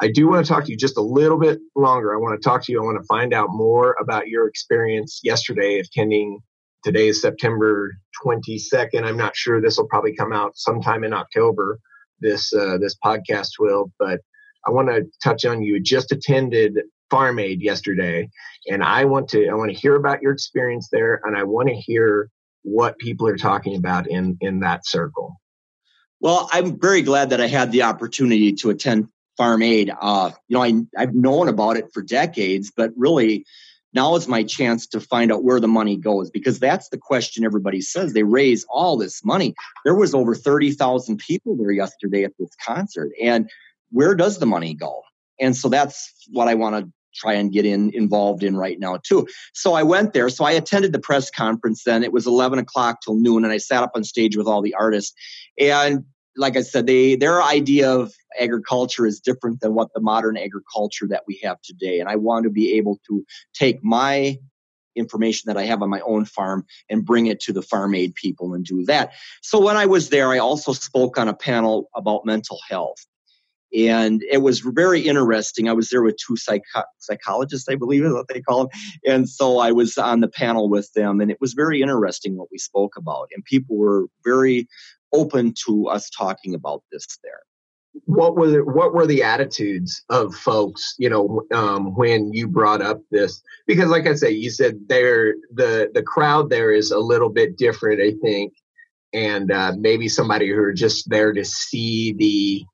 I 0.00 0.08
do 0.08 0.28
want 0.28 0.44
to 0.44 0.52
talk 0.52 0.64
to 0.64 0.70
you 0.70 0.76
just 0.76 0.96
a 0.96 1.02
little 1.02 1.38
bit 1.38 1.58
longer. 1.76 2.14
I 2.14 2.18
want 2.18 2.40
to 2.40 2.48
talk 2.48 2.64
to 2.64 2.72
you. 2.72 2.80
I 2.80 2.84
want 2.84 3.00
to 3.00 3.06
find 3.06 3.32
out 3.32 3.48
more 3.50 3.96
about 4.00 4.28
your 4.28 4.46
experience 4.46 5.20
yesterday 5.22 5.78
attending. 5.80 6.40
Today 6.88 7.08
is 7.08 7.20
September 7.20 7.98
22nd. 8.24 9.04
I'm 9.04 9.18
not 9.18 9.36
sure 9.36 9.60
this 9.60 9.76
will 9.76 9.88
probably 9.88 10.14
come 10.14 10.32
out 10.32 10.56
sometime 10.56 11.04
in 11.04 11.12
October. 11.12 11.78
This 12.18 12.50
uh, 12.54 12.78
this 12.78 12.96
podcast 13.04 13.58
will, 13.60 13.92
but 13.98 14.22
I 14.66 14.70
want 14.70 14.88
to 14.88 15.04
touch 15.22 15.44
on 15.44 15.60
you. 15.60 15.80
Just 15.80 16.12
attended 16.12 16.78
Farm 17.10 17.40
Aid 17.40 17.60
yesterday, 17.60 18.30
and 18.70 18.82
I 18.82 19.04
want 19.04 19.28
to 19.28 19.48
I 19.48 19.52
want 19.52 19.70
to 19.70 19.76
hear 19.76 19.96
about 19.96 20.22
your 20.22 20.32
experience 20.32 20.88
there, 20.90 21.20
and 21.24 21.36
I 21.36 21.42
want 21.42 21.68
to 21.68 21.74
hear 21.74 22.30
what 22.62 22.96
people 22.96 23.28
are 23.28 23.36
talking 23.36 23.76
about 23.76 24.08
in 24.08 24.38
in 24.40 24.60
that 24.60 24.86
circle. 24.86 25.38
Well, 26.20 26.48
I'm 26.54 26.80
very 26.80 27.02
glad 27.02 27.28
that 27.30 27.40
I 27.42 27.48
had 27.48 27.70
the 27.70 27.82
opportunity 27.82 28.54
to 28.54 28.70
attend 28.70 29.08
Farm 29.36 29.60
Aid. 29.60 29.92
Uh, 30.00 30.30
you 30.48 30.56
know, 30.56 30.62
I, 30.62 30.72
I've 30.96 31.14
known 31.14 31.48
about 31.48 31.76
it 31.76 31.92
for 31.92 32.00
decades, 32.00 32.72
but 32.74 32.92
really 32.96 33.44
now 33.98 34.14
is 34.14 34.28
my 34.28 34.44
chance 34.44 34.86
to 34.86 35.00
find 35.00 35.32
out 35.32 35.42
where 35.42 35.58
the 35.58 35.66
money 35.66 35.96
goes 35.96 36.30
because 36.30 36.60
that's 36.60 36.88
the 36.90 36.98
question 36.98 37.44
everybody 37.44 37.80
says. 37.80 38.12
They 38.12 38.22
raise 38.22 38.64
all 38.70 38.96
this 38.96 39.24
money. 39.24 39.56
There 39.84 39.96
was 39.96 40.14
over 40.14 40.36
30,000 40.36 41.18
people 41.18 41.56
there 41.56 41.72
yesterday 41.72 42.22
at 42.22 42.30
this 42.38 42.50
concert. 42.64 43.10
And 43.20 43.50
where 43.90 44.14
does 44.14 44.38
the 44.38 44.46
money 44.46 44.72
go? 44.72 45.02
And 45.40 45.56
so 45.56 45.68
that's 45.68 46.12
what 46.30 46.46
I 46.46 46.54
want 46.54 46.76
to 46.76 46.92
try 47.12 47.32
and 47.32 47.50
get 47.52 47.66
in 47.66 47.90
involved 47.92 48.44
in 48.44 48.56
right 48.56 48.78
now 48.78 49.00
too. 49.02 49.26
So 49.52 49.74
I 49.74 49.82
went 49.82 50.12
there. 50.12 50.28
So 50.28 50.44
I 50.44 50.52
attended 50.52 50.92
the 50.92 51.00
press 51.00 51.28
conference 51.28 51.82
then. 51.82 52.04
It 52.04 52.12
was 52.12 52.24
11 52.24 52.60
o'clock 52.60 53.00
till 53.02 53.16
noon 53.16 53.42
and 53.42 53.52
I 53.52 53.58
sat 53.58 53.82
up 53.82 53.90
on 53.96 54.04
stage 54.04 54.36
with 54.36 54.46
all 54.46 54.62
the 54.62 54.74
artists. 54.74 55.12
And 55.58 56.04
like 56.38 56.56
I 56.56 56.62
said, 56.62 56.86
they 56.86 57.16
their 57.16 57.42
idea 57.42 57.90
of 57.90 58.12
agriculture 58.38 59.06
is 59.06 59.20
different 59.20 59.60
than 59.60 59.74
what 59.74 59.92
the 59.94 60.00
modern 60.00 60.36
agriculture 60.36 61.06
that 61.08 61.24
we 61.26 61.40
have 61.42 61.60
today. 61.62 62.00
And 62.00 62.08
I 62.08 62.16
want 62.16 62.44
to 62.44 62.50
be 62.50 62.76
able 62.76 62.98
to 63.08 63.24
take 63.52 63.82
my 63.82 64.38
information 64.96 65.48
that 65.48 65.56
I 65.56 65.64
have 65.64 65.82
on 65.82 65.90
my 65.90 66.00
own 66.00 66.24
farm 66.24 66.64
and 66.88 67.04
bring 67.04 67.26
it 67.26 67.40
to 67.40 67.52
the 67.52 67.62
farm 67.62 67.94
aid 67.94 68.14
people 68.14 68.54
and 68.54 68.64
do 68.64 68.84
that. 68.86 69.12
So 69.42 69.60
when 69.60 69.76
I 69.76 69.86
was 69.86 70.08
there, 70.08 70.30
I 70.30 70.38
also 70.38 70.72
spoke 70.72 71.18
on 71.18 71.28
a 71.28 71.34
panel 71.34 71.88
about 71.94 72.26
mental 72.26 72.58
health. 72.68 73.06
And 73.76 74.22
it 74.30 74.38
was 74.38 74.60
very 74.60 75.02
interesting. 75.02 75.68
I 75.68 75.74
was 75.74 75.90
there 75.90 76.02
with 76.02 76.16
two 76.16 76.36
psych- 76.36 76.62
psychologists, 76.98 77.68
I 77.68 77.74
believe 77.74 78.02
is 78.02 78.14
what 78.14 78.26
they 78.28 78.40
call 78.40 78.60
them. 78.60 78.80
And 79.06 79.28
so 79.28 79.58
I 79.58 79.72
was 79.72 79.98
on 79.98 80.20
the 80.20 80.28
panel 80.28 80.70
with 80.70 80.90
them, 80.94 81.20
and 81.20 81.30
it 81.30 81.38
was 81.38 81.52
very 81.52 81.82
interesting 81.82 82.38
what 82.38 82.48
we 82.50 82.56
spoke 82.56 82.96
about. 82.96 83.28
And 83.34 83.44
people 83.44 83.76
were 83.76 84.06
very 84.24 84.66
open 85.12 85.54
to 85.66 85.88
us 85.88 86.10
talking 86.10 86.54
about 86.54 86.82
this 86.92 87.06
there. 87.22 87.40
What 88.04 88.36
were 88.36 88.64
what 88.64 88.94
were 88.94 89.06
the 89.06 89.22
attitudes 89.22 90.04
of 90.08 90.34
folks 90.34 90.94
you 90.98 91.10
know 91.10 91.42
um, 91.52 91.94
when 91.96 92.32
you 92.32 92.46
brought 92.46 92.82
up 92.82 93.00
this? 93.10 93.42
Because 93.66 93.90
like 93.90 94.06
i 94.06 94.14
say 94.14 94.30
you 94.30 94.50
said 94.50 94.78
there 94.88 95.34
the 95.52 95.90
the 95.94 96.02
crowd 96.02 96.50
there 96.50 96.70
is 96.70 96.90
a 96.92 96.98
little 96.98 97.30
bit 97.30 97.56
different 97.56 98.00
i 98.00 98.12
think 98.22 98.52
and 99.12 99.50
uh, 99.50 99.72
maybe 99.78 100.08
somebody 100.08 100.48
who 100.48 100.58
are 100.58 100.72
just 100.72 101.08
there 101.08 101.32
to 101.32 101.44
see 101.44 102.12
the 102.14 102.64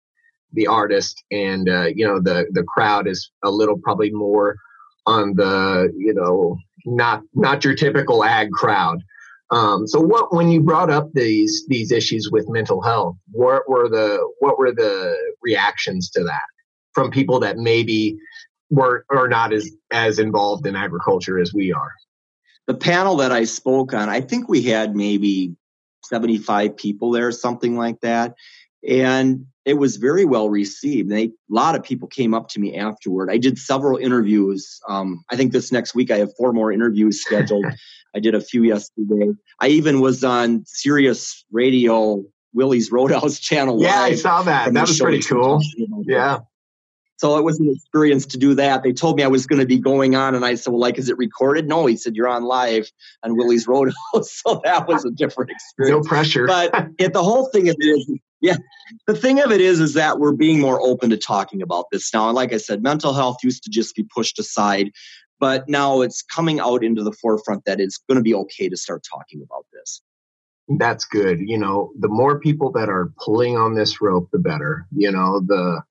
the 0.53 0.67
artist 0.67 1.23
and 1.31 1.69
uh, 1.69 1.87
you 1.95 2.07
know 2.07 2.21
the 2.21 2.47
the 2.53 2.63
crowd 2.65 3.07
is 3.07 3.31
a 3.45 3.51
little 3.51 3.79
probably 3.79 4.11
more 4.11 4.57
on 5.07 5.35
the 5.35 5.93
you 5.97 6.15
know 6.15 6.57
not 6.87 7.23
not 7.35 7.65
your 7.65 7.75
typical 7.75 8.25
ag 8.25 8.51
crowd 8.51 9.03
um, 9.55 9.87
so 9.87 10.01
what 10.01 10.35
when 10.35 10.51
you 10.51 10.61
brought 10.61 10.91
up 10.91 11.13
these 11.13 11.65
these 11.69 11.93
issues 11.93 12.29
with 12.31 12.49
mental 12.49 12.83
health, 12.83 13.17
what 13.31 13.69
were 13.69 13.89
the 13.89 14.19
what 14.41 14.59
were 14.59 14.73
the 14.73 15.17
reactions 15.43 16.11
to 16.11 16.25
that 16.25 16.43
from 16.93 17.13
people 17.13 17.39
that 17.41 17.57
maybe 17.57 18.19
were 18.71 19.05
or 19.11 19.29
not 19.29 19.53
as 19.53 19.71
as 19.93 20.19
involved 20.19 20.67
in 20.67 20.75
agriculture 20.75 21.39
as 21.39 21.55
we 21.55 21.73
are? 21.73 21.93
The 22.67 22.75
panel 22.75 23.17
that 23.19 23.31
I 23.31 23.45
spoke 23.45 23.95
on, 23.95 24.09
I 24.09 24.23
think 24.23 24.49
we 24.49 24.63
had 24.63 24.97
maybe 24.97 25.55
75 26.05 26.77
people 26.77 27.13
there, 27.13 27.31
something 27.31 27.77
like 27.77 28.01
that. 28.01 28.35
And 28.89 29.47
it 29.65 29.75
was 29.75 29.97
very 29.97 30.25
well 30.25 30.49
received. 30.51 31.11
They, 31.11 31.25
a 31.25 31.31
lot 31.49 31.75
of 31.75 31.83
people 31.83 32.07
came 32.09 32.35
up 32.35 32.49
to 32.51 32.61
me 32.61 32.77
afterward. 32.77 33.31
I 33.31 33.39
did 33.39 33.59
several 33.59 33.97
interviews. 33.97 34.81
Um, 34.89 35.25
I 35.31 35.37
think 35.37 35.53
this 35.53 35.73
next 35.73 35.95
week 35.95 36.11
I 36.11 36.19
have 36.19 36.31
four 36.37 36.53
more 36.53 36.71
interviews 36.71 37.23
scheduled. 37.23 37.65
I 38.15 38.21
did 38.21 38.35
a 38.35 38.41
few 38.41 38.63
yesterday. 38.63 39.33
I 39.61 39.69
even 39.69 40.01
was 40.01 40.23
on 40.23 40.65
Sirius 40.67 41.45
Radio, 41.51 42.23
Willie's 42.53 42.93
Roadhouse 42.93 43.41
channel. 43.41 43.83
Yeah, 43.83 44.01
I 44.01 44.15
saw 44.15 44.43
that. 44.43 44.73
That 44.73 44.87
was 44.87 45.01
pretty 45.01 45.23
cool. 45.23 45.61
Yeah. 46.05 46.41
So 47.17 47.39
it 47.39 47.43
was 47.45 47.61
an 47.61 47.71
experience 47.75 48.27
to 48.27 48.39
do 48.39 48.55
that. 48.55 48.83
They 48.83 48.93
told 48.93 49.17
me 49.17 49.23
I 49.23 49.29
was 49.29 49.47
going 49.47 49.61
to 49.61 49.67
be 49.67 49.79
going 49.79 50.15
on, 50.15 50.35
and 50.35 50.45
I 50.45 50.57
said, 50.57 50.71
"Well, 50.73 50.81
like, 50.81 50.99
is 50.99 51.09
it 51.09 51.17
recorded?" 51.17 51.69
No, 51.69 51.87
he 51.87 51.97
said, 51.97 52.17
"You're 52.17 52.29
on 52.29 52.45
live 52.45 52.91
on 53.23 53.37
Willie's 53.37 53.67
Roadhouse." 53.69 53.95
so 54.45 54.61
that 54.65 54.89
was 54.89 55.05
a 55.05 55.11
different 55.11 55.51
experience. 55.53 56.05
No 56.05 56.09
pressure. 56.09 56.47
but 56.47 56.89
it, 56.99 57.13
the 57.13 57.23
whole 57.23 57.47
thing 57.47 57.69
of 57.69 57.77
it 57.79 57.85
is, 57.85 58.11
yeah, 58.45 58.57
the 59.07 59.15
thing 59.15 59.41
of 59.41 59.51
it 59.51 59.61
is, 59.61 59.81
is 59.81 59.95
that 59.95 60.19
we're 60.19 60.33
being 60.33 60.61
more 60.61 60.81
open 60.81 61.11
to 61.11 61.17
talking 61.17 61.63
about 61.63 61.87
this 61.91 62.13
now. 62.13 62.29
And 62.29 62.35
like 62.35 62.53
I 62.53 62.59
said, 62.59 62.83
mental 62.83 63.13
health 63.13 63.39
used 63.43 63.65
to 63.65 63.71
just 63.71 63.97
be 63.97 64.07
pushed 64.15 64.39
aside 64.39 64.91
but 65.41 65.69
now 65.69 66.01
it's 66.01 66.23
coming 66.23 66.61
out 66.61 66.85
into 66.85 67.03
the 67.03 67.13
forefront 67.13 67.65
that 67.65 67.81
it's 67.81 67.99
going 68.09 68.17
to 68.17 68.23
be 68.23 68.35
okay 68.35 68.69
to 68.69 68.77
start 68.77 69.03
talking 69.11 69.43
about 69.43 69.67
this. 69.73 70.01
That's 70.79 71.05
good. 71.05 71.41
You 71.41 71.59
know 71.59 71.93
the 71.99 72.09
more 72.09 72.41
people 72.41 72.73
that 72.73 72.89
are 72.89 73.13
pulling 73.23 73.57
on 73.57 73.75
this 73.75 74.01
rope 74.01 74.29
the 74.33 74.39
better. 74.39 74.87
You 74.97 75.13
know 75.13 75.41
the 75.41 75.83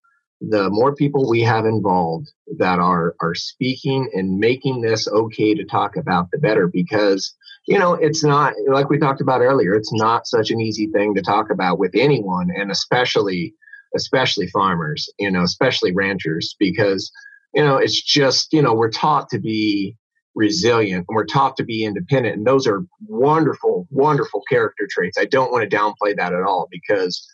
the 0.41 0.71
more 0.71 0.95
people 0.95 1.29
we 1.29 1.41
have 1.41 1.65
involved 1.65 2.31
that 2.57 2.79
are 2.79 3.15
are 3.21 3.35
speaking 3.35 4.09
and 4.13 4.39
making 4.39 4.81
this 4.81 5.07
okay 5.07 5.53
to 5.53 5.63
talk 5.63 5.95
about 5.95 6.31
the 6.31 6.39
better. 6.39 6.67
Because 6.67 7.35
you 7.65 7.77
know 7.77 7.93
it's 7.93 8.23
not 8.23 8.53
like 8.67 8.89
we 8.89 8.97
talked 8.97 9.21
about 9.21 9.41
earlier 9.41 9.73
it's 9.73 9.93
not 9.93 10.27
such 10.27 10.51
an 10.51 10.59
easy 10.59 10.87
thing 10.87 11.13
to 11.15 11.21
talk 11.21 11.49
about 11.49 11.79
with 11.79 11.91
anyone 11.95 12.49
and 12.55 12.71
especially 12.71 13.53
especially 13.95 14.47
farmers 14.47 15.09
you 15.19 15.29
know 15.29 15.43
especially 15.43 15.93
ranchers 15.93 16.55
because 16.59 17.11
you 17.53 17.63
know 17.63 17.77
it's 17.77 18.01
just 18.01 18.51
you 18.53 18.61
know 18.61 18.73
we're 18.73 18.91
taught 18.91 19.29
to 19.29 19.39
be 19.39 19.95
resilient 20.35 21.05
and 21.07 21.15
we're 21.15 21.25
taught 21.25 21.55
to 21.57 21.63
be 21.63 21.83
independent 21.83 22.35
and 22.35 22.47
those 22.47 22.65
are 22.67 22.83
wonderful 23.07 23.87
wonderful 23.91 24.41
character 24.49 24.87
traits. 24.89 25.17
I 25.17 25.25
don't 25.25 25.51
want 25.51 25.69
to 25.69 25.75
downplay 25.75 26.15
that 26.17 26.33
at 26.33 26.43
all 26.43 26.67
because 26.71 27.27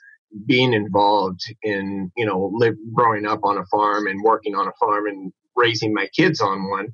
being 0.46 0.74
involved 0.74 1.42
in 1.64 2.12
you 2.18 2.26
know 2.26 2.52
live, 2.54 2.76
growing 2.94 3.26
up 3.26 3.40
on 3.44 3.58
a 3.58 3.66
farm 3.66 4.08
and 4.08 4.22
working 4.24 4.56
on 4.56 4.68
a 4.68 4.74
farm 4.80 5.08
and 5.08 5.32
raising 5.56 5.94
my 5.94 6.08
kids 6.16 6.42
on 6.42 6.70
one 6.70 6.88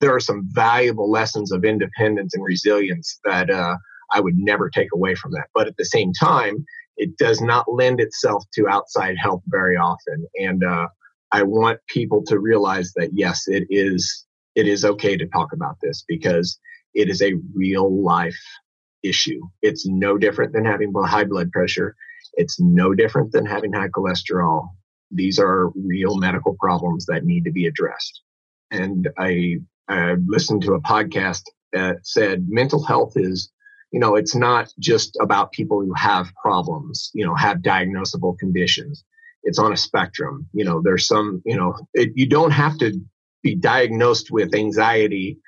there 0.00 0.14
are 0.14 0.20
some 0.20 0.48
valuable 0.50 1.10
lessons 1.10 1.52
of 1.52 1.64
independence 1.64 2.34
and 2.34 2.44
resilience 2.44 3.18
that 3.24 3.50
uh, 3.50 3.76
i 4.12 4.20
would 4.20 4.36
never 4.36 4.70
take 4.70 4.88
away 4.94 5.14
from 5.14 5.32
that 5.32 5.48
but 5.54 5.66
at 5.66 5.76
the 5.76 5.84
same 5.84 6.12
time 6.12 6.64
it 6.96 7.16
does 7.16 7.40
not 7.40 7.64
lend 7.72 8.00
itself 8.00 8.44
to 8.52 8.68
outside 8.68 9.16
help 9.20 9.42
very 9.48 9.76
often 9.76 10.26
and 10.36 10.64
uh, 10.64 10.86
I 11.32 11.42
want 11.42 11.78
people 11.88 12.22
to 12.26 12.38
realize 12.38 12.92
that 12.96 13.10
yes, 13.12 13.44
it 13.46 13.66
is 13.70 14.26
it 14.56 14.66
is 14.66 14.84
okay 14.84 15.16
to 15.16 15.26
talk 15.26 15.52
about 15.52 15.76
this 15.80 16.04
because 16.08 16.58
it 16.94 17.08
is 17.08 17.22
a 17.22 17.34
real 17.54 18.02
life 18.02 18.40
issue. 19.02 19.40
It's 19.62 19.86
no 19.86 20.18
different 20.18 20.52
than 20.52 20.64
having 20.64 20.92
high 20.92 21.24
blood 21.24 21.50
pressure. 21.52 21.94
It's 22.34 22.58
no 22.60 22.94
different 22.94 23.32
than 23.32 23.46
having 23.46 23.72
high 23.72 23.88
cholesterol. 23.88 24.68
These 25.12 25.38
are 25.38 25.70
real 25.76 26.16
medical 26.16 26.56
problems 26.60 27.06
that 27.06 27.24
need 27.24 27.44
to 27.44 27.52
be 27.52 27.66
addressed. 27.66 28.22
And 28.72 29.08
I, 29.18 29.56
I 29.90 30.14
listened 30.26 30.62
to 30.62 30.74
a 30.74 30.80
podcast 30.80 31.42
uh, 31.76 31.94
said 32.02 32.46
mental 32.48 32.84
health 32.84 33.12
is 33.16 33.50
you 33.92 34.00
know 34.00 34.14
it's 34.16 34.34
not 34.34 34.68
just 34.78 35.16
about 35.20 35.52
people 35.52 35.80
who 35.80 35.92
have 35.94 36.32
problems 36.34 37.10
you 37.14 37.24
know 37.24 37.34
have 37.34 37.58
diagnosable 37.58 38.38
conditions. 38.38 39.04
It's 39.42 39.58
on 39.58 39.72
a 39.72 39.76
spectrum. 39.76 40.48
You 40.52 40.64
know 40.64 40.80
there's 40.82 41.06
some 41.06 41.42
you 41.44 41.56
know 41.56 41.74
it, 41.94 42.10
you 42.14 42.28
don't 42.28 42.52
have 42.52 42.78
to 42.78 43.00
be 43.42 43.56
diagnosed 43.56 44.30
with 44.30 44.54
anxiety 44.54 45.38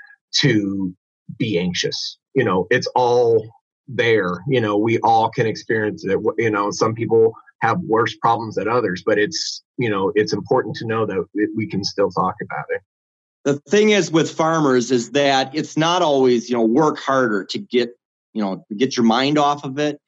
to 0.40 0.94
be 1.38 1.58
anxious. 1.58 2.18
You 2.34 2.44
know 2.44 2.66
it's 2.70 2.88
all 2.96 3.48
there. 3.86 4.38
You 4.48 4.60
know 4.60 4.76
we 4.76 4.98
all 5.00 5.30
can 5.30 5.46
experience 5.46 6.04
it. 6.04 6.18
You 6.38 6.50
know 6.50 6.70
some 6.72 6.94
people 6.94 7.32
have 7.60 7.78
worse 7.86 8.16
problems 8.16 8.56
than 8.56 8.68
others 8.68 9.04
but 9.06 9.18
it's 9.18 9.62
you 9.78 9.88
know 9.88 10.10
it's 10.16 10.32
important 10.32 10.74
to 10.74 10.84
know 10.84 11.06
that 11.06 11.24
we 11.56 11.68
can 11.68 11.84
still 11.84 12.10
talk 12.10 12.34
about 12.42 12.64
it 12.70 12.82
the 13.44 13.58
thing 13.68 13.90
is 13.90 14.10
with 14.10 14.30
farmers 14.30 14.90
is 14.90 15.10
that 15.12 15.54
it's 15.54 15.76
not 15.76 16.02
always 16.02 16.48
you 16.48 16.56
know 16.56 16.64
work 16.64 16.98
harder 16.98 17.44
to 17.44 17.58
get 17.58 17.90
you 18.32 18.42
know 18.42 18.64
get 18.76 18.96
your 18.96 19.04
mind 19.04 19.38
off 19.38 19.64
of 19.64 19.78
it. 19.78 20.00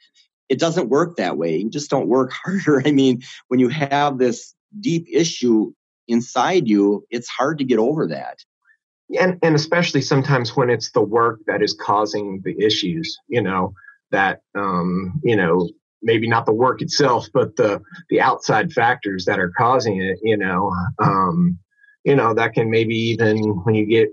It 0.49 0.59
doesn't 0.59 0.91
work 0.91 1.17
that 1.17 1.37
way. 1.37 1.57
You 1.57 1.71
just 1.71 1.91
don't 1.91 2.09
work 2.09 2.33
harder. 2.45 2.83
I 2.87 2.93
mean 2.93 3.23
when 3.49 3.61
you 3.61 3.69
have 3.69 4.19
this 4.19 4.55
deep 4.81 5.07
issue 5.11 5.73
inside 6.07 6.69
you 6.69 7.07
it's 7.11 7.29
hard 7.29 7.59
to 7.59 7.65
get 7.65 7.79
over 7.79 8.07
that. 8.09 8.39
And 9.19 9.39
and 9.43 9.55
especially 9.55 10.01
sometimes 10.01 10.57
when 10.57 10.71
it's 10.71 10.91
the 10.93 11.03
work 11.03 11.41
that 11.47 11.63
is 11.63 11.75
causing 11.75 12.41
the 12.45 12.59
issues 12.59 13.19
you 13.29 13.43
know 13.43 13.75
that 14.11 14.41
um 14.55 15.21
you 15.25 15.37
know 15.37 15.69
maybe 16.03 16.29
not 16.29 16.47
the 16.47 16.53
work 16.53 16.83
itself 16.83 17.27
but 17.33 17.57
the 17.57 17.81
the 18.11 18.21
outside 18.21 18.73
factors 18.73 19.25
that 19.25 19.41
are 19.41 19.53
causing 19.57 20.01
it 20.01 20.19
you 20.23 20.37
know 20.37 20.73
um 21.03 21.59
you 22.05 22.15
know 22.15 22.35
that 22.35 22.53
can 22.53 22.71
maybe 22.71 22.95
even 22.95 23.39
when 23.65 23.75
you 23.75 23.87
get 23.87 24.09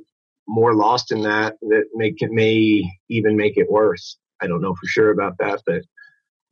more 0.47 0.73
lost 0.73 1.11
in 1.11 1.21
that 1.21 1.55
that 1.61 1.85
make 1.93 2.21
it 2.21 2.31
may 2.31 2.83
even 3.09 3.37
make 3.37 3.57
it 3.57 3.69
worse. 3.69 4.17
I 4.41 4.47
don't 4.47 4.61
know 4.61 4.73
for 4.73 4.87
sure 4.87 5.11
about 5.11 5.37
that 5.39 5.61
but 5.65 5.81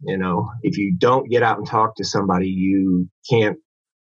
you 0.02 0.18
know 0.18 0.50
if 0.64 0.78
you 0.78 0.94
don't 0.98 1.30
get 1.30 1.44
out 1.44 1.58
and 1.58 1.68
talk 1.68 1.96
to 1.96 2.04
somebody 2.04 2.48
you 2.48 3.10
can't 3.30 3.58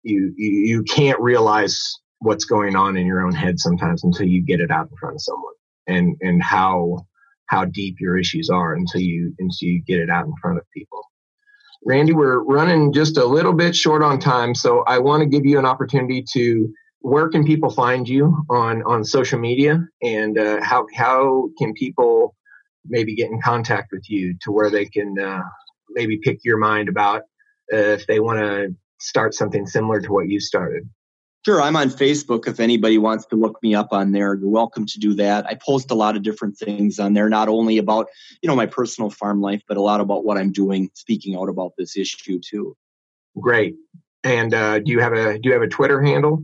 you 0.04 0.34
you, 0.36 0.52
you 0.52 0.84
can't 0.84 1.20
realize 1.20 2.00
what's 2.20 2.46
going 2.46 2.76
on 2.76 2.98
in 2.98 3.06
your 3.06 3.26
own 3.26 3.34
head 3.34 3.60
sometimes 3.60 4.04
until 4.04 4.28
you 4.28 4.42
get 4.42 4.60
it 4.60 4.72
out 4.72 4.90
in 4.90 4.98
front 4.98 5.16
of 5.16 5.22
someone. 5.22 5.54
And 5.88 6.16
and 6.22 6.42
how 6.42 7.06
how 7.48 7.66
deep 7.66 7.98
your 8.00 8.18
issues 8.18 8.50
are 8.50 8.74
until 8.74 9.02
you 9.02 9.34
until 9.40 9.70
you 9.70 9.84
get 9.86 10.00
it 10.00 10.10
out 10.10 10.26
in 10.26 10.34
front 10.42 10.58
of 10.58 10.64
people. 10.76 11.02
Randy 11.86 12.14
we're 12.14 12.40
running 12.40 12.92
just 12.92 13.18
a 13.18 13.26
little 13.26 13.54
bit 13.54 13.76
short 13.76 14.02
on 14.02 14.18
time 14.18 14.56
so 14.56 14.84
i 14.88 14.98
want 14.98 15.22
to 15.22 15.30
give 15.30 15.46
you 15.46 15.60
an 15.60 15.68
opportunity 15.68 16.26
to 16.34 16.74
where 17.06 17.30
can 17.30 17.46
people 17.46 17.70
find 17.70 18.10
you 18.10 18.44
on 18.50 18.82
on 18.84 19.04
social 19.04 19.38
media 19.38 19.88
and 20.02 20.40
uh, 20.40 20.60
how 20.64 20.88
how 20.96 21.50
can 21.60 21.72
people 21.74 22.36
maybe 22.88 23.16
get 23.16 23.30
in 23.30 23.40
contact 23.42 23.92
with 23.92 24.10
you 24.10 24.36
to 24.42 24.52
where 24.52 24.72
they 24.72 24.86
can 24.86 25.16
uh, 25.20 25.44
maybe 25.90 26.18
pick 26.24 26.40
your 26.44 26.58
mind 26.58 26.90
about 26.90 27.22
uh, 27.72 27.94
if 27.98 28.08
they 28.08 28.20
want 28.20 28.40
to 28.40 28.76
start 29.00 29.36
something 29.36 29.68
similar 29.68 30.02
to 30.02 30.12
what 30.12 30.28
you 30.28 30.40
started 30.40 30.90
Sure, 31.46 31.62
I'm 31.62 31.76
on 31.76 31.90
Facebook. 31.90 32.48
If 32.48 32.60
anybody 32.60 32.98
wants 32.98 33.28
to 33.28 33.36
look 33.36 33.62
me 33.62 33.76
up 33.76 33.90
on 33.92 34.14
there, 34.14 34.34
you're 34.34 34.50
welcome 34.50 34.88
to 34.88 34.98
do 34.98 35.14
that. 35.14 35.46
I 35.46 35.54
post 35.54 35.92
a 35.92 35.94
lot 35.94 36.16
of 36.16 36.24
different 36.24 36.58
things 36.58 36.98
on 36.98 37.14
there, 37.14 37.30
not 37.30 37.50
only 37.50 37.78
about 37.78 38.08
you 38.42 38.50
know 38.50 38.56
my 38.56 38.66
personal 38.66 39.12
farm 39.12 39.42
life, 39.42 39.62
but 39.68 39.78
a 39.78 39.82
lot 39.82 40.02
about 40.02 40.26
what 40.26 40.40
I'm 40.40 40.52
doing, 40.52 40.90
speaking 40.96 41.36
out 41.36 41.50
about 41.50 41.74
this 41.78 41.96
issue 41.98 42.40
too. 42.40 42.76
Great. 43.40 43.76
And 44.24 44.56
uh, 44.56 44.80
do 44.80 44.92
you 44.92 45.02
have 45.02 45.14
a 45.14 45.38
do 45.38 45.50
you 45.50 45.54
have 45.54 45.62
a 45.62 45.68
Twitter 45.68 46.02
handle? 46.02 46.42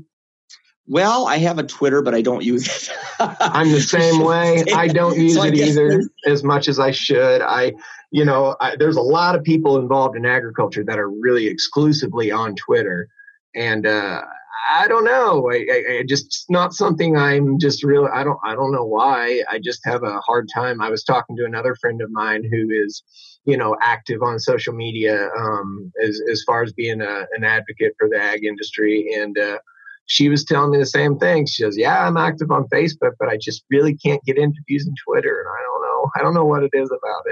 Well, 0.92 1.26
I 1.26 1.38
have 1.38 1.58
a 1.58 1.64
Twitter, 1.64 2.02
but 2.02 2.14
I 2.14 2.22
don't 2.22 2.44
use 2.44 2.68
it. 2.68 2.90
I'm 3.40 3.72
the 3.72 3.80
same 3.80 4.20
way. 4.26 4.66
I 4.76 4.90
don't 4.90 5.18
use 5.18 5.36
so 5.36 5.44
it 5.44 5.56
either 5.56 6.04
as 6.26 6.44
much 6.44 6.68
as 6.68 6.80
I 6.80 6.92
should. 6.92 7.42
I, 7.42 7.76
you 8.12 8.26
know, 8.26 8.58
I, 8.60 8.76
there's 8.76 8.98
a 8.98 9.02
lot 9.02 9.36
of 9.36 9.42
people 9.42 9.78
involved 9.78 10.18
in 10.18 10.26
agriculture 10.26 10.84
that 10.84 11.00
are 11.00 11.10
really 11.10 11.48
exclusively 11.48 12.30
on 12.30 12.58
Twitter, 12.58 13.08
and 13.56 13.88
uh, 13.88 14.22
I 14.70 14.90
don't 14.90 15.06
know. 15.06 15.50
I, 15.50 15.66
I, 15.72 15.98
I 16.00 16.04
just 16.06 16.46
not 16.50 16.74
something 16.74 17.16
I'm 17.16 17.58
just 17.58 17.86
real. 17.86 18.10
I 18.14 18.26
don't. 18.26 18.40
I 18.44 18.54
don't 18.54 18.74
know 18.74 18.84
why. 18.84 19.44
I 19.50 19.60
just 19.60 19.80
have 19.86 20.04
a 20.04 20.20
hard 20.20 20.50
time. 20.54 20.82
I 20.82 20.90
was 20.90 21.06
talking 21.06 21.38
to 21.38 21.46
another 21.46 21.74
friend 21.76 22.02
of 22.02 22.12
mine 22.12 22.44
who 22.44 22.70
is, 22.70 23.02
you 23.46 23.56
know, 23.56 23.78
active 23.82 24.22
on 24.22 24.40
social 24.40 24.74
media 24.74 25.30
um, 25.40 25.94
as 26.06 26.20
as 26.30 26.44
far 26.46 26.64
as 26.64 26.74
being 26.74 27.00
a, 27.00 27.28
an 27.34 27.46
advocate 27.46 27.94
for 27.98 28.10
the 28.10 28.22
ag 28.22 28.44
industry, 28.44 29.10
and 29.16 29.38
uh, 29.38 29.58
she 30.06 30.30
was 30.30 30.44
telling 30.44 30.72
me 30.72 30.78
the 30.78 30.86
same 30.86 31.18
thing. 31.18 31.46
She 31.46 31.64
says, 31.64 31.78
"Yeah, 31.78 32.06
I'm 32.06 32.18
active 32.18 32.52
on 32.52 32.68
Facebook, 32.68 33.14
but 33.20 33.30
I 33.30 33.38
just 33.38 33.64
really 33.70 33.96
can't 33.96 34.24
get 34.26 34.38
into 34.38 34.60
using 34.68 34.94
Twitter, 35.08 35.40
and 35.40 35.48
I 35.48 35.62
don't 35.64 35.82
know. 35.82 36.12
I 36.16 36.22
don't 36.22 36.34
know 36.34 36.46
what 36.46 36.64
it 36.64 36.72
is 36.74 36.92
about 36.92 37.24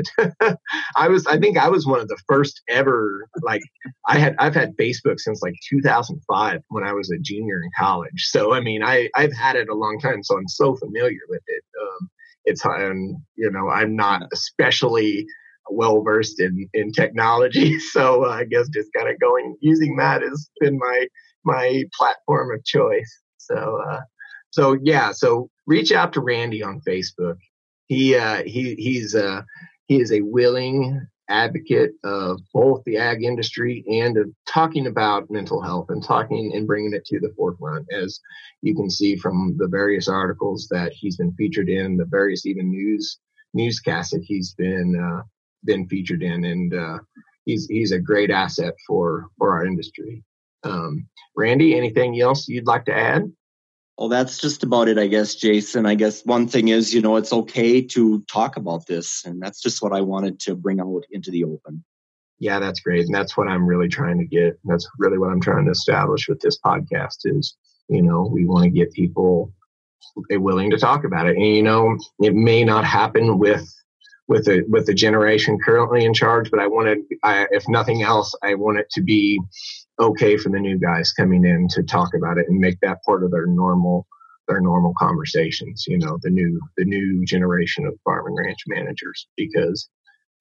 it." 0.48 0.58
I 0.96 1.08
was, 1.08 1.26
I 1.28 1.38
think, 1.38 1.58
I 1.58 1.70
was 1.70 1.86
one 1.86 2.00
of 2.00 2.08
the 2.08 2.18
first 2.28 2.62
ever. 2.70 3.28
Like, 3.42 3.62
I 4.08 4.18
had, 4.18 4.36
I've 4.40 4.56
had 4.56 4.78
Facebook 4.78 5.20
since 5.20 5.42
like 5.42 5.56
2005 5.70 6.62
when 6.70 6.84
I 6.84 6.94
was 6.94 7.12
a 7.12 7.18
junior 7.20 7.62
in 7.62 7.70
college. 7.78 8.28
So, 8.28 8.54
I 8.54 8.62
mean, 8.62 8.84
I, 8.84 9.10
I've 9.16 9.34
had 9.34 9.56
it 9.56 9.70
a 9.70 9.76
long 9.76 10.00
time, 10.00 10.24
so 10.24 10.38
I'm 10.38 10.48
so 10.48 10.76
familiar 10.76 11.20
with 11.28 11.44
it. 11.48 11.64
Um, 11.82 12.10
it's, 12.46 12.64
and 12.66 13.18
you 13.36 13.52
know, 13.52 13.70
I'm 13.70 13.96
not 13.96 14.24
especially 14.32 15.26
well 15.72 16.02
versed 16.02 16.40
in 16.40 16.68
in 16.74 16.92
technology, 16.92 17.80
so 17.92 18.26
uh, 18.26 18.30
I 18.30 18.46
guess 18.46 18.70
just 18.70 18.90
kind 18.96 19.10
of 19.10 19.20
going 19.20 19.58
using 19.62 19.98
that 19.98 20.22
has 20.22 20.50
been 20.60 20.78
my 20.78 21.08
my 21.50 21.84
platform 21.98 22.54
of 22.54 22.64
choice. 22.66 23.22
So, 23.38 23.82
uh, 23.90 24.02
so 24.52 24.78
yeah, 24.84 25.12
so 25.12 25.50
reach 25.68 25.92
out 25.92 26.14
to 26.14 26.22
Randy 26.22 26.64
on 26.64 26.82
Facebook. 26.88 27.38
He 27.88 28.16
uh, 28.16 28.44
he 28.46 28.76
he's 28.76 29.16
uh, 29.16 29.42
he 29.88 30.00
is 30.00 30.12
a 30.12 30.22
willing 30.22 31.08
advocate 31.30 31.92
of 32.04 32.40
both 32.54 32.84
the 32.86 32.98
ag 32.98 33.24
industry 33.24 33.84
and 33.88 34.18
of 34.18 34.30
talking 34.48 34.88
about 34.88 35.30
mental 35.30 35.62
health 35.62 35.88
and 35.90 36.04
talking 36.04 36.52
and 36.56 36.66
bringing 36.66 36.94
it 36.94 37.06
to 37.06 37.20
the 37.20 37.32
forefront 37.38 37.86
as 37.94 38.20
you 38.64 38.76
can 38.76 38.90
see 38.90 39.16
from 39.16 39.56
the 39.58 39.68
various 39.68 40.08
articles 40.08 40.68
that 40.72 40.92
he's 40.92 41.18
been 41.18 41.32
featured 41.34 41.70
in 41.70 41.96
the 41.96 42.06
various 42.06 42.48
even 42.48 42.72
news 42.72 43.20
newscasts 43.54 44.12
that 44.12 44.24
he's 44.24 44.56
been 44.56 45.00
uh, 45.00 45.22
been 45.66 45.88
featured 45.88 46.24
in 46.24 46.46
and 46.46 46.74
uh, 46.74 46.98
he's 47.46 47.68
he's 47.68 47.92
a 47.92 48.00
great 48.00 48.32
asset 48.32 48.74
for 48.88 49.28
for 49.38 49.52
our 49.52 49.66
industry 49.66 50.24
um, 50.64 51.08
Randy, 51.36 51.76
anything 51.76 52.20
else 52.20 52.48
you'd 52.48 52.68
like 52.68 52.86
to 52.86 52.96
add? 52.96 53.32
Well, 53.98 54.08
that's 54.08 54.38
just 54.38 54.64
about 54.64 54.88
it, 54.88 54.98
I 54.98 55.08
guess, 55.08 55.36
Jason. 55.36 55.86
I 55.86 55.96
guess 55.96 56.26
one 56.26 56.48
thing 56.48 56.70
is, 56.70 56.94
you 56.94 57.02
know, 57.02 57.18
it's 57.18 57.34
okay 57.34 57.82
to 57.82 58.24
talk 58.32 58.56
about 58.56 58.86
this. 58.88 59.26
And 59.26 59.42
that's 59.42 59.62
just 59.62 59.82
what 59.82 59.92
I 59.92 60.00
wanted 60.00 60.40
to 60.42 60.56
bring 60.56 60.80
out 60.80 61.04
into 61.12 61.32
the 61.32 61.44
open. 61.44 61.84
Yeah, 62.40 62.60
that's 62.60 62.80
great. 62.80 63.06
And 63.06 63.14
that's 63.14 63.36
what 63.36 63.50
I'm 63.50 63.68
really 63.68 63.90
trying 63.90 64.18
to 64.20 64.26
get. 64.26 64.58
That's 64.64 64.88
really 65.00 65.18
what 65.18 65.32
I'm 65.32 65.42
trying 65.42 65.66
to 65.66 65.72
establish 65.72 66.30
with 66.30 66.40
this 66.40 66.58
podcast 66.58 67.18
is, 67.26 67.58
you 67.90 68.02
know, 68.02 68.30
we 68.32 68.46
want 68.46 68.64
to 68.64 68.70
get 68.70 68.94
people 68.94 69.54
willing 70.30 70.70
to 70.72 70.78
talk 70.78 71.04
about 71.04 71.28
it. 71.28 71.36
And, 71.36 71.46
you 71.46 71.64
know, 71.64 71.98
it 72.22 72.34
may 72.34 72.64
not 72.64 72.86
happen 72.86 73.38
with 73.38 73.68
with 74.30 74.46
the 74.46 74.64
with 74.70 74.86
the 74.86 74.94
generation 74.94 75.58
currently 75.60 76.06
in 76.06 76.14
charge, 76.14 76.50
but 76.52 76.62
I 76.62 76.68
wanted, 76.68 77.00
I, 77.24 77.48
if 77.52 77.68
nothing 77.68 78.04
else, 78.04 78.34
I 78.44 78.54
want 78.54 78.78
it 78.78 78.90
to 78.92 79.02
be 79.02 79.42
okay 80.00 80.38
for 80.38 80.50
the 80.50 80.60
new 80.60 80.78
guys 80.78 81.12
coming 81.14 81.46
in 81.46 81.68
to 81.70 81.84
talk 81.84 82.14
about 82.16 82.38
it 82.38 82.46
and 82.48 82.58
make 82.60 82.80
that 82.82 83.00
part 83.06 83.24
of 83.24 83.32
their 83.32 83.48
normal 83.48 84.08
their 84.48 84.62
normal 84.62 84.94
conversations 84.98 85.86
you 85.88 85.98
know 85.98 86.18
the 86.24 86.30
new 86.30 86.60
the 86.78 86.86
new 86.86 87.24
generation 87.26 87.86
of 87.86 87.94
farm 88.04 88.28
and 88.28 88.38
ranch 88.38 88.60
managers 88.68 89.28
because 89.38 89.90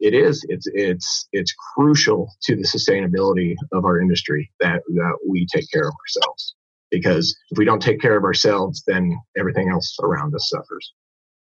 it 0.00 0.14
is 0.14 0.44
it's 0.48 0.66
it's 0.72 1.28
it's 1.32 1.54
crucial 1.74 2.32
to 2.42 2.54
the 2.54 2.62
sustainability 2.62 3.54
of 3.72 3.84
our 3.84 4.00
industry 4.00 4.50
that 4.60 4.82
that 4.88 5.18
we 5.28 5.46
take 5.52 5.70
care 5.72 5.86
of 5.88 5.94
ourselves 6.02 6.54
because 6.90 7.36
if 7.50 7.58
we 7.58 7.64
don't 7.64 7.82
take 7.82 8.00
care 8.00 8.16
of 8.16 8.24
ourselves 8.24 8.82
then 8.86 9.16
everything 9.36 9.68
else 9.68 9.96
around 10.02 10.34
us 10.34 10.48
suffers. 10.48 10.92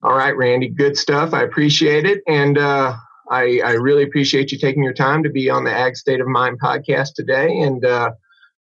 All 0.03 0.17
right 0.17 0.37
randy 0.37 0.69
good 0.69 0.97
stuff. 0.97 1.35
I 1.35 1.43
appreciate 1.43 2.07
it. 2.07 2.23
And 2.29 2.57
uh 2.57 2.97
I, 3.31 3.61
I 3.65 3.73
really 3.73 4.03
appreciate 4.03 4.53
you 4.53 4.59
taking 4.59 4.83
your 4.83 4.95
time 4.95 5.23
to 5.23 5.31
be 5.31 5.51
on 5.51 5.65
the 5.65 5.73
Ag 5.73 5.97
State 5.97 6.21
of 6.21 6.27
Mind 6.27 6.61
podcast 6.61 7.15
today. 7.15 7.61
And 7.61 7.85
uh, 7.85 8.13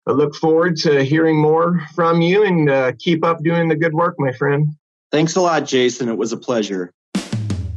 I 0.08 0.12
look 0.12 0.36
forward 0.36 0.76
to 0.78 1.04
hearing 1.04 1.40
more 1.40 1.82
from 1.96 2.22
you 2.22 2.44
and 2.44 2.70
uh, 2.70 2.92
keep 3.00 3.24
up 3.24 3.44
doing 3.44 3.70
the 3.70 3.76
good 3.76 3.94
work, 3.94 4.16
my 4.18 4.32
friend. 4.32 4.70
Thanks 5.12 5.36
a 5.36 5.42
lot, 5.42 5.66
Jason. 5.66 6.10
It 6.10 6.18
was 6.18 6.34
a 6.34 6.38
pleasure. 6.38 6.92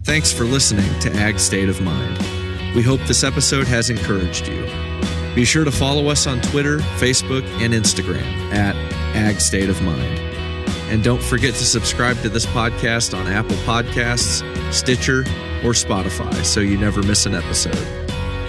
Thanks 0.04 0.32
for 0.32 0.44
listening 0.44 0.98
to 1.00 1.12
Ag 1.14 1.38
State 1.38 1.68
of 1.68 1.80
Mind. 1.80 2.18
We 2.74 2.82
hope 2.82 3.00
this 3.02 3.24
episode 3.24 3.66
has 3.66 3.90
encouraged 3.90 4.48
you. 4.48 4.64
Be 5.34 5.44
sure 5.44 5.64
to 5.64 5.72
follow 5.72 6.08
us 6.08 6.26
on 6.26 6.40
Twitter, 6.40 6.78
Facebook, 6.98 7.44
and 7.60 7.74
Instagram 7.74 8.22
at 8.54 8.76
Ag 9.16 9.40
State 9.40 9.68
of 9.68 9.82
Mind. 9.82 10.25
And 10.88 11.02
don't 11.02 11.22
forget 11.22 11.54
to 11.54 11.64
subscribe 11.64 12.20
to 12.22 12.28
this 12.28 12.46
podcast 12.46 13.16
on 13.16 13.26
Apple 13.26 13.56
Podcasts, 13.58 14.42
Stitcher, 14.72 15.20
or 15.64 15.72
Spotify 15.72 16.44
so 16.44 16.60
you 16.60 16.78
never 16.78 17.02
miss 17.02 17.26
an 17.26 17.34
episode. 17.34 17.76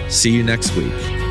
See 0.10 0.32
you 0.32 0.44
next 0.44 0.76
week. 0.76 1.27